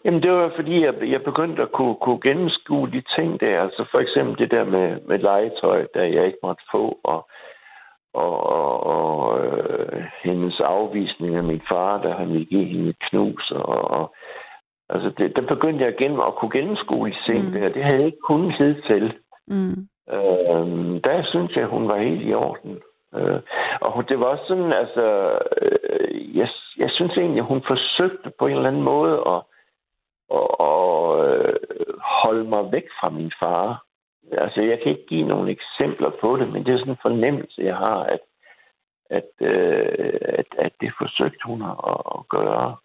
[0.04, 3.62] Jamen, det var fordi, jeg, jeg begyndte at kunne, kunne gennemskue de ting der.
[3.62, 7.28] Altså for eksempel det der med, med legetøj, der jeg ikke måtte få, og,
[8.14, 13.50] og, og, og øh, hendes afvisning af min far, der han ville give hende knus.
[13.50, 14.14] Og, og,
[14.88, 17.52] altså, det, der begyndte jeg igen at kunne gennemskue de ting mm.
[17.52, 17.68] der.
[17.68, 19.14] Det havde jeg ikke kunnet til.
[19.46, 19.88] Mm.
[20.12, 22.78] Øh, der synes jeg, hun var helt i orden.
[23.14, 23.40] Øh,
[23.80, 26.48] og det var også sådan, altså, øh, jeg,
[26.78, 29.42] jeg synes egentlig, at hun forsøgte på en eller anden måde at,
[30.38, 31.54] at, at øh,
[32.22, 33.82] holde mig væk fra min far.
[34.32, 37.62] Altså, jeg kan ikke give nogle eksempler på det, men det er sådan en fornemmelse,
[37.62, 38.20] jeg har, at,
[39.10, 41.76] at, øh, at, at det forsøgte hun at,
[42.16, 42.76] at gøre.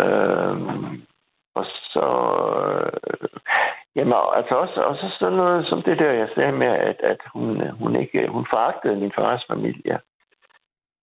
[0.00, 0.56] Øh,
[1.54, 2.06] og så...
[3.06, 3.28] Øh,
[3.96, 7.68] jamen, altså også, også sådan noget som det der, jeg sagde med, at, at hun,
[7.70, 8.28] hun ikke...
[8.28, 9.98] Hun foragtede min fars familie.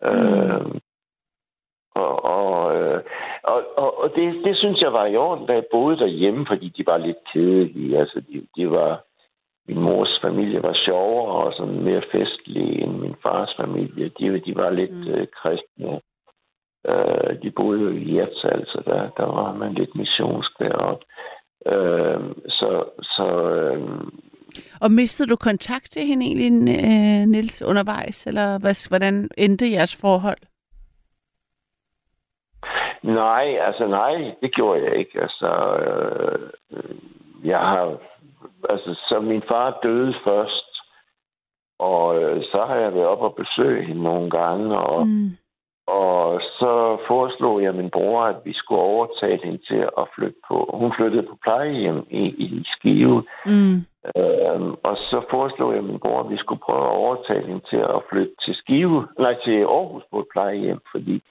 [0.01, 0.07] Mm.
[0.09, 0.65] Øh,
[1.95, 2.53] og, og,
[3.43, 6.69] og, og, og det, det synes jeg var i orden, da jeg boede derhjemme, fordi
[6.69, 7.99] de var lidt kedelige.
[7.99, 9.03] Altså, de, de var...
[9.67, 14.09] Min mors familie var sjovere og sådan mere festlige end min fars familie.
[14.09, 15.07] De, de var lidt mm.
[15.07, 16.01] øh, kristne.
[16.87, 21.05] Øh, de boede jo i Hirtshals, så der, der var man lidt missionsk deroppe.
[21.65, 24.01] Øh, så, så øh,
[24.81, 28.27] og mistede du kontakt til hende egentlig, øh, Nils, undervejs?
[28.27, 30.37] Eller hvad, hvordan endte jeres forhold?
[33.03, 35.21] Nej, altså nej, det gjorde jeg ikke.
[35.21, 36.49] Altså, øh,
[37.43, 37.97] jeg har...
[38.69, 40.71] Altså, så min far døde først,
[41.79, 45.37] Og øh, så har jeg været op og besøge hende nogle gange, og, mm.
[45.99, 50.57] Og så foreslog jeg min bror, at vi skulle overtale hende til at flytte på.
[50.73, 53.23] Hun flyttede på plejehjem i, i Skive.
[53.45, 53.77] Mm.
[54.17, 57.81] Øhm, og så foreslog jeg min bror, at vi skulle prøve at overtale hende til
[57.97, 61.23] at flytte til Skive, nej, til Aarhus på et plejehjem, fordi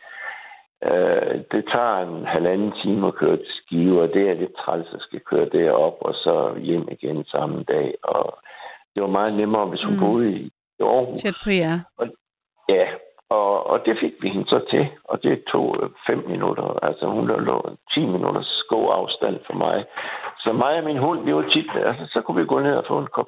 [0.85, 4.87] Øh, det tager en halvanden time at køre til Skive, og det er lidt træls
[4.95, 7.95] at skal køre derop og så hjem igen samme dag.
[8.03, 8.39] Og
[8.95, 10.01] det var meget nemmere, hvis hun mm.
[10.01, 10.51] boede i
[10.81, 11.20] Aarhus.
[11.20, 11.81] Tæt på jer.
[11.99, 12.07] Og,
[12.69, 12.87] ja,
[13.31, 15.66] og, og det fik vi hende så til, og det tog
[16.07, 16.78] fem minutter.
[16.82, 19.85] Altså hun lå 10 minutters afstand for mig.
[20.39, 22.85] Så mig og min hund, vi var tit, altså så kunne vi gå ned og
[22.89, 23.27] få en kop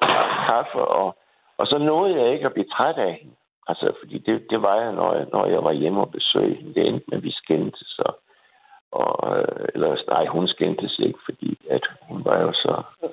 [0.49, 1.15] kaffe, og,
[1.57, 3.35] og så nåede jeg ikke at blive træt af hende.
[3.67, 6.73] Altså, fordi det, det var jeg, når jeg, når jeg var hjemme og besøgte hende.
[6.73, 8.11] Det endte med, at vi skændte så.
[8.91, 12.81] Og, øh, eller nej, hun skændtes ikke, fordi at hun var jo så...
[13.03, 13.09] Øh,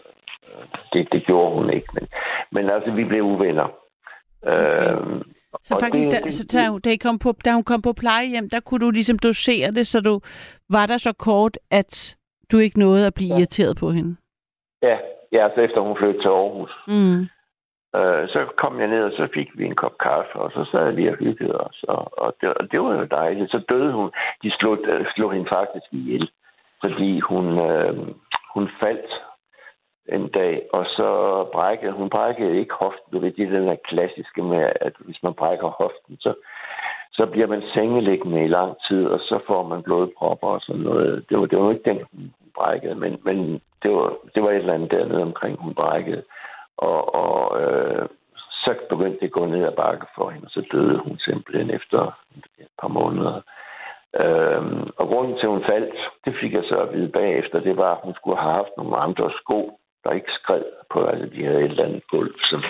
[0.92, 1.88] det, det gjorde hun ikke.
[1.92, 2.08] Men,
[2.50, 3.68] men altså, vi blev uvenner.
[4.42, 4.92] Okay.
[4.92, 5.22] Øhm,
[5.62, 8.60] så faktisk, det, da, så, da, da, kom på, da hun kom på plejehjem, der
[8.60, 10.20] kunne du ligesom dosere det, så du
[10.68, 12.16] var der så kort, at
[12.52, 13.38] du ikke nåede at blive ja.
[13.38, 14.16] irriteret på hende?
[14.82, 14.96] Ja,
[15.32, 16.72] ja altså efter hun flyttede til Aarhus.
[16.88, 17.20] Mm.
[17.98, 20.92] Øh, så kom jeg ned, og så fik vi en kop kaffe, og så sad
[20.92, 21.84] vi og hyggede os.
[21.88, 23.50] Og, og, det, og det var jo dejligt.
[23.50, 24.10] Så døde hun.
[24.42, 26.30] De slog, øh, slog hende faktisk ihjel,
[26.80, 27.96] fordi hun, øh,
[28.54, 29.12] hun faldt
[30.12, 31.08] en dag, og så
[31.52, 33.22] brækkede hun brækkede ikke hoften.
[33.22, 36.34] Det er den der klassiske med, at hvis man brækker hoften, så,
[37.12, 41.24] så bliver man sengeliggende i lang tid, og så får man blodpropper og sådan noget.
[41.28, 44.56] Det var, det var ikke den, hun brækkede, men, men det, var, det var et
[44.56, 46.22] eller andet dernede omkring, hun brækkede.
[46.76, 48.08] Og, og øh,
[48.64, 51.70] så begyndte det at gå ned ad bakke for hende, og så døde hun simpelthen
[51.70, 52.18] efter
[52.58, 53.40] et par måneder.
[54.22, 57.76] Øhm, og grunden til, at hun faldt, det fik jeg så at vide bagefter, det
[57.76, 61.04] var, at hun skulle have haft nogle andre sko, der ikke skred på.
[61.04, 62.62] Altså, de havde et eller andet gulv, som,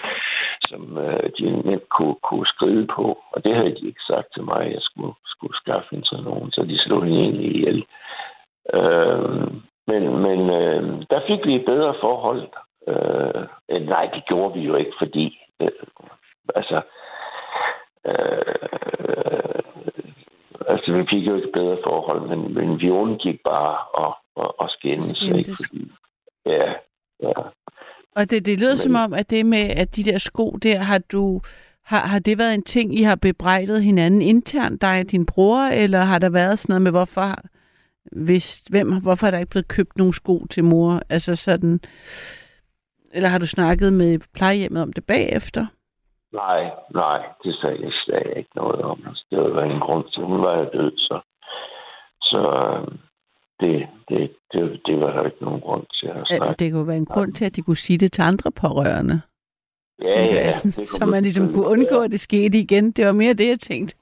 [0.71, 3.19] som øh, de nemt kunne, kunne skride på.
[3.33, 6.25] Og det havde de ikke sagt til mig, at jeg skulle, skulle skaffe hende sådan
[6.25, 6.51] nogen.
[6.53, 7.85] Så de slog hende egentlig ihjel.
[8.75, 12.49] Øhm, men men øh, der fik vi et bedre forhold.
[12.89, 15.69] Øh, øh, nej, det gjorde vi jo ikke, fordi øh,
[16.55, 16.81] altså,
[18.07, 19.63] øh,
[20.67, 24.71] altså vi fik jo ikke bedre forhold, men, men vi undgik bare at, at, at
[24.71, 25.23] skændes.
[25.23, 25.57] Ikke?
[25.57, 25.93] Fordi,
[26.47, 26.73] ja,
[27.23, 27.33] ja.
[28.17, 30.79] Og det, det lyder men, som om, at det med, at de der sko der,
[30.79, 31.41] har du...
[31.85, 35.59] Har, har det været en ting, I har bebrejdet hinanden internt, dig og din bror,
[35.59, 37.35] eller har der været sådan noget med, hvorfor,
[38.13, 41.01] hvis, hvem, hvorfor er der ikke blevet købt nogle sko til mor?
[41.09, 41.81] Altså sådan,
[43.15, 45.67] eller har du snakket med plejehjemmet om det bagefter?
[46.33, 49.03] Nej, nej, det sagde jeg, jeg ikke noget om.
[49.07, 51.21] Altså, det var en grund til, hun var død, så,
[52.23, 52.99] så øhm,
[53.61, 56.65] det, det, det, det var der ikke nogen grund til at snakke.
[56.65, 59.21] Det kunne være en grund til, at de kunne sige det til andre pårørende.
[60.03, 60.53] Ja, ja.
[60.53, 62.91] Sådan, så man ligesom kunne undgå, at det skete igen.
[62.91, 63.97] Det var mere det, jeg tænkte.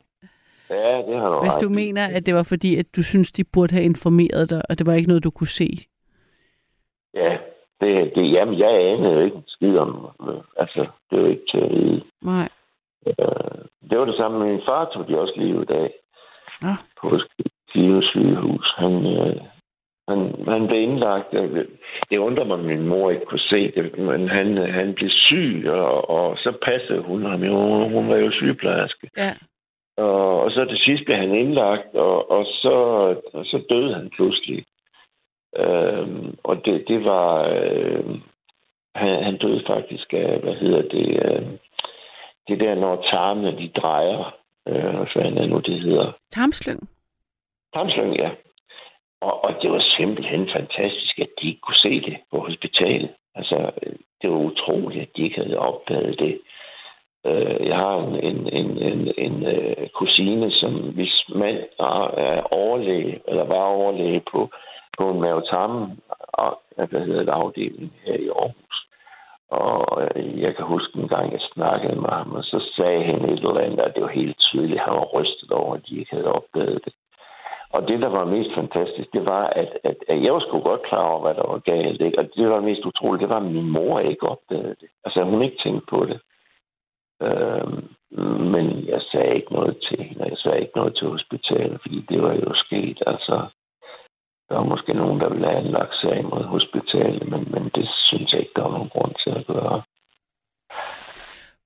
[0.71, 3.45] Ja, det har du Hvis du mener, at det var fordi, at du synes, de
[3.53, 5.69] burde have informeret dig, og det var ikke noget, du kunne se.
[7.15, 7.39] Ja,
[7.81, 10.07] det, det, jamen, jeg anede ikke en skid om,
[10.57, 12.05] altså, det var ikke til at vide.
[12.23, 12.49] Nej.
[13.07, 15.93] Øh, det var det samme med min far, tog de også lige i dag.
[16.63, 16.77] Ja.
[17.01, 17.19] På
[17.69, 18.75] Skive sygehus.
[18.77, 19.37] Han, øh,
[20.09, 20.19] han,
[20.49, 21.31] han blev indlagt.
[22.11, 25.65] Det undrer mig, at min mor ikke kunne se det, men han, han blev syg,
[25.69, 27.89] og, og så passede hun ham jo.
[27.89, 29.11] Hun var jo sygeplejerske.
[29.17, 29.35] Ja.
[29.97, 32.77] Og, og så til sidst blev han indlagt, og, og, så,
[33.33, 34.65] og så døde han pludselig.
[35.57, 37.49] Øhm, og det, det var...
[37.49, 38.05] Øh,
[38.95, 41.09] han, han døde faktisk af, hvad hedder det...
[41.25, 41.47] Øh,
[42.49, 44.35] det der, når tarmene de drejer.
[44.69, 46.13] Øh, hvad er nu, det hedder?
[46.31, 46.89] Tarmslyng?
[47.75, 48.31] Tarmslyng, ja.
[49.21, 53.11] Og, og det var simpelthen fantastisk, at de ikke kunne se det på hospitalet.
[53.35, 53.71] Altså,
[54.23, 56.41] det var utroligt, at de ikke havde opdaget det.
[57.27, 63.21] Øh, jeg har en, en, en, en, en uh, kusine, som hvis mand er overlæge,
[63.29, 64.51] eller var overlæge på
[64.99, 65.25] på en
[66.33, 68.77] og hvad hedder det, afdeling her i Aarhus.
[69.51, 73.25] Og øh, jeg kan huske en gang, jeg snakkede med ham, og så sagde han
[73.25, 75.99] et eller andet, at det var helt tydeligt, at han var rystet over, at de
[75.99, 76.93] ikke havde opdaget det.
[77.71, 80.83] Og det, der var mest fantastisk, det var, at, at, at jeg var sgu godt
[80.83, 82.01] klar over, hvad der var galt.
[82.01, 82.19] Ikke?
[82.19, 84.89] Og det, der var mest utroligt, det var, at min mor ikke opdagede det.
[85.05, 86.21] Altså, hun ikke tænkte på det.
[87.23, 87.89] Øhm,
[88.55, 92.23] men jeg sagde ikke noget til hende, jeg sagde ikke noget til hospitalet, fordi det
[92.23, 93.03] var jo sket.
[93.07, 93.47] Altså,
[94.49, 98.33] der var måske nogen, der ville have anlagt sag mod hospitalet, men, men det synes
[98.33, 99.83] jeg ikke, der var nogen grund til at gøre.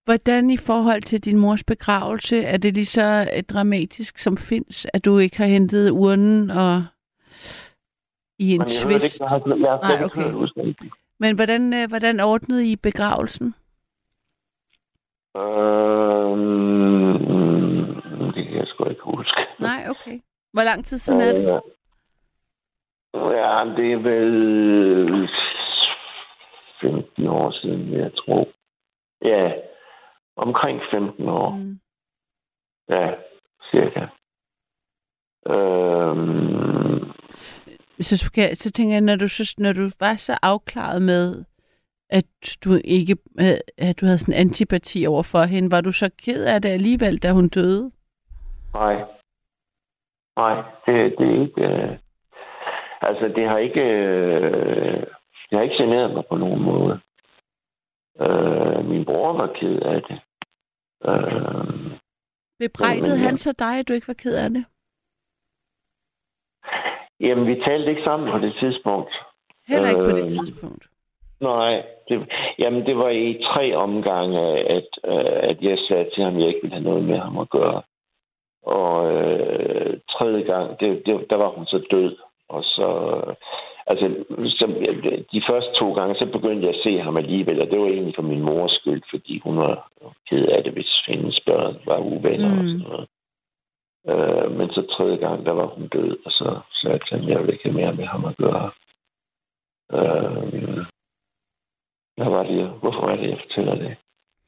[0.04, 5.04] Hvordan i forhold til din mors begravelse, er det lige så dramatisk som findes, at
[5.04, 6.84] du ikke har hentet urnen og
[8.38, 9.14] i en men jeg twist?
[9.14, 10.74] Ikke, jeg har, jeg har Nej, okay.
[11.18, 13.54] Men hvordan, øh, hvordan ordnede I begravelsen?
[15.36, 16.32] Øhm,
[18.34, 19.42] det kan jeg sgu ikke huske.
[19.60, 20.20] Nej, okay.
[20.52, 21.44] Hvor lang tid siden er det?
[23.14, 25.28] Ja, det er vel
[26.80, 28.48] 15 år siden, jeg tror.
[29.24, 29.52] Ja,
[30.36, 31.50] omkring 15 år.
[31.50, 31.80] Mm.
[32.88, 33.10] Ja,
[33.70, 34.06] cirka.
[35.46, 37.12] Øhm...
[38.00, 41.44] Så, skal, så tænker jeg, når du, så, når du var så afklaret med,
[42.10, 42.24] at
[42.64, 43.16] du ikke
[43.78, 47.18] at du havde sådan antipati over for hende, var du så ked af det alligevel,
[47.18, 47.90] da hun døde?
[48.74, 49.04] Nej.
[50.36, 50.54] Nej,
[50.86, 51.62] det, det er ikke...
[51.62, 51.98] Øh...
[53.02, 53.80] Altså, det har ikke...
[53.80, 55.06] Øh...
[55.50, 57.00] Det har ikke generet mig på nogen måde.
[58.20, 60.20] Øh, min bror var ked af det.
[61.04, 61.98] Øh,
[62.58, 64.64] Bebrejdede han så dig, at du ikke var ked af det?
[67.20, 69.12] Jamen, vi talte ikke sammen på det tidspunkt.
[69.68, 70.84] Heller ikke øh, på det øh, tidspunkt?
[71.40, 71.82] Nej.
[72.08, 72.28] Det,
[72.58, 74.40] jamen, det var i tre omgange,
[74.76, 77.38] at, øh, at jeg sagde til ham, at jeg ikke ville have noget med ham
[77.38, 77.82] at gøre.
[78.62, 82.16] Og øh, tredje gang, det, det, der var hun så død.
[82.48, 82.88] Og så,
[83.86, 84.06] altså,
[84.58, 84.66] så,
[85.32, 88.14] de første to gange, så begyndte jeg at se ham alligevel, og det var egentlig
[88.14, 89.90] for min mors skyld, fordi hun var
[90.28, 92.60] ked af det, hvis hendes børn var uvenner mm.
[92.60, 93.06] og sådan noget.
[94.10, 97.28] Øh, men så tredje gang, der var hun død, og så sagde jeg til ham,
[97.28, 98.70] jeg vil ikke have mere med ham at gøre.
[99.92, 100.86] Øh,
[102.16, 103.96] hvad var det, hvorfor er det, jeg fortæller det?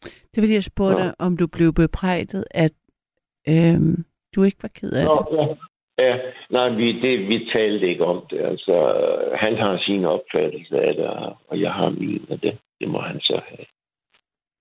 [0.03, 1.13] Det var fordi, jeg spurgte, ja.
[1.19, 2.73] om du blev bebrejdet, at
[3.49, 4.05] øhm,
[4.35, 5.37] du ikke var ked af Nå, det.
[5.37, 5.55] Ja.
[5.99, 6.19] Ja,
[6.51, 8.41] nej, vi, det, vi talte ikke om det.
[8.41, 8.75] Altså,
[9.35, 11.07] han har sin opfattelse af det,
[11.49, 13.67] og jeg har min, og det, det må han så have.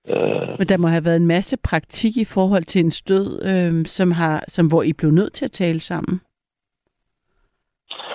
[0.09, 0.59] Øh.
[0.59, 4.11] Men der må have været en masse praktik i forhold til en stød, øh, som
[4.11, 6.21] har, som, hvor I blev nødt til at tale sammen.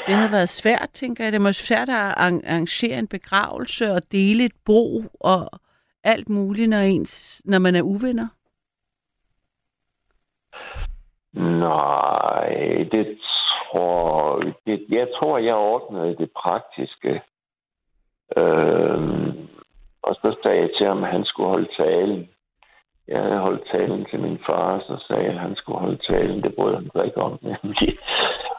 [0.07, 1.33] Det har været svært, tænker jeg.
[1.33, 5.51] Det må være svært at arrangere en begravelse og dele et bro og
[6.05, 8.29] alt muligt, når, ens, når man er uvenner.
[11.39, 13.19] Nej, det
[13.73, 17.23] tror det, jeg tror, jeg ordnede det praktiske.
[18.37, 19.49] Øhm,
[20.03, 22.29] og så sagde jeg til ham, at han skulle holde talen.
[23.09, 26.43] Jeg havde holdt talen til min far, så sagde jeg, at han skulle holde talen.
[26.43, 27.99] Det brød han sig ikke om, nemlig.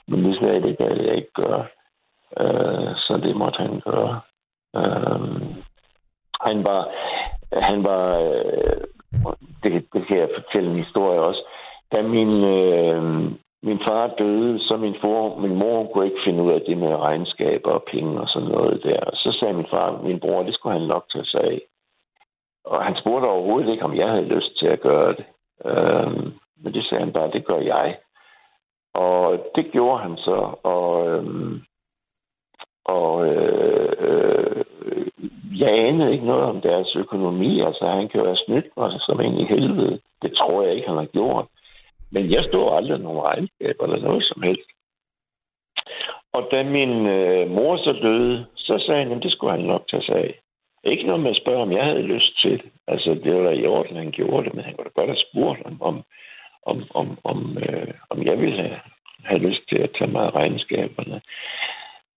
[0.08, 1.66] Men det sagde det kan jeg ikke gøre.
[2.40, 4.22] Øh, så det måtte han gøre.
[4.76, 5.22] Øh,
[6.42, 6.82] han var,
[7.54, 8.82] han var, øh,
[9.64, 11.44] det, det kan jeg fortælle en historie også.
[11.92, 13.04] Da min, øh,
[13.64, 16.96] min far døde, så min, for, min mor kunne ikke finde ud af det med
[16.96, 19.00] regnskaber og penge og sådan noget der.
[19.14, 21.62] Så sagde min far, min bror, det skulle han nok tage sig af.
[22.66, 25.26] Og han spurgte overhovedet ikke, om jeg havde lyst til at gøre det.
[25.66, 26.12] Øh,
[26.64, 27.98] men det sagde han bare, det gør jeg.
[28.94, 30.56] Og det gjorde han så.
[30.64, 31.26] Og, øh,
[32.86, 34.66] og øh, øh,
[35.60, 37.62] jeg anede ikke noget om deres økonomi.
[37.62, 40.00] Altså, han kan jo have snydt mig som en i helvede.
[40.22, 41.46] Det tror jeg ikke, han har gjort.
[42.12, 44.70] Men jeg stod aldrig nogen regnskab eller noget som helst.
[46.34, 49.84] Og da min øh, mor så døde, så sagde han, at det skulle han nok
[49.90, 50.40] tage sig af.
[50.84, 52.72] Ikke noget med at spørge, om jeg havde lyst til det.
[52.88, 55.26] Altså, det var da i orden, han gjorde det, men han kunne da godt have
[55.30, 56.04] spurgt, om, om,
[56.66, 58.80] om, om, om, øh, om jeg ville have,
[59.24, 61.22] have lyst til at tage mig af regnskaberne.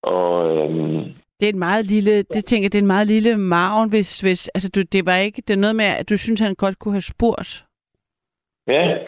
[0.03, 1.05] Og, øhm,
[1.41, 4.21] det er en meget lille, det tænker jeg, det er en meget lille maven, hvis,
[4.21, 6.79] hvis altså du, det var ikke, det er noget med, at du synes, han godt
[6.79, 7.65] kunne have spurgt.
[8.67, 8.99] Ja,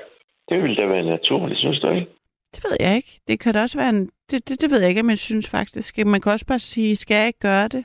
[0.48, 2.06] det ville da være naturligt, synes du ikke?
[2.54, 3.20] Det ved jeg ikke.
[3.28, 4.10] Det kan da også være en...
[4.30, 6.06] Det, det, det ved jeg ikke, men jeg synes faktisk.
[6.06, 7.84] Man kan også bare sige, skal jeg ikke gøre det?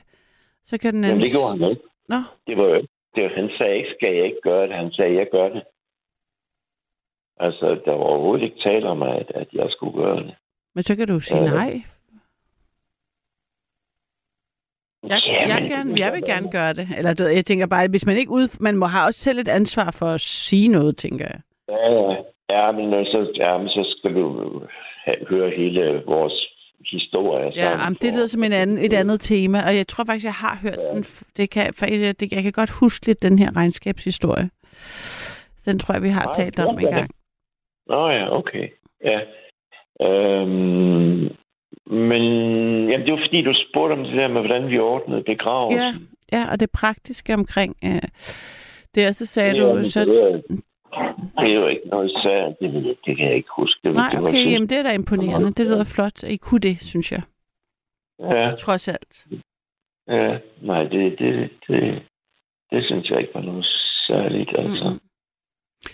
[0.64, 1.10] Så kan den anden...
[1.10, 1.82] Jamen, det gjorde han ikke.
[2.08, 2.22] Nå.
[2.46, 2.86] Det var jo...
[3.14, 4.76] Det var, han sagde ikke, skal jeg ikke gøre det.
[4.76, 5.62] Han sagde, jeg gør det.
[7.36, 10.34] Altså, der var overhovedet ikke tale om, at, at jeg skulle gøre det.
[10.74, 11.50] Men så kan du sige ja.
[11.50, 11.82] nej.
[15.02, 16.88] Jeg, jeg, gerne, jeg vil gerne gøre det.
[16.98, 18.58] Eller jeg tænker bare, at hvis man ikke ud...
[18.60, 21.40] Man må have også selv et ansvar for at sige noget, tænker jeg.
[21.68, 22.16] Ja, ja.
[22.50, 24.24] Ja, men så, ja, men så skal du
[25.30, 26.46] høre hele vores
[26.90, 27.52] historie.
[27.56, 30.32] Ja, jamen, det lyder som en anden, et andet tema, og jeg tror faktisk, jeg
[30.32, 30.94] har hørt ja.
[30.94, 31.04] den.
[31.36, 34.50] Det kan, for det, jeg kan godt huske lidt den her regnskabshistorie.
[35.64, 37.10] Den tror jeg, vi har Nej, talt om en gang.
[37.86, 38.68] Nå ja, okay.
[39.04, 39.20] Ja.
[40.06, 41.28] Øhm,
[41.86, 42.22] men
[42.90, 46.08] jamen, det var fordi, du spurgte om det der med, hvordan vi ordnede begravelsen.
[46.32, 48.02] Ja, ja og det praktiske omkring øh,
[48.94, 49.84] det, og så sagde ja, du...
[49.84, 50.60] Så, det
[51.36, 52.60] er jo ikke noget særligt.
[52.60, 53.80] Det, det kan jeg ikke huske.
[53.84, 55.52] Det, Nej, okay, det jamen det er da imponerende.
[55.52, 56.22] Det lyder flot.
[56.22, 57.22] I kunne det, synes jeg.
[58.18, 58.54] Ja.
[58.58, 59.26] Trods alt.
[60.08, 62.02] Ja, nej, det, det, det,
[62.70, 63.66] det synes jeg ikke var noget
[64.06, 64.90] særligt, altså.
[64.90, 65.00] Mm.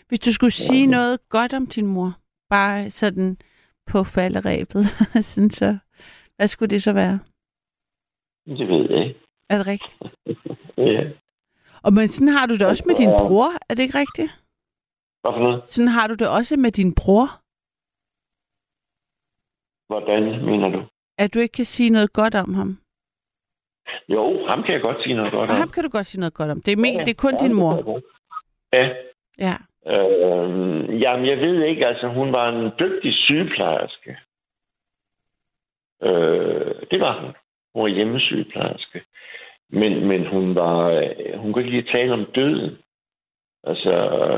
[0.09, 0.91] Hvis du skulle sige ja.
[0.91, 2.13] noget godt om din mor,
[2.51, 3.37] bare sådan
[3.87, 4.85] på falderæbet,
[5.33, 5.79] sådan så,
[6.37, 7.19] hvad skulle det så være?
[8.47, 9.21] Det ved jeg ikke.
[9.51, 10.15] Er det rigtigt?
[10.79, 11.11] ja.
[11.83, 14.46] Og men sådan har du det også med din bror, er det ikke rigtigt?
[15.27, 15.63] Hvad for noget?
[15.67, 17.27] Sådan har du det også med din bror.
[19.91, 20.83] Hvordan mener du?
[21.19, 22.79] At du ikke kan sige noget godt om ham.
[24.09, 25.61] Jo, ham kan jeg godt sige noget godt Og om.
[25.61, 26.63] ham kan du godt sige noget godt om.
[26.63, 28.01] Det er, men, Ja, det er kun ja, din mor.
[28.73, 28.85] Ja.
[29.39, 29.55] Ja.
[29.95, 34.17] Øh, jamen, jeg ved ikke, altså hun var en dygtig sygeplejerske.
[36.03, 37.33] Øh, det var hun.
[37.75, 39.03] Hun var hjemmesygeplejerske.
[39.71, 42.77] Men, men hun var, øh, hun kunne ikke lige tale om døden.
[43.67, 43.91] Altså,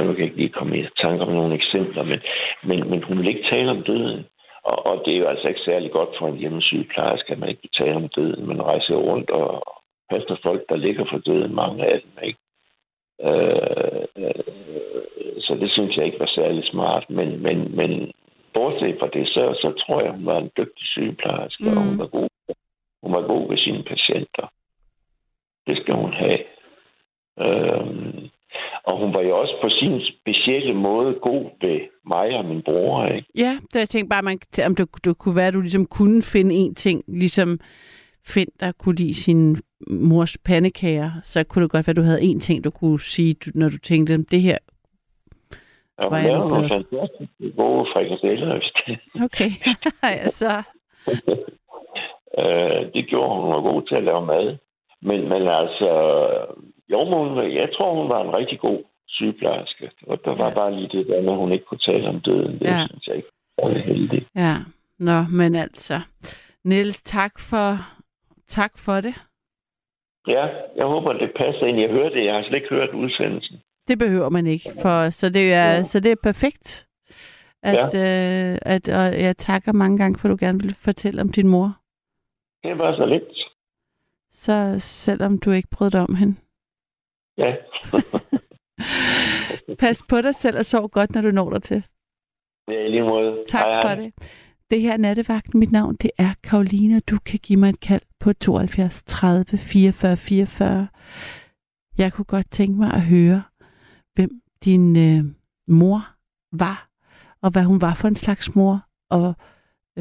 [0.05, 2.21] nu kan jeg ikke lige komme i tanke om nogle eksempler, men,
[2.63, 4.27] men, men hun ville ikke tale om døden.
[4.63, 7.63] Og, og det er jo altså ikke særlig godt for en hjemmesygeplejerske, at man ikke
[7.63, 8.47] vil tale om døden.
[8.47, 9.63] Man rejser rundt og
[10.11, 12.39] passer folk, der ligger for døden, mange af dem, ikke?
[13.29, 17.11] Øh, øh, så det synes jeg ikke var særlig smart.
[17.11, 18.13] Men, men, men
[18.55, 21.77] bortset fra det, så, så tror jeg, hun var en dygtig sygeplejerske, mm.
[21.77, 22.29] og hun var, god,
[23.03, 24.47] hun var god ved sine patienter.
[25.67, 26.41] Det skal hun have.
[27.41, 28.31] Øhm,
[28.85, 33.07] og hun var jo også på sin specielle måde god ved mig og min bror,
[33.07, 33.29] ikke?
[33.39, 36.23] Ja, det jeg tænkte bare, man, om det, det kunne være, at du ligesom kunne
[36.23, 37.61] finde en ting, ligesom
[38.27, 39.57] Finn, der kunne lide sin
[39.91, 43.37] mors pandekager, så kunne det godt være, at du havde en ting, du kunne sige,
[43.55, 44.59] når du tænkte, det her,
[46.03, 46.69] hun Var jeg glad.
[46.69, 48.99] fantastisk gode frikadeller, hvis det.
[49.25, 49.51] okay,
[50.03, 50.63] ja, så,
[52.39, 53.43] øh, det gjorde hun.
[53.45, 54.57] Hun var god til at lave mad.
[55.03, 55.89] Men, men altså,
[56.89, 59.91] jo, hun, jeg tror, hun var en rigtig god sygeplejerske.
[60.07, 62.53] Og der var bare lige det der med, at hun ikke kunne tale om døden.
[62.59, 62.79] Det Ja.
[62.79, 62.87] ja.
[62.87, 63.29] synes jeg ikke
[63.63, 64.27] var heldigt.
[64.37, 64.57] ja,
[64.99, 66.01] nå, men altså,
[66.65, 67.77] Niels, tak for,
[68.49, 69.15] tak for det.
[70.27, 70.47] Ja,
[70.77, 71.79] jeg håber, det passer ind.
[71.81, 72.25] Jeg hørte det.
[72.25, 73.57] Jeg har slet ikke hørt udsendelsen.
[73.89, 75.83] Det behøver man ikke, for, så, det er, Ja.
[75.85, 76.87] så det er perfekt.
[77.63, 78.53] At, ja.
[78.53, 81.49] øh, at, og jeg takker mange gange, for at du gerne vil fortælle om din
[81.49, 81.73] mor.
[82.65, 83.25] Det var så lidt.
[84.45, 86.35] Så selvom du ikke brød dig om hende.
[87.39, 87.57] Ja.
[89.83, 91.83] Pas på dig selv og sov godt, når du når dig til.
[92.69, 93.45] ja, i lige måde.
[93.49, 93.95] Tak Hej, for hej.
[93.95, 94.15] det.
[94.71, 95.61] Det her er nattevagten.
[95.61, 97.01] Mit navn det er Karoline.
[97.01, 100.89] Du kan give mig et kald på 72 30 44 44.
[101.99, 103.43] Jeg kunne godt tænke mig at høre,
[104.15, 104.31] hvem
[104.65, 105.25] din øh,
[105.69, 106.09] mor
[106.53, 106.89] var,
[107.43, 109.35] og hvad hun var for en slags mor, og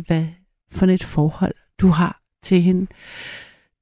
[0.08, 0.26] hvad
[0.72, 2.88] for et forhold du har til hende.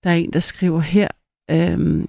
[0.05, 1.07] Der er en, der skriver her,
[1.51, 2.07] øhm,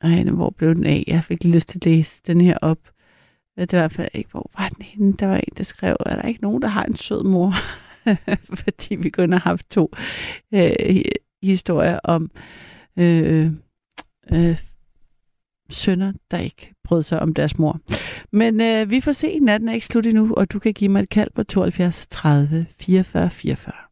[0.00, 1.04] ej, hvor blev den af?
[1.06, 2.78] Jeg fik lyst til at læse den her op.
[3.58, 5.12] Øh, det var i hvert fald ikke, hvor var den henne?
[5.12, 7.52] Der var en, der skrev, er der ikke nogen, der har en sød mor?
[8.60, 9.92] Fordi vi kun har haft to
[10.54, 11.04] øh,
[11.42, 12.30] historier om
[12.96, 13.52] øh,
[14.32, 14.58] øh,
[15.70, 17.80] sønner, der ikke brød sig om deres mor.
[18.32, 21.02] Men øh, vi får se, natten er ikke slut endnu, og du kan give mig
[21.02, 23.85] et kald på 72 30 44 44.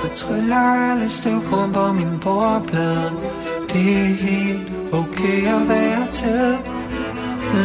[0.00, 3.12] fortryller alle støvkorn på min bordplade.
[3.72, 6.58] Det er helt okay at være til.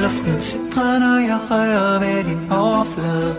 [0.02, 3.36] Luften sidder, når jeg rører ved din overflade.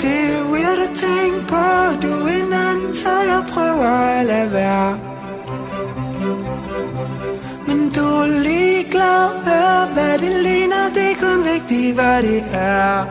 [0.00, 1.64] Det er weird at tænke på,
[2.02, 4.98] du er en anden, så jeg prøver at lade være.
[7.66, 13.06] Men du er ligeglad, med, hvad det ligner, det er kun vigtigt, hvad det er.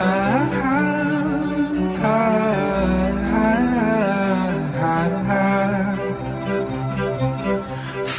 [0.00, 0.99] Ah, ah.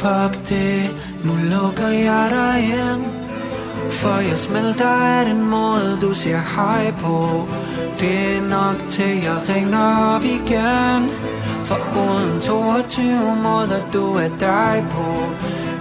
[0.02, 0.94] Fuck det,
[1.24, 3.04] nu lukker jeg dig ind.
[3.90, 7.48] For jeg smelter af den måde, du siger hej på.
[8.00, 11.10] Det er nok til, jeg ringer op igen.
[11.64, 15.08] For uden 22 måder, du er dig på.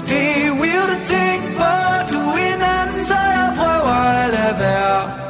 [0.09, 1.73] Det er weird at tænke på,
[2.13, 5.20] du er en anden, så jeg prøver at lade være.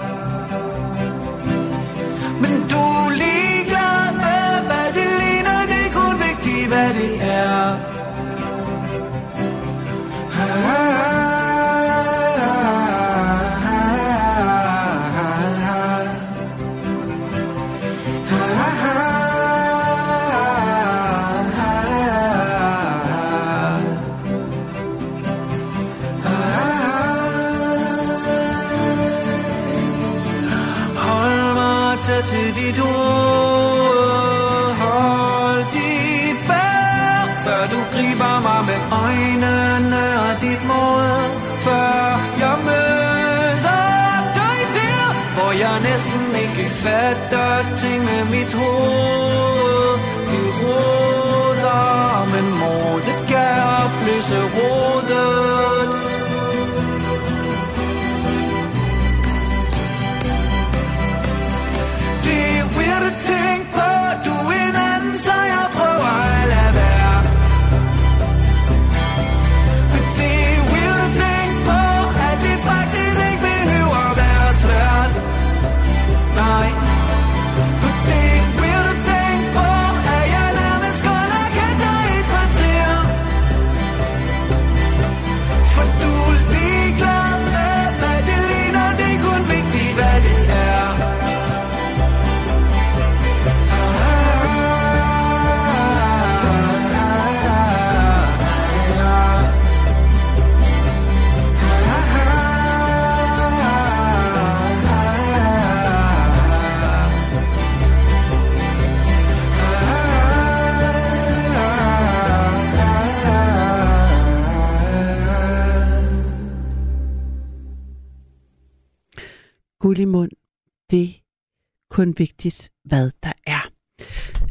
[121.95, 123.63] Kun vigtigt, hvad der er.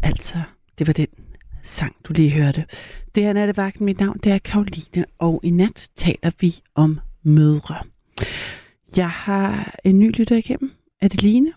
[0.02, 0.38] Altså,
[0.78, 1.12] det var den
[1.62, 2.62] sang, du lige hørte.
[3.14, 3.84] Det er nattevagten.
[3.84, 6.50] Mit navn det er Karoline, og i nat taler vi
[6.84, 6.90] om
[7.36, 7.78] mødre.
[8.96, 10.70] Jeg har en ny lytter igennem.
[11.02, 11.52] Er det Line?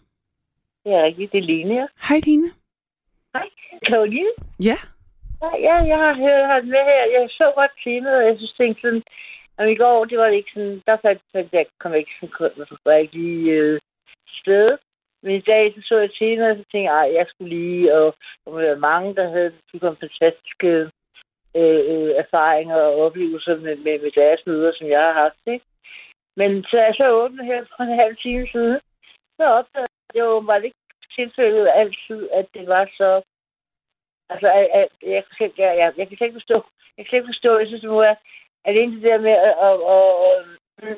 [0.86, 1.86] Ja, det er Line, ja.
[2.08, 2.50] Hej Line.
[3.36, 3.48] Hej,
[3.88, 4.34] Karoline.
[4.70, 4.78] Ja.
[5.68, 7.04] Ja, jeg har hørt ham med her.
[7.16, 9.04] Jeg så godt temaet, og jeg synes, det sådan...
[9.58, 10.82] Og i går, det var det ikke sådan...
[10.88, 12.52] Der fandt jeg, jeg kom ikke sådan...
[12.58, 13.80] Jeg var ikke lige øh,
[14.42, 14.78] sted.
[15.24, 17.96] Men i dag, så så jeg senere, og så tænkte jeg, jeg skulle lige...
[17.96, 20.68] Og der må være mange, der havde nogle fantastiske
[21.60, 25.42] øh, øh, erfaringer og oplevelser med, med, med deres møder, som jeg har haft.
[25.48, 25.66] Ikke?
[26.36, 28.80] Men så er så åbnet her for en halv time siden,
[29.38, 30.78] så opdagede jeg jo var ikke
[31.16, 33.22] tilfældet altid, at det var så
[34.30, 36.58] Altså, at, jeg, jeg, jeg, jeg, jeg, jeg kan slet ikke forstå,
[36.98, 38.18] jeg kan slet ikke forstå, jeg synes, det må være,
[38.66, 39.76] at det det der med, at, at,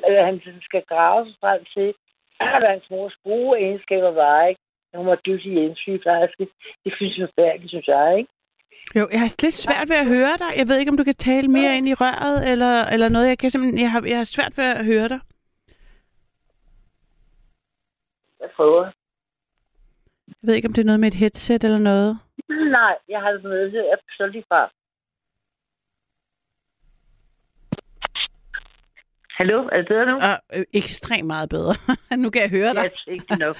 [0.04, 1.94] at, at han skal grave sig frem til,
[2.40, 4.60] at hans mors gode egenskaber var, ikke?
[4.94, 6.48] Hun var dygtig hjemmesygeplejerske.
[6.84, 8.30] Det synes jeg forfærdeligt, synes jeg, ikke?
[8.96, 10.50] Jo, jeg har lidt svært ved at høre dig.
[10.60, 13.28] Jeg ved ikke, om du kan tale mere ind i røret eller, eller noget.
[13.28, 15.20] Jeg, kan simpelthen, jeg, har, jeg har svært ved at høre dig.
[18.40, 18.84] Jeg prøver.
[20.28, 22.18] Jeg ved ikke, om det er noget med et headset eller noget.
[22.78, 23.84] Nej, jeg har det med det.
[24.18, 24.70] Jeg lige fra.
[29.38, 30.16] Hallo, er det bedre nu?
[30.16, 31.74] Uh, øh, ekstremt meget bedre.
[32.22, 32.90] nu kan jeg høre dig.
[33.06, 33.56] Ja, ikke nok.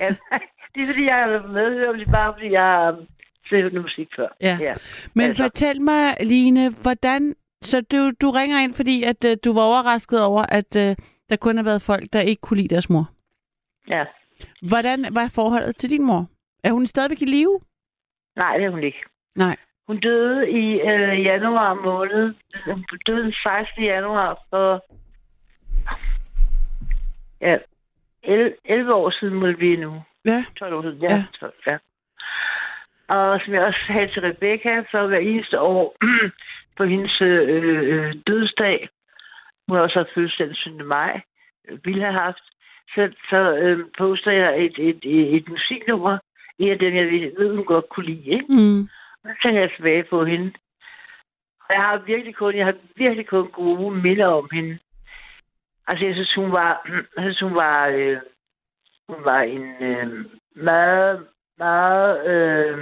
[0.00, 0.08] ja,
[0.72, 3.04] det er fordi, jeg har været med, bare fordi jeg har
[3.48, 4.28] set musik før.
[4.42, 4.58] Ja.
[4.60, 4.72] ja.
[5.14, 5.42] Men altså.
[5.42, 7.34] fortæl mig, Line, hvordan...
[7.62, 11.36] Så du, du ringer ind, fordi at uh, du var overrasket over, at uh, der
[11.40, 13.10] kun har været folk, der ikke kunne lide deres mor.
[13.88, 14.04] Ja.
[14.68, 16.26] Hvordan var forholdet til din mor?
[16.64, 17.60] Er hun stadigvæk i live?
[18.36, 19.02] Nej, det er hun ikke.
[19.36, 19.56] Nej.
[19.86, 22.34] Hun døde i øh, januar måned.
[22.64, 23.84] Hun døde den 16.
[23.84, 24.84] januar for
[27.40, 27.58] ja,
[28.22, 30.02] 11, 11 år siden må det blive nu.
[30.24, 30.44] Ja.
[30.58, 31.14] 12 år siden, ja.
[31.14, 31.24] ja.
[31.40, 31.78] 12, ja.
[33.08, 35.96] Og som jeg også sagde til Rebecca, så hver eneste år
[36.76, 38.88] på hendes øh, øh, dødsdag,
[39.68, 40.84] hun har også haft fødselsdag den 7.
[40.84, 41.20] maj,
[41.84, 42.42] ville have haft,
[42.94, 46.18] så, så øh, poster jeg et, et, et, et musiknummer,
[46.58, 47.06] en af dem, jeg
[47.38, 48.30] ved, hun godt kunne lide.
[48.30, 48.46] Ikke?
[48.48, 48.80] Mm.
[49.24, 50.52] Og så tænker jeg tilbage på hende.
[51.68, 54.78] Og jeg har virkelig kun, jeg har virkelig kun gode minder om hende.
[55.86, 58.18] Altså, jeg synes, hun var, jeg synes, hun var, øh,
[59.08, 62.78] hun var en øh, meget, meget, øh,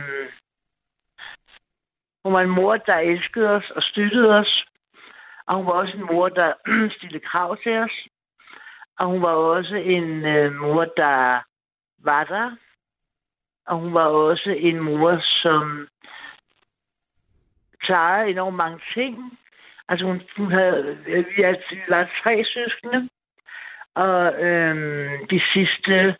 [2.24, 4.64] hun var en mor, der elskede os og støttede os.
[5.46, 6.52] Og hun var også en mor, der
[6.96, 8.06] stillede krav til os.
[8.98, 11.42] Og hun var også en øh, mor, der
[11.98, 12.56] var der
[13.66, 15.88] og hun var også en mor, som
[17.80, 19.38] klarede enormt mange ting.
[19.88, 23.08] Altså hun, hun havde, vi, vi var tre søskende,
[23.94, 26.16] og øhm, de sidste,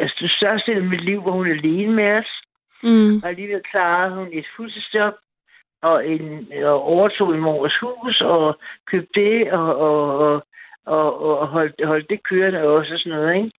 [0.00, 2.32] altså det største af mit liv, hvor hun alene med os.
[2.82, 3.16] Mm.
[3.16, 5.14] Og alligevel klarede hun et fuldtidsjob,
[5.82, 10.42] og, en, og overtog en mors hus, og købte det, og, og, og,
[10.86, 13.50] og, og holdt, holdt det kørende også, og sådan noget, ikke?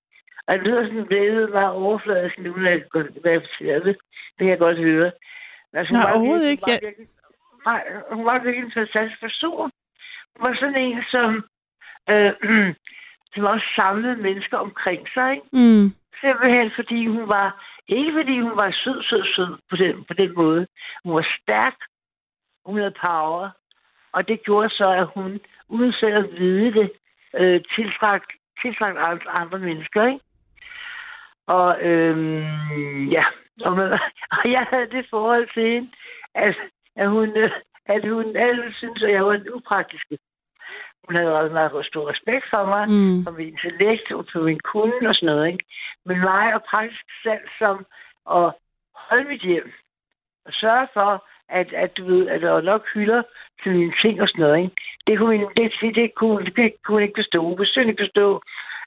[0.47, 2.81] Og det lyder sådan blevet meget overfladisk nu, når jeg,
[3.21, 3.97] hvad jeg fortæller det.
[4.37, 5.11] Det kan jeg godt høre.
[5.73, 6.63] Altså, Nej, overhovedet ikke.
[6.67, 7.07] Var, virkelig,
[7.67, 7.81] nej,
[8.11, 9.71] hun var virkelig en fantastisk person.
[10.33, 11.29] Hun var sådan en, som,
[12.11, 12.33] øh,
[13.33, 15.31] som også samlede mennesker omkring sig.
[15.35, 15.47] Ikke?
[15.53, 15.85] Mm.
[16.21, 17.47] Simpelthen fordi hun var,
[17.87, 20.67] ikke fordi hun var sød, sød, sød på den, på den måde.
[21.03, 21.77] Hun var stærk.
[22.65, 23.49] Hun havde power.
[24.11, 25.39] Og det gjorde så, at hun,
[25.69, 26.91] uden selv at vide det,
[27.39, 28.23] øh, tiltrak,
[28.61, 28.95] tiltrak
[29.41, 30.07] andre mennesker.
[30.07, 30.19] Ikke?
[31.47, 33.25] Og øhm, ja,
[33.61, 33.91] og, man,
[34.35, 35.89] og jeg havde det forhold til hende,
[36.35, 36.55] at,
[37.01, 37.29] at hun,
[37.85, 40.17] at hun alle synes, at jeg var en upraktiske.
[41.05, 43.23] Hun havde også meget stor respekt for mig, mm.
[43.23, 45.47] for min intellekt, og for min kunde og sådan noget.
[45.51, 45.65] Ikke?
[46.05, 47.85] Men mig og praktisk selv som
[48.37, 48.51] at
[48.95, 49.71] holde mit hjem
[50.45, 53.23] og sørge for, at, at du ved, at der var nok hylder
[53.63, 54.63] til mine ting og sådan noget.
[54.63, 54.75] Ikke?
[55.07, 57.43] Det, kunne, det, det, det, kunne, det kunne ikke forstå.
[57.43, 58.41] Hun kunne ikke forstå,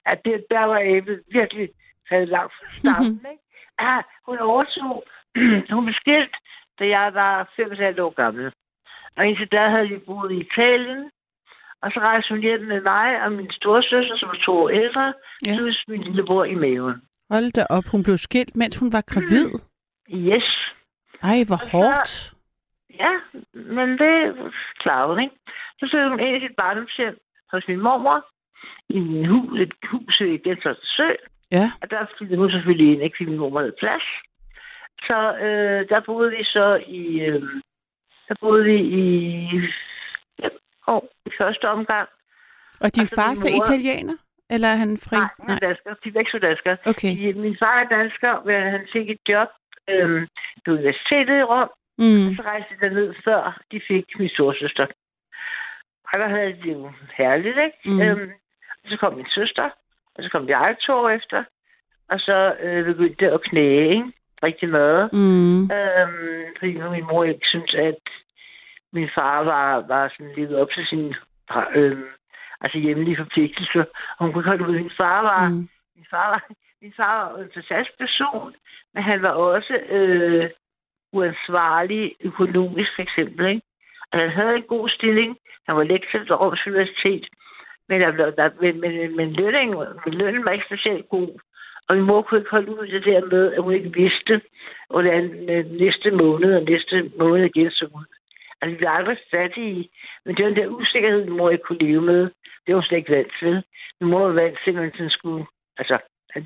[0.05, 1.69] at det, der var Ebbe virkelig
[2.09, 3.11] havde langt fra stammen.
[3.11, 3.31] Mm-hmm.
[3.31, 3.43] Ikke?
[3.81, 5.03] Ja, hun overtog.
[5.75, 6.35] hun blev skilt,
[6.79, 8.51] da jeg var 5,5 år gammel.
[9.17, 11.11] Og indtil da havde vi boet i Italien.
[11.81, 15.13] Og så rejste hun hjem med mig og min storesøster, som var to år ældre,
[15.47, 15.55] ja.
[15.55, 17.01] plus min lillebror i maven.
[17.29, 19.49] Hold da op, hun blev skilt, mens hun var gravid.
[20.13, 20.47] Yes.
[21.23, 22.33] Ej, hvor så, hårdt.
[23.03, 23.13] Ja,
[23.53, 24.15] men det
[24.79, 25.35] klarede hun, ikke?
[25.79, 27.15] Så flyttede hun ind i sit barndomshjem
[27.51, 28.25] hos min mormor,
[28.89, 31.09] i en hus, et hus i Gentofte Sø.
[31.51, 31.71] Ja.
[31.81, 34.07] Og der flyttede hun selvfølgelig ind, ikke fordi min mor havde plads.
[35.03, 37.19] Så øh, der boede vi så i...
[37.19, 37.41] Øh,
[38.27, 39.05] der boede vi i...
[40.43, 40.49] Ja,
[40.87, 42.09] år, i første omgang.
[42.79, 44.17] Og din far er italiener?
[44.49, 45.17] eller er han fri?
[45.17, 45.93] Nej, han er dansker.
[46.03, 46.77] De er begge to danskere.
[46.85, 47.13] Okay.
[47.17, 49.47] De, min far er dansker, men han fik et job
[49.89, 50.27] øhm,
[50.65, 52.27] på universitetet i Rom, Mm.
[52.27, 54.85] og så rejste de derned, før de fik min storsøster.
[56.13, 57.77] Og der havde de jo herligt, ikke?
[57.85, 58.01] Mm.
[58.01, 58.31] Øhm,
[58.83, 59.69] og så kom min søster,
[60.15, 61.43] og så kom jeg to år efter,
[62.09, 64.11] og så øh, begyndte det at knæge, ikke?
[64.43, 65.13] Rigtig meget.
[65.13, 65.61] Mm.
[65.63, 67.95] Øhm, fordi nu min mor ikke synes, at
[68.93, 71.15] min far var, var sådan lidt op til sin
[71.75, 72.05] øhm,
[72.61, 73.83] altså hjemlige forpligtelser.
[74.17, 75.69] Og hun kunne godt ud, min far var, Mm.
[75.95, 76.41] min far var,
[76.81, 78.55] min far var en fantastisk person,
[78.93, 80.49] men han var også øh,
[81.13, 83.45] uansvarlig økonomisk, for eksempel.
[83.49, 83.61] Ikke?
[84.11, 85.37] Altså, han havde en god stilling.
[85.67, 87.27] Han var lektor ved Aarhus Universitet.
[87.89, 91.39] Men, der, der, men, men, men, lønningen, men lønnen var ikke specielt god.
[91.91, 94.41] Og min mor kunne ikke holde ud det der med, at hun ikke vidste,
[94.89, 98.05] hvordan øh, næste måned og næste måned igen så ud.
[98.61, 99.89] Altså, vi blev aldrig fattige,
[100.25, 102.21] men det var den der usikkerhed, min mor ikke kunne leve med.
[102.63, 103.63] Det var hun slet ikke vant til.
[104.01, 105.45] Min mor var vant til, at man sådan skulle,
[105.77, 105.97] altså,
[106.35, 106.43] at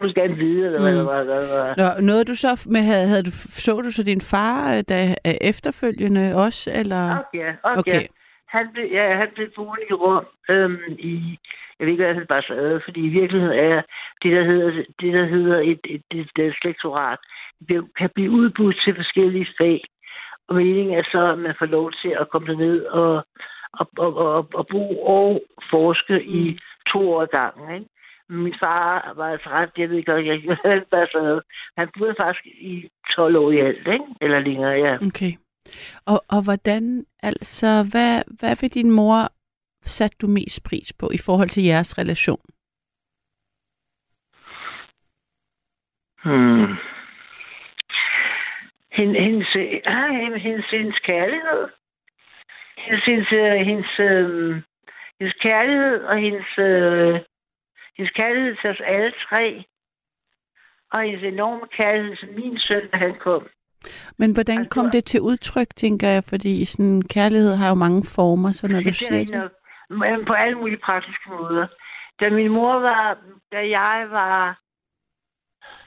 [0.00, 1.06] hun gerne vide, eller hvad Mm.
[1.26, 1.74] Hvad det var.
[1.82, 3.34] Nå, noget du så med, havde, havde du,
[3.64, 7.02] så du så din far øh, da, øh, efterfølgende også, eller?
[7.18, 7.78] Okay, okay.
[7.78, 8.06] Okay.
[8.52, 11.38] Han blev, ja, han blev boende i Rom øhm, i,
[11.78, 13.82] jeg ved ikke, hvad han bare sad, fordi i virkeligheden er
[14.22, 14.70] det, der hedder,
[15.00, 16.30] det, der hedder et, et, et,
[16.64, 17.18] et
[17.66, 19.80] bliver- kan blive udbudt til forskellige fag.
[20.48, 23.26] Og meningen er så, at man får lov til at komme derned og,
[23.72, 26.58] og, og, og, og bo og forske i
[26.92, 27.74] to år gangen.
[27.74, 27.86] Ikke?
[28.28, 31.40] Min far var altså ret, jeg ved ikke, jeg, jeg, bare sad.
[31.76, 34.04] Han boede faktisk i 12 år i alt, ikke?
[34.20, 34.94] eller længere, ja.
[34.94, 35.32] Okay.
[36.06, 39.32] Og, og hvordan, altså, hvad, hvad ved din mor
[39.84, 42.40] satte du mest pris på i forhold til jeres relation?
[46.24, 46.76] Hmm.
[48.92, 49.48] Hendes, hendes,
[49.84, 51.68] ah, hendes, hendes, kærlighed.
[52.78, 53.28] Hendes, hendes,
[53.66, 54.62] hendes, øh,
[55.18, 57.20] hendes kærlighed og hendes, øh,
[57.96, 59.64] hendes kærlighed til os alle tre.
[60.92, 63.48] Og hendes enorme kærlighed til min søn, da han kom.
[64.18, 66.24] Men hvordan Altså, kom det til udtryk, tænker jeg?
[66.24, 69.50] Fordi sådan, kærlighed har jo mange former, så når du det er siger det.
[69.90, 71.66] Men på alle mulige praktiske måder.
[72.20, 73.18] Da min mor var,
[73.52, 74.58] da jeg var,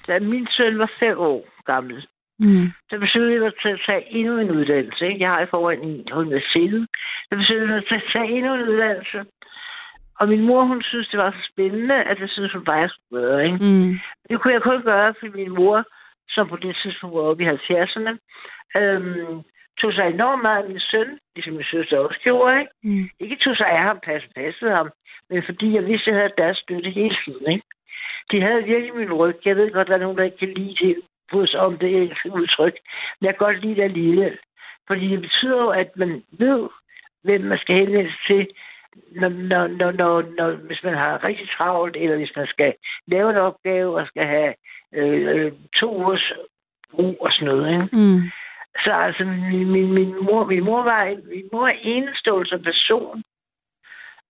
[0.07, 2.07] da min søn var fem år gammel,
[2.39, 2.67] Mm.
[2.89, 5.07] så besluttede jeg at tage endnu en uddannelse.
[5.07, 5.21] Ikke?
[5.21, 6.87] Jeg har i forvejen en på universitetet.
[7.29, 9.25] Så besluttede jeg at tage endnu en uddannelse.
[10.19, 12.89] Og min mor, hun synes, det var så spændende, at jeg synes, hun bare jeg
[12.89, 13.45] skulle gøre.
[13.45, 13.57] Ikke?
[13.61, 13.99] Mm.
[14.29, 15.77] Det kunne jeg kun gøre, fordi min mor,
[16.29, 18.13] som på det tidspunkt var oppe i 70'erne,
[18.77, 19.41] øhm,
[19.81, 22.59] tog sig enormt meget af min søn, ligesom min søster også gjorde.
[22.59, 23.09] Ikke, Mm.
[23.19, 24.89] ikke tog sig af ham, passe, passede ham,
[25.29, 27.51] men fordi jeg vidste, at jeg havde deres støtte hele tiden.
[27.51, 27.65] Ikke?
[28.31, 29.35] De havde virkelig min ryg.
[29.45, 31.89] Jeg ved godt, at der er nogen, der ikke kan lide det, bryde om det
[31.95, 32.73] engelske udtryk.
[33.19, 34.37] Men jeg kan godt lide det alligevel.
[34.87, 36.69] Fordi det betyder jo, at man ved,
[37.23, 38.47] hvem man skal henvende sig til,
[39.11, 42.73] når, når, når, når, når, hvis man har rigtig travlt, eller hvis man skal
[43.07, 44.53] lave en opgave og skal have
[44.93, 46.31] øh, øh, to ugers
[46.97, 47.71] ro og sådan noget.
[47.73, 47.87] Ikke?
[47.95, 48.21] Mm.
[48.83, 52.61] Så altså, min, min, min, mor, min mor var en, min mor er enestående som
[52.63, 53.23] person.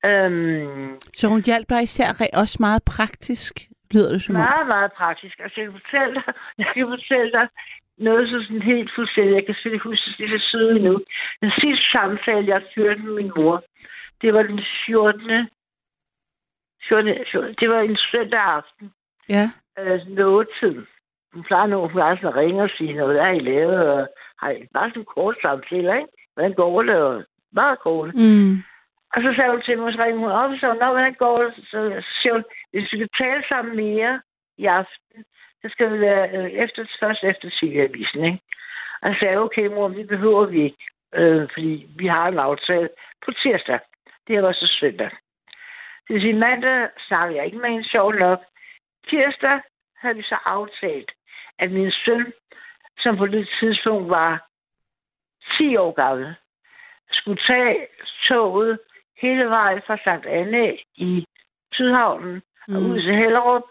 [0.05, 3.53] Øhm, Så hun hjalp dig især også meget praktisk,
[3.93, 4.41] lyder det som om.
[4.41, 5.39] meget, meget praktisk.
[5.39, 7.47] Altså, jeg kan fortælle dig, jeg kan fortælle dig
[7.97, 9.33] noget så sådan helt fuldstændig.
[9.35, 10.93] Jeg kan selvfølgelig huske det så søde nu.
[11.41, 13.63] Den sidste samtale, jeg førte med min mor,
[14.21, 15.49] det var den 14.
[16.87, 18.91] 14, 14 det var en søndag aften.
[19.29, 19.51] Ja.
[19.79, 20.85] øh, nåtid.
[21.33, 24.07] Hun plejer nu, hun er sådan at ringe og sige, noget der I lavet, og
[24.39, 26.07] har I bare sådan en kort samtale, ikke?
[26.33, 26.95] Hvordan går det?
[26.95, 28.15] Og meget kort.
[28.15, 28.53] Mm.
[29.13, 31.43] Og så sagde hun til mig, så ringede hun op, og så, Nå, hvordan går
[31.43, 31.53] det?
[31.55, 34.21] Så siger hun, hvis vi kan tale sammen mere
[34.57, 35.23] i aften,
[35.61, 38.39] så skal vi være øh, efter, først efter TV-avisen, ikke?
[39.01, 40.83] Og så sagde jeg, okay mor, det behøver vi ikke,
[41.15, 42.89] øh, fordi vi har en aftale
[43.25, 43.79] på tirsdag.
[44.27, 45.11] Det var så søndag.
[46.07, 48.39] Det vil mandag snakkede jeg ikke med en sjov nok.
[49.09, 49.61] Tirsdag
[49.97, 51.11] havde vi så aftalt,
[51.59, 52.33] at min søn,
[52.97, 54.47] som på det tidspunkt var
[55.57, 56.35] 10 år gammel,
[57.11, 57.87] skulle tage
[58.27, 58.79] toget
[59.21, 61.25] hele vejen fra Sankt Anne i
[61.73, 62.75] Sydhavnen mm.
[62.75, 63.63] og ud til Hellerup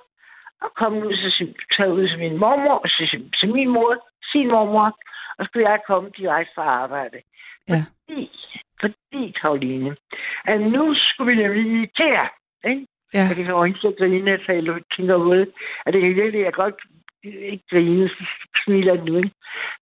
[0.60, 4.48] og komme ud til, sin, tage ud til min mormor til, til min mor, sin
[4.48, 4.98] mormor,
[5.38, 7.18] og skulle jeg komme direkte fra arbejde.
[7.68, 7.84] Ja.
[8.06, 8.30] Fordi,
[8.84, 9.96] fordi, Karoline,
[10.44, 12.26] at nu skulle vi nemlig i IKEA,
[12.70, 12.86] ikke?
[13.14, 13.24] Ja.
[13.28, 15.52] Jeg kan ikke grine, at jeg tænker det.
[15.86, 16.74] At det kan virkelig, jeg godt
[17.24, 18.24] ikke grine, så
[18.64, 19.30] smiler nu, ikke?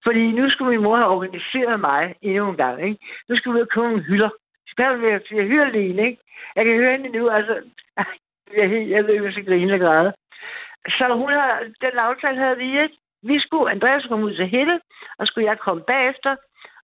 [0.04, 2.98] Fordi nu skulle min mor have organiseret mig endnu en gang, ikke?
[3.28, 4.30] Nu skulle vi have købe nogle hylder.
[4.66, 6.18] Så der vil jeg, jeg hører det ikke?
[6.56, 7.54] Jeg kan høre hende nu, altså...
[8.56, 10.12] Jeg, jeg ved ikke, hvis jeg griner græde.
[10.88, 12.96] Så hun har, den aftale havde vi ikke.
[13.22, 14.80] Vi skulle, Andreas komme ud til Helle,
[15.18, 16.36] og skulle jeg komme bagefter,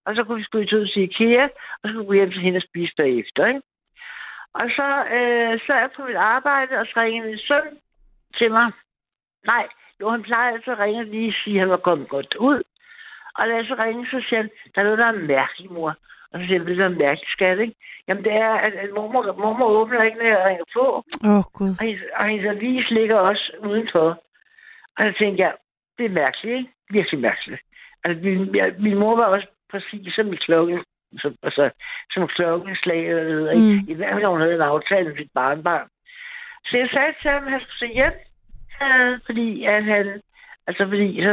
[0.09, 1.45] og så kunne vi skulle ud til IKEA,
[1.81, 3.63] og så skulle vi hjem til hende og spise bagefter, ikke?
[4.55, 7.69] Og så øh, så er jeg på mit arbejde, og så ringer min søn
[8.39, 8.73] til mig.
[9.47, 9.67] Nej,
[10.01, 12.63] jo, han plejer altid at ringe og lige sige, at han var kommet godt ud.
[13.39, 15.95] Og da jeg så ringer, så siger han, der er noget, der er mærkeligt, mor.
[16.31, 17.75] Og så siger jeg, det er mærkeligt, skat, ikke?
[18.09, 21.05] Jamen, det er, at, at mormor, mormor åbner ikke, når jeg ringer på.
[21.25, 21.71] Åh, oh, Gud.
[21.81, 24.09] Og hendes, og hendes avis ligger også udenfor.
[24.97, 25.53] Og så tænkte jeg,
[25.99, 26.71] det er mærkeligt, ikke?
[26.91, 27.63] Virkelig mærkeligt.
[28.05, 30.79] Altså, min, jeg, min mor var også præcis som i klokken,
[31.23, 31.71] som, altså,
[32.11, 33.55] som klokkenslag, eller?
[33.55, 33.81] Mm.
[33.93, 35.89] I hvert fald, hun havde en aftale med sit barnbarn.
[36.69, 38.17] Så jeg sagde til ham, at han skulle se hjem,
[38.85, 40.23] øh, fordi at han,
[40.67, 41.33] altså fordi, så,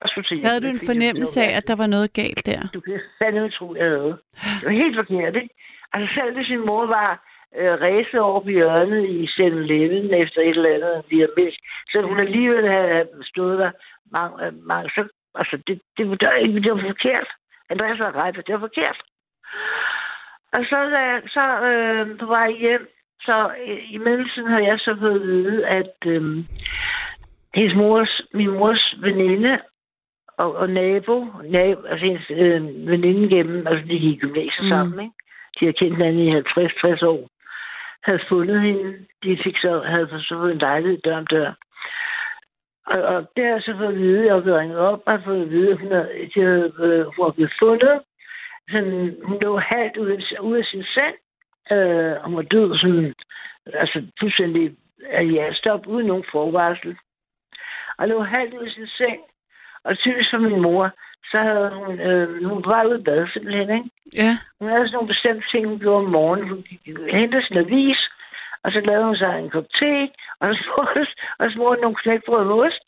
[0.00, 0.44] jeg skulle se hjem.
[0.46, 2.62] Havde du en fornemmelse af, at der var noget galt der?
[2.74, 4.16] du kan fandme tro, jeg havde.
[4.58, 5.54] Det var helt forkert, ikke?
[5.92, 7.10] Altså selv hvis sin mor var
[7.58, 11.54] øh, ræset over på hjørnet i 7-Eleven efter et eller andet liter mælk,
[11.90, 13.70] så hun alligevel havde stået der
[14.12, 14.36] mange,
[14.72, 15.02] mange så,
[15.38, 17.28] altså det, det, var, det, var, det var forkert.
[17.70, 18.98] Andreas har ret, det var forkert.
[20.52, 22.88] Og så, da jeg, så øh, på vej hjem,
[23.20, 26.44] så øh, i mellemtiden havde jeg så fået at vide, at øh,
[27.54, 29.60] hendes mors, min mors veninde
[30.38, 34.66] og, og nabo, nabo altså hendes øh, veninde gennem, altså de gik i gymnasiet Mm.
[34.66, 34.70] mm.
[34.70, 35.14] sammen, ikke?
[35.60, 37.28] De havde kendt hinanden i 50-60 år.
[38.02, 38.98] Havde fundet hende.
[39.22, 41.52] De fik så, havde så fået en lejlighed dør om dør.
[42.86, 45.42] Og, og det har jeg så fået at vide, jeg blevet ringet op, og fået
[45.42, 48.00] at vide, at hun, havde, de havde, øh, hun var blevet fundet.
[48.70, 51.16] Sådan, hun lå halvt ude, ude af sin seng.
[51.72, 53.14] Øh, og var død sådan,
[53.74, 54.76] altså fuldstændig
[55.10, 56.96] af hjertestop, uden nogen forvarsel.
[57.98, 59.20] Og lå halvt ude af sin seng.
[59.84, 60.90] Og typisk for min mor,
[61.30, 63.90] så havde hun, øh, hun var ude i bad simpelthen, ikke?
[64.14, 64.38] Ja.
[64.60, 66.48] Hun havde sådan nogle bestemte ting, hun gjorde om morgenen.
[66.48, 66.64] Hun
[67.10, 67.98] hentede sin avis,
[68.66, 69.92] og så lavede hun sig en kop te,
[70.40, 71.06] og så smurte,
[71.38, 72.82] og smurte nogle knækbrød med ost.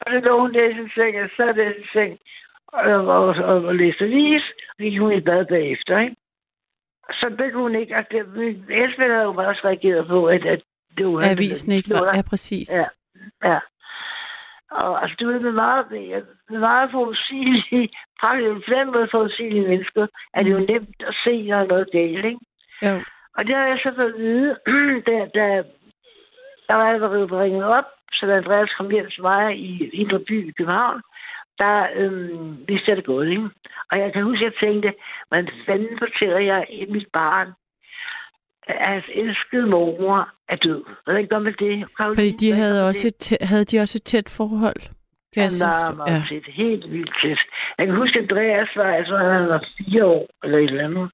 [0.00, 2.12] Og så lå hun der i sin seng, og så der i sin seng,
[2.66, 2.82] og,
[3.16, 6.16] og, og, og læste avis, og gik hun i bad bagefter, ikke?
[7.10, 7.96] Så det kunne hun ikke.
[7.96, 10.62] Og det, min Esbeth havde jo bare også reageret på, at, at
[10.98, 11.30] det var...
[11.30, 12.16] Avisen ikke var...
[12.16, 12.68] Ja, præcis.
[12.78, 12.86] Ja,
[13.50, 13.58] ja.
[14.70, 15.90] Og altså, du ved, med meget,
[16.50, 17.88] med meget forudsigelige,
[18.24, 21.88] faktisk på den måde forudsigelige mennesker, er det jo nemt at se, når er noget
[21.92, 22.40] galt, ikke?
[22.82, 23.02] Jo.
[23.36, 24.56] Og det har jeg så fået at vide,
[25.06, 25.46] da, da
[26.68, 30.48] der var blevet ringet op, så da Andreas kom hjem til mig i Indre By
[30.48, 31.02] i København,
[31.58, 33.48] der øhm, vidste jeg det godt, ikke?
[33.90, 34.92] Og jeg kan huske, at jeg tænkte,
[35.28, 37.48] hvordan fanden fortæller jeg mit barn,
[38.68, 40.84] at hans elskede mormor er død?
[41.04, 41.96] Hvordan gør man det?
[41.96, 44.80] Karoline, Fordi de hvordan havde også, et tæ- havde de også et tæt forhold.
[45.34, 45.66] Kan Ja, forstå?
[45.66, 46.46] meget, meget tæt.
[46.46, 47.38] Helt vildt tæt.
[47.78, 51.10] Jeg kan huske, at Andreas var, altså, han var fire år, eller et eller andet.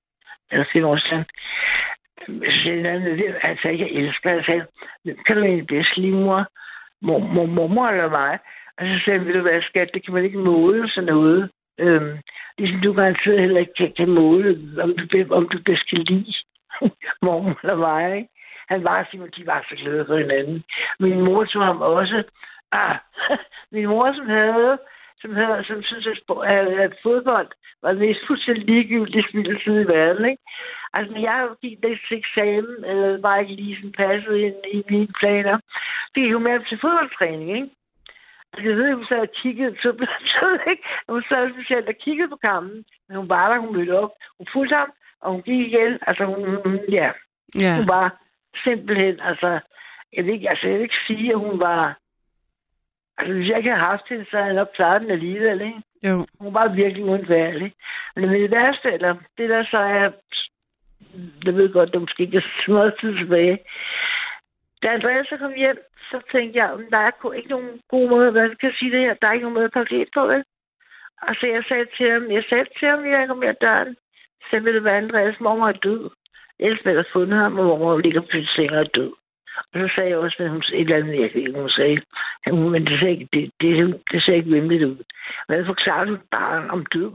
[0.53, 1.25] Eller fire år siden.
[2.27, 4.31] Så sagde han, det- han jeg elsker.
[4.31, 4.67] Jeg sagde,
[5.27, 6.47] kan du egentlig bedst lige mor?
[7.03, 8.39] Mor, mor, mor eller mig?
[8.79, 11.51] Og så sagde han, ved du hvad, skat, det kan man ikke måle sådan noget.
[11.79, 12.19] Øhm,
[12.59, 14.49] ligesom du garanteret heller ikke kan, kan måle,
[14.83, 16.35] om du, om du bedst kan lide
[17.23, 18.29] mormor eller mig, ikke?
[18.69, 20.65] Han var simpelthen, de var så glade for hinanden.
[21.01, 22.23] Min mor tog ham også.
[22.73, 22.97] Ah,
[23.73, 24.79] min mor, som havde,
[25.21, 27.49] som havde, som synes, at, at, at fodbold
[27.83, 30.43] var det mest fuldstændig ligegyldige spil i verden, ikke?
[30.93, 34.83] Altså, når jeg gik det til eksamen, eller bare ikke lige sådan passet ind i
[34.91, 35.57] mine planer,
[36.15, 37.71] det gik jo med til fodboldtræning, ikke?
[38.53, 40.83] Altså, jeg ved, hun sad og kiggede, så så ikke?
[41.09, 44.13] Hun sad specielt og kiggede på kampen, men hun var der, hun mødte op.
[44.39, 44.91] Hun fulgte ham,
[45.23, 45.99] og hun gik igen.
[46.07, 47.11] Altså, hun, hun ja,
[47.55, 47.77] Ja.
[47.77, 48.07] hun var
[48.65, 49.61] simpelthen, altså,
[50.13, 51.99] jeg vil ikke, altså, jeg vil ikke sige, at hun var,
[53.21, 55.83] altså, hvis jeg ikke havde haft hende, så havde jeg nok klaret den alligevel, ikke?
[56.03, 56.27] Jo.
[56.41, 57.73] Hun var virkelig undværlig.
[58.17, 60.11] Men det værste, eller det der så er,
[61.45, 63.59] jeg ved godt, det måske ikke er meget tid tilbage.
[64.83, 65.79] Da Andreas så kom hjem,
[66.11, 69.01] så tænkte jeg, "Men der er ikke nogen god måde, hvad kan jeg sige det
[69.01, 70.45] her, der er ikke nogen måde at pakke på, vel?
[71.23, 73.97] Og så jeg sagde til ham, jeg sagde til ham, jeg kom her døren,
[74.51, 76.11] så ville det være Andreas, mormor er død.
[76.59, 79.13] Elsbeth har fundet ham, og mormor ligger på sin seng og er død.
[79.57, 82.01] Og så sagde jeg også, at hun et eller andet, jeg ved ikke, hun sagde,
[82.47, 85.05] men det ser ikke, det, det, det ser ikke vimligt ud.
[85.47, 87.13] Hvad forklarer du barn om død?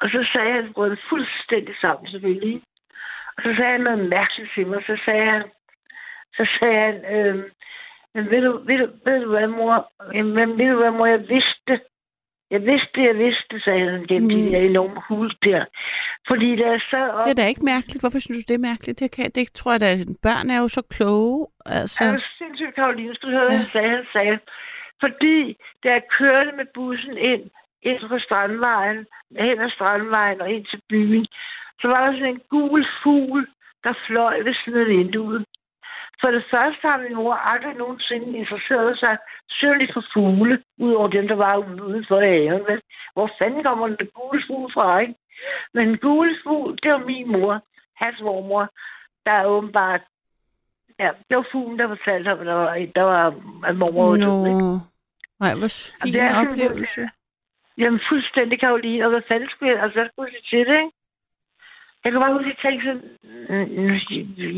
[0.00, 2.62] Og så sagde han, brød det fuldstændig sammen selvfølgelig.
[3.36, 4.82] Og så sagde han noget mærkeligt til mig.
[4.86, 5.42] Så sagde han,
[6.36, 7.44] så sagde han, øh,
[8.14, 9.92] men ved du, ved, du, ved du hvad, mor?
[10.14, 11.06] Jamen, ved du hvad, mor?
[11.06, 11.80] Jeg vidste,
[12.54, 14.36] jeg vidste, jeg vidste, sagde han gennem mm.
[14.36, 15.64] de der enorme hul der.
[16.28, 17.24] Fordi der er så op...
[17.26, 18.02] Det er da ikke mærkeligt.
[18.02, 19.00] Hvorfor synes du, det er mærkeligt?
[19.00, 19.90] Det, kan, det tror jeg da,
[20.22, 21.46] børn er jo så kloge.
[21.66, 23.14] Altså, Er du sindssygt, Karoline?
[23.22, 23.90] Du høre, hvad han sagde?
[23.96, 24.38] Han sagde,
[25.00, 25.38] fordi
[25.82, 27.44] da jeg kørte med bussen ind,
[27.82, 29.00] ind på Strandvejen,
[29.46, 31.26] hen ad Strandvejen og ind til byen,
[31.80, 33.46] så var der sådan en gul fugl,
[33.84, 35.44] der fløj ved siden af vinduet.
[36.22, 39.16] For det første har min mor aldrig nogensinde interesseret sig
[39.60, 42.64] særligt for fugle, udover dem, der var ude for haven.
[42.68, 42.80] vel?
[43.14, 45.14] Hvor fanden kommer den gule fugl fra, ikke?
[45.74, 47.60] Men den gule fugl, det var min mor,
[47.96, 48.68] hans mormor.
[49.26, 50.00] der er åbenbart...
[50.98, 53.26] Ja, det var fuglen, der fortalte ham, der var, der var
[53.68, 54.80] at mormor død, ikke?
[55.40, 55.70] Nej, hvor
[56.02, 57.08] fin oplevelse.
[57.78, 59.04] Jamen, fuldstændig, Karoline.
[59.04, 59.82] Og hvad fanden skulle jeg...
[59.82, 61.01] Altså, hvad skulle jeg sige til det, ikke?
[62.04, 63.02] Jeg kan bare huske, at jeg tænkte sådan...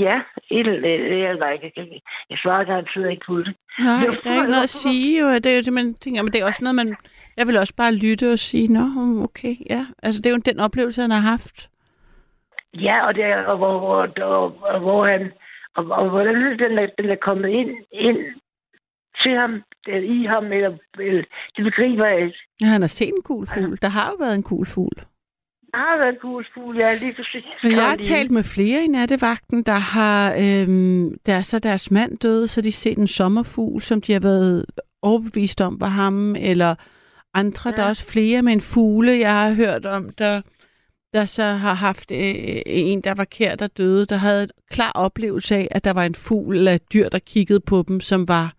[0.05, 1.19] Ja, et eller andet.
[1.25, 1.87] Jeg, jeg, jeg,
[2.31, 3.55] jeg, svarer garanteret ikke på det.
[3.79, 5.21] Nej, Det var der er ikke noget at sige.
[5.21, 5.27] Jo.
[5.35, 6.97] Det er jo det, man tænker, men det er også noget, man...
[7.37, 8.85] Jeg vil også bare lytte og sige, nå,
[9.25, 9.87] okay, ja.
[10.03, 11.69] Altså, det er jo den oplevelse, han har haft.
[12.75, 15.33] Ja, og, det, er- og, hvor, hvor, og hvor han...
[15.77, 18.19] Og, og hvordan den er, den er kommet ind, ind
[19.23, 21.23] til ham, eller i ham, eller, eller
[21.57, 22.39] det begriber jeg ikke.
[22.63, 23.79] Ja, han har set en kul fugl.
[23.83, 24.97] Der har jo været en kul fugl.
[25.75, 27.45] Har været en kuglesfugl, ja, lige præcis.
[27.63, 31.91] Men jeg har talt med flere i nattevagten, der har, øhm, der er så deres
[31.91, 34.67] mand døde, så de set en sommerfugl, som de har været
[35.03, 36.75] overbevist om var ham, eller
[37.35, 37.77] andre, ja.
[37.77, 40.43] der er også flere med en fugle, jeg har hørt om, der,
[41.15, 42.19] der så har haft øh,
[42.67, 46.05] en, der var kær, der døde, der havde en klar oplevelse af, at der var
[46.05, 48.53] en fugl eller et dyr, der kiggede på dem, som var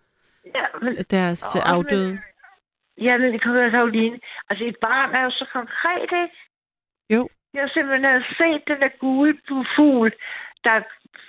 [0.55, 2.11] Ja, men, deres afdøde.
[2.11, 2.17] med-
[3.01, 4.19] ja, men det kommer jeg Karoline.
[4.49, 6.35] Altså, et barn er jo så konkret, ikke?
[7.09, 7.29] Jo.
[7.53, 9.37] Jeg simpelthen set den der gule
[9.75, 10.11] fugl,
[10.63, 10.81] der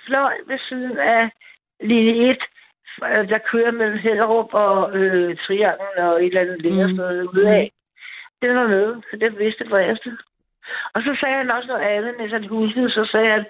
[0.05, 1.29] fløj ved siden af
[1.79, 2.37] linje 1,
[3.03, 6.93] øh, der kører mellem Hellerup og øh, Trianglen og et eller andet længere Mm.
[6.95, 7.71] sted ude af.
[8.41, 10.17] Den var med, så det vidste Bræste.
[10.93, 13.45] Og så sagde han også noget andet, mens han huskede, så sagde han...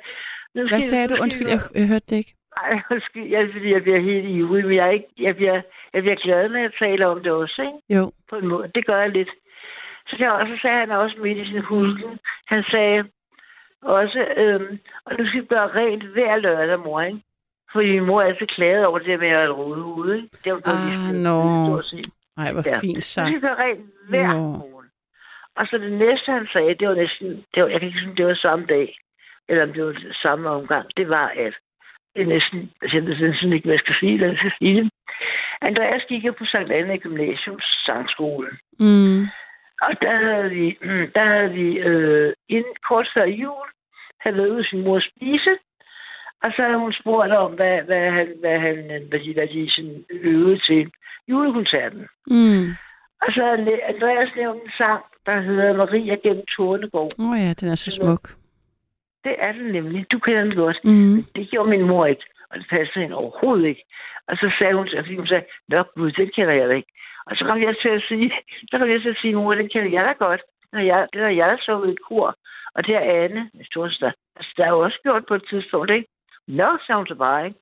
[0.56, 1.16] Nu Hvad sagde du?
[1.22, 2.34] Undskyld, jeg, jeg hørte det ikke.
[2.58, 5.62] Ej, undskyld, jeg, fordi jeg bliver helt ivrig, men jeg, er ikke, jeg, bliver,
[5.94, 7.99] jeg bliver glad, når jeg taler om det også, ikke?
[7.99, 8.12] Jo.
[8.30, 8.72] På en måde.
[8.76, 9.30] Det gør jeg lidt.
[10.07, 13.03] Så, jeg, og så sagde han også midt i sin hulken, han sagde
[13.81, 17.19] også, øhm, og nu skal vi gøre rent hver lørdag, mor, ikke?
[17.71, 20.29] Fordi min mor er altid klaget over det der med at rode ude, ikke?
[20.43, 21.38] Det var Ah, nå.
[22.38, 22.79] Ej, hvor Ja.
[22.79, 23.27] fint sagt.
[23.27, 24.34] skal vi gøre rent hver Nå.
[24.34, 24.85] morgen.
[25.55, 28.15] Og så det næste, han sagde, det var næsten, det var, jeg kan ikke om
[28.15, 28.97] det var samme dag,
[29.49, 31.53] eller om det var samme omgang, det var, at
[32.15, 34.51] det er næsten, altså, jeg ved næsten ikke, hvad jeg skal sige, eller jeg skal
[34.59, 34.91] sige det.
[35.61, 38.49] Andreas gik jo på Sankt Anne Gymnasium sangskole.
[38.79, 39.21] Mm.
[39.82, 43.68] Og der havde vi, mm, der havde vi øh, inden kort før jul,
[44.20, 45.54] havde været ude sin mor spise.
[46.44, 48.76] Og så havde hun spurgt om, hvad, hvad, han, hvad, han,
[49.10, 50.91] hvad, de, hvad de sådan øvede til
[51.30, 52.08] julekoncerten.
[52.28, 52.66] Mm.
[53.22, 57.12] Og så havde Andreas nævnt en sang, der hedder Maria gennem Tornegård.
[57.20, 58.30] Åh oh, ja, den er så smuk.
[59.24, 60.12] Det er den nemlig.
[60.12, 60.80] Du kender den godt.
[60.84, 61.24] Mm.
[61.36, 63.84] Det gjorde min mor ikke, og det passede hende overhovedet ikke.
[64.28, 66.91] Og så sagde hun, fordi hun sagde, Nå gud, den kender jeg da ikke.
[67.30, 68.32] Og så kom jeg til at sige,
[68.70, 70.41] så kom jeg til at sige, mor, det kender jeg da godt.
[70.74, 72.36] Når jeg, det har jeg da sunget i et kor.
[72.76, 74.12] Og det er Anne, min storsøster.
[74.36, 76.08] Altså, der er jo også gjort på et tidspunkt, ikke?
[76.48, 77.60] Nå, sagde hun så bare, ikke?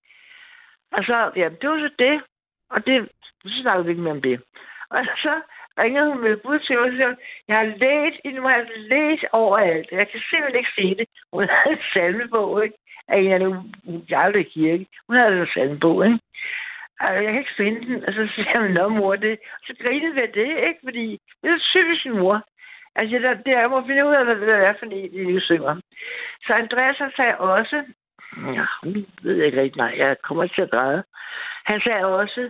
[0.91, 2.21] Og så, ja, det var så det.
[2.69, 3.09] Og det,
[3.45, 4.41] så snakkede vi ikke mere om det.
[4.89, 5.41] Og så
[5.79, 7.15] ringede hun med bud til mig og sagde,
[7.47, 9.91] jeg har læst, nu har jeg læst overalt.
[9.91, 11.07] Jeg kan simpelthen ikke se det.
[11.33, 12.77] Hun havde en salmebog, ikke?
[13.07, 14.85] Af en eller anden hun aldrig kirke.
[15.07, 16.19] Hun havde en salmebog, ikke?
[17.01, 18.05] Jeg kan ikke finde den.
[18.05, 19.31] Og så siger jeg, nå mor, det.
[19.31, 20.79] Og så grinede vi af det, ikke?
[20.83, 22.41] Fordi det er typisk min mor.
[22.95, 25.41] Altså, der, det er, jeg må finde ud af, hvad det er for en, de
[25.41, 25.75] synger.
[26.45, 27.83] Så Andreas han sagde også,
[28.53, 31.03] ja, nu ved jeg ikke rigtig, nej, jeg kommer ikke til at græde.
[31.65, 32.49] Han sagde også,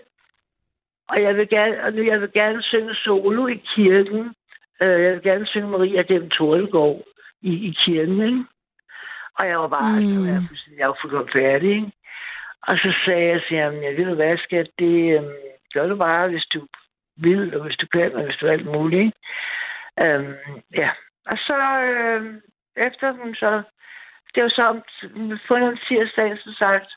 [1.09, 4.35] og jeg vil gerne, og nu, jeg vil gerne synge solo i kirken.
[4.81, 7.01] Øh, jeg vil gerne synge Maria gennem Torlegård
[7.41, 8.45] i, i kirken, ikke?
[9.39, 9.97] Og jeg var bare, mm.
[9.97, 10.11] altså,
[10.77, 11.91] jeg, var fuldstændig- færdig, ikke?
[12.67, 15.35] Og så sagde jeg til ham, jeg ved du hvad, skat, det øhm,
[15.73, 16.67] gør du bare, hvis du
[17.17, 18.99] vil, og hvis du kan, og hvis du er alt muligt.
[19.05, 20.13] ikke?
[20.13, 20.35] Øhm,
[20.73, 20.89] ja.
[21.25, 22.41] Og så øhm,
[22.77, 23.61] efter hun så,
[24.35, 24.83] det var så om,
[25.47, 25.77] fundet om
[26.37, 26.91] som sagt,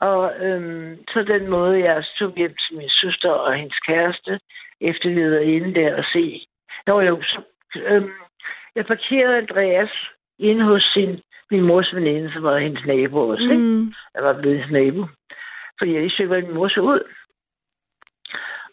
[0.00, 4.40] og øhm, så den måde, jeg tog hjem til min søster og hendes kæreste,
[4.80, 6.46] efter vi havde inde der og se.
[6.86, 7.42] Nå jo, så,
[7.76, 8.12] øhm,
[8.74, 9.90] jeg parkerede Andreas
[10.38, 11.22] inde hos sin,
[11.52, 13.42] min mors veninde, som var hendes nabo også.
[13.44, 13.56] Ikke?
[13.56, 13.92] Mm.
[14.14, 15.06] Jeg var blevet hendes nabo.
[15.78, 17.00] Fordi jeg ikke hvordan min mor så ud.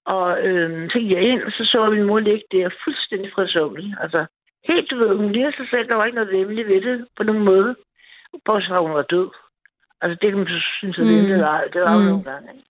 [0.05, 3.95] Og øhm, så gik jeg ind, og så så min mor ligge der fuldstændig fredsomlig.
[4.01, 4.25] Altså,
[4.67, 5.87] helt, du ved, hun ligner sig selv.
[5.89, 7.75] Der var ikke noget vemmeligt ved det på nogen måde.
[8.45, 9.29] Bortset fra, hun var død.
[10.01, 12.03] Altså, det kan man så synes, at det, det var, det var Mm.
[12.05, 12.47] nogle gange.
[12.53, 12.65] Ikke?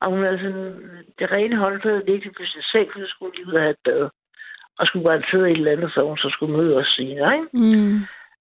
[0.00, 0.74] Og hun havde sådan,
[1.18, 3.70] det rene håndklæde liggende på sin seng, for så skulle hun lige ud og have
[3.70, 4.08] et bad.
[4.78, 7.34] Og skulle bare sidde i et eller andet, så hun så skulle møde os senere,
[7.34, 7.48] ikke?
[7.52, 7.98] Mm.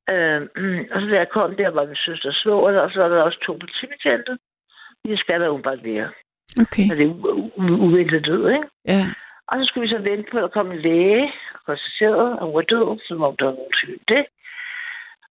[0.09, 0.41] Øh,
[0.93, 3.39] og så da jeg kom der, var min søster svoger, og så var der også
[3.39, 4.37] to politibetjente.
[5.05, 6.09] Det skal der åbenbart være.
[6.63, 6.87] Okay.
[6.91, 7.13] Og det er
[7.87, 8.67] uventet død, ikke?
[8.85, 9.03] Ja.
[9.47, 12.45] Og så skulle vi så vente på, at der kom en læge og konstaterede, at
[12.45, 14.25] hun var død, som om der var nogen tvivl det.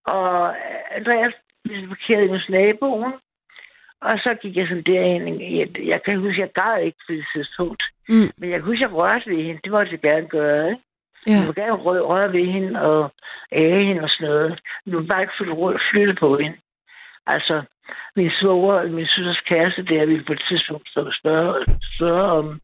[0.05, 1.35] Og øh, Andreas
[1.65, 3.13] blev parkeret hos naboen,
[4.01, 5.43] og så gik jeg sådan derind.
[5.43, 7.83] Jeg, jeg kan huske, jeg græd ikke på det tidspunkt.
[8.09, 8.31] Mm.
[8.39, 9.61] Men jeg kan huske, jeg rørte ved hende.
[9.65, 10.83] Det måtte jeg gerne gøre, ikke?
[11.27, 11.33] Ja.
[11.33, 13.13] Jeg vil gerne røre, røre ved hende og
[13.53, 14.61] ære hende og sådan noget.
[14.87, 16.57] Du vil bare ikke flytte, flytte på hende.
[17.27, 17.63] Altså,
[18.17, 21.13] min svoger, min søsters kæreste, der ville på et tidspunkt stå
[21.93, 22.61] større, om,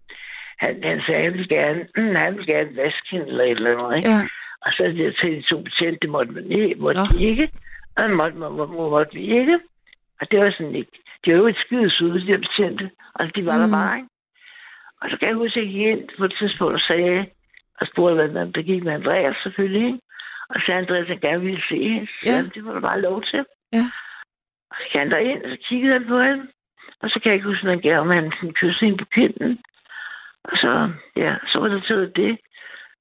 [0.58, 1.86] han, han sagde, han ville gerne,
[2.24, 4.10] han ville gerne vaske hende eller et eller andet, ikke?
[4.10, 4.20] Ja.
[4.64, 7.48] Og så det til de to betjente, det måtte man ikke, måtte de ikke,
[7.96, 9.60] og det måtte, må, må, måtte vi ikke.
[10.20, 10.92] Og det var sådan ikke,
[11.24, 13.62] de var jo et skide søde, de der betjente, og de var mm.
[13.62, 14.08] der bare, ikke?
[15.00, 17.26] Og så kan jeg huske, at jeg gik ind på et tidspunkt og sagde,
[17.82, 20.00] og spurgte, hvad der, der gik med Andreas selvfølgelig, ikke?
[20.52, 22.06] Og så Andreas, han gerne ville se hende.
[22.06, 22.38] Så Ja.
[22.54, 23.44] det var der bare lov til.
[23.72, 23.84] Ja.
[24.70, 26.46] Og så gik han derind, og så kiggede han på hende.
[27.02, 29.58] Og så kan jeg ikke huske, han gav, om han sådan kyssede hende på kinden.
[30.44, 32.38] Og så, ja, så var det til det.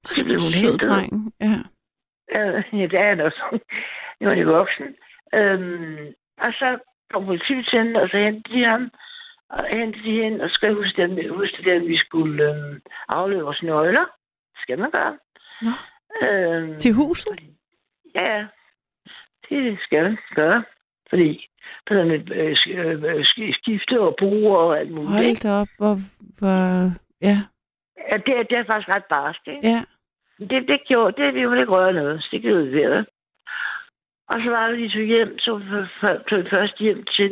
[0.04, 0.88] Så blev hun Sød hentet.
[0.90, 1.32] dreng.
[1.46, 1.56] Ja.
[2.36, 3.58] Øh, ja, det er han også.
[4.20, 4.86] Nu er de voksen.
[5.34, 6.06] Øhm,
[6.40, 6.78] og så
[7.12, 8.90] kom politibetjenten, og så hentede de ham.
[9.50, 12.44] Og hentede de hende, og så skal jeg huske, at, huske det, at vi skulle
[12.50, 14.04] øhm, aflevere vores nøgler.
[14.62, 15.18] Skal man gøre.
[15.62, 15.70] Nå.
[16.26, 17.32] Øhm, Til huset?
[18.14, 18.46] Ja,
[19.48, 20.64] det skal man gøre.
[21.10, 21.46] Fordi
[21.88, 22.56] der er med øh,
[23.10, 25.10] øh, sk- skifte og bruge og alt muligt.
[25.12, 25.94] Hold da op, hvor...
[26.38, 26.92] hvor
[27.28, 27.36] ja.
[28.10, 29.46] Ja, det, er- det er faktisk ret barskt.
[29.46, 29.68] Ikke?
[29.68, 29.82] Ja.
[30.38, 33.04] Det, det gjorde, det vi jo ikke røre noget, så det gjorde vi ved.
[34.28, 35.50] Og så var vi tog hjem, så
[36.28, 37.30] tog vi først hjem til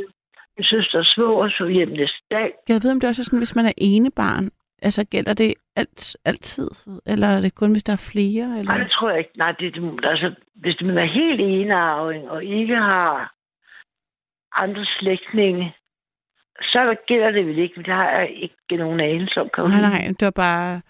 [0.57, 2.52] min søsters svor, og så hjem næste dag.
[2.69, 4.51] Jeg ved, om det også er sådan, hvis man er enebarn,
[4.82, 6.70] altså gælder det alt, altid?
[7.07, 8.59] Eller er det kun, hvis der er flere?
[8.59, 8.73] Eller?
[8.73, 9.31] Nej, det tror jeg ikke.
[9.36, 13.35] Nej, det, det, altså, hvis man er helt enearving og ikke har
[14.57, 15.74] andre slægtninge,
[16.62, 19.48] så gælder det vel ikke, det har jeg ikke nogen anelse om.
[19.59, 20.81] Nej, nej, det var bare...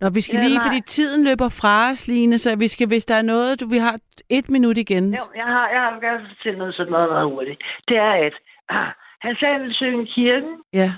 [0.00, 0.64] Nå, vi skal Ja, lige, nej.
[0.66, 3.76] fordi tiden løber fra os, Line, så vi skal, hvis der er noget, du, vi
[3.78, 3.96] har
[4.30, 5.04] et minut igen.
[5.04, 7.62] Jo, jeg har, jeg har gerne fortælle noget sådan meget, meget hurtigt.
[7.88, 8.34] Det er, at
[8.68, 8.86] ah,
[9.26, 10.90] han sagde, at han ville synge kirken, Ja.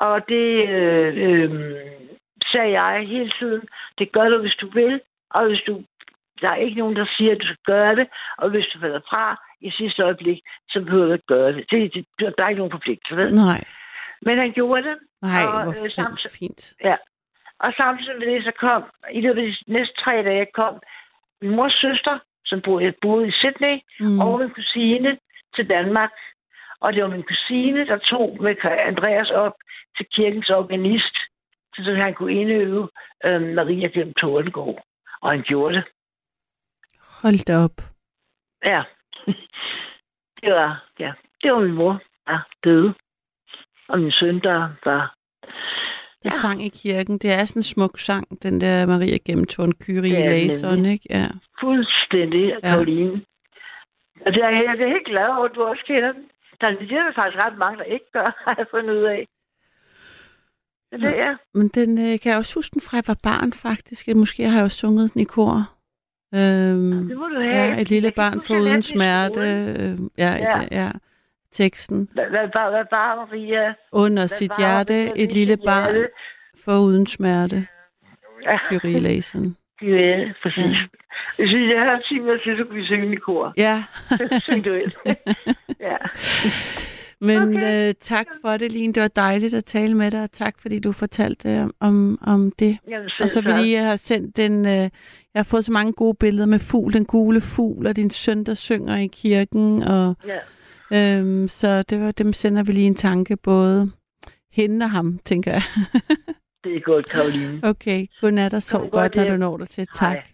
[0.00, 1.50] Og det øh, øh,
[2.52, 3.62] sagde jeg hele tiden.
[3.98, 5.00] Det gør du, hvis du vil,
[5.30, 5.82] og hvis du
[6.40, 8.06] der er ikke nogen, der siger, at du skal gøre det,
[8.38, 11.70] og hvis du falder fra i sidste øjeblik, så behøver du ikke gøre det.
[11.70, 13.34] det, det der er ikke nogen forpligtelse, vel?
[13.34, 13.64] Nej,
[14.22, 14.96] Men han gjorde det.
[15.22, 16.72] nej, Og, hvor øh, samtidig- fint.
[16.84, 16.96] Ja.
[17.58, 18.82] Og samtidig med det, så kom,
[19.12, 20.74] i løbet af de næste tre dage, kom
[21.42, 24.20] min mors søster, som boede, boede i Sydney, Mm.
[24.20, 25.18] og min kusine
[25.56, 26.10] til Danmark.
[26.80, 29.52] Og det var min kusine, der tog med Andreas op
[29.96, 31.16] til kirkens organist,
[31.76, 32.88] så han kunne indøve
[33.24, 34.82] øh, Maria gennem Tordengaard.
[35.22, 35.84] Og han gjorde det.
[37.22, 37.76] Hold da op.
[38.64, 38.82] Ja.
[40.42, 41.12] det var, ja,
[41.42, 42.94] det var min mor, der døde.
[43.88, 45.14] Og min søn, der var...
[46.22, 46.30] Der Ja.
[46.30, 47.18] sang i kirken.
[47.18, 50.74] Det er sådan en smuk sang, den der Maria Gennemtorn Kyrie Det er det Lason,
[50.74, 50.92] nemlig.
[50.92, 51.06] ikke?
[51.10, 51.26] Ja.
[51.60, 52.54] Fuldstændig, Ja.
[52.54, 52.60] ja.
[52.74, 53.24] Karoline.
[54.26, 56.24] Og det er, jeg er helt glad over, at du også kender den.
[56.60, 59.28] Der er, det der faktisk ret mange, der ikke gør, har jeg fundet ud af.
[60.92, 63.52] Så det er, Men den øh, kan jeg også huske den fra, jeg var barn,
[63.52, 64.08] faktisk.
[64.14, 65.56] Måske har jeg også sunget den i kor.
[66.34, 67.54] Øhm, det må du have.
[67.54, 69.40] ja, et lille barn huske, jeg for uden lærte det i smerte.
[69.40, 70.58] Øh, ja, Ja.
[70.60, 70.82] ja.
[70.82, 70.90] ja,
[71.52, 72.08] teksten.
[72.12, 72.26] Hvad,
[72.90, 73.74] bare Maria?
[73.92, 76.08] Under sit hjerte, et lille barn hjerte?
[76.64, 77.66] for uden smerte.
[78.42, 79.56] Ja, Kyrie Lason.
[79.82, 80.64] Ja præcis.
[80.64, 80.78] Ja.
[81.38, 83.52] Jeg synes, jeg har 10 minutter til, så kunne vi synge i kor.
[83.56, 83.84] Ja.
[84.42, 84.92] Syng du ind.
[85.80, 85.96] ja.
[87.22, 87.88] Men Okay.
[87.88, 88.92] øh, tak for det, Line.
[88.92, 92.52] Det var dejligt at tale med dig, og tak fordi du fortalte øh, om, om
[92.58, 92.78] det.
[92.88, 94.90] Jamen, Og så fordi jeg har sendt den, øh, jeg
[95.36, 98.54] har fået så mange gode billeder med fugl, den gule fugl, og din søn, der
[98.54, 100.16] synger i kirken, og
[100.92, 101.18] Ja.
[101.18, 103.92] øhm, så det var, dem sender vi lige en tanke, både
[104.52, 105.62] hende og ham, tænker jeg.
[106.64, 107.60] Det er godt, Karoline.
[107.62, 109.86] okay, godnat og sov Kom godt, når du når dig til.
[109.94, 110.16] Tak.
[110.16, 110.26] Hej.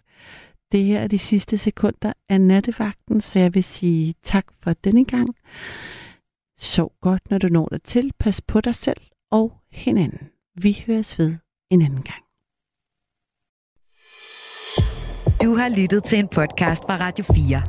[0.71, 5.05] Det her er de sidste sekunder af nattevagten, så jeg vil sige tak for denne
[5.05, 5.35] gang.
[6.57, 8.11] Sov godt, når du når dig til.
[8.19, 9.01] Pas på dig selv
[9.31, 10.29] og hinanden.
[10.61, 11.35] Vi høres ved
[11.71, 12.23] en anden gang.
[15.43, 17.61] Du har lyttet til en podcast fra Radio 4.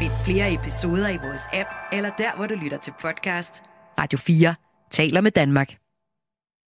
[0.00, 3.62] Find flere episoder i vores app, eller der, hvor du lytter til podcast.
[3.98, 4.54] Radio 4
[4.90, 5.87] taler med Danmark.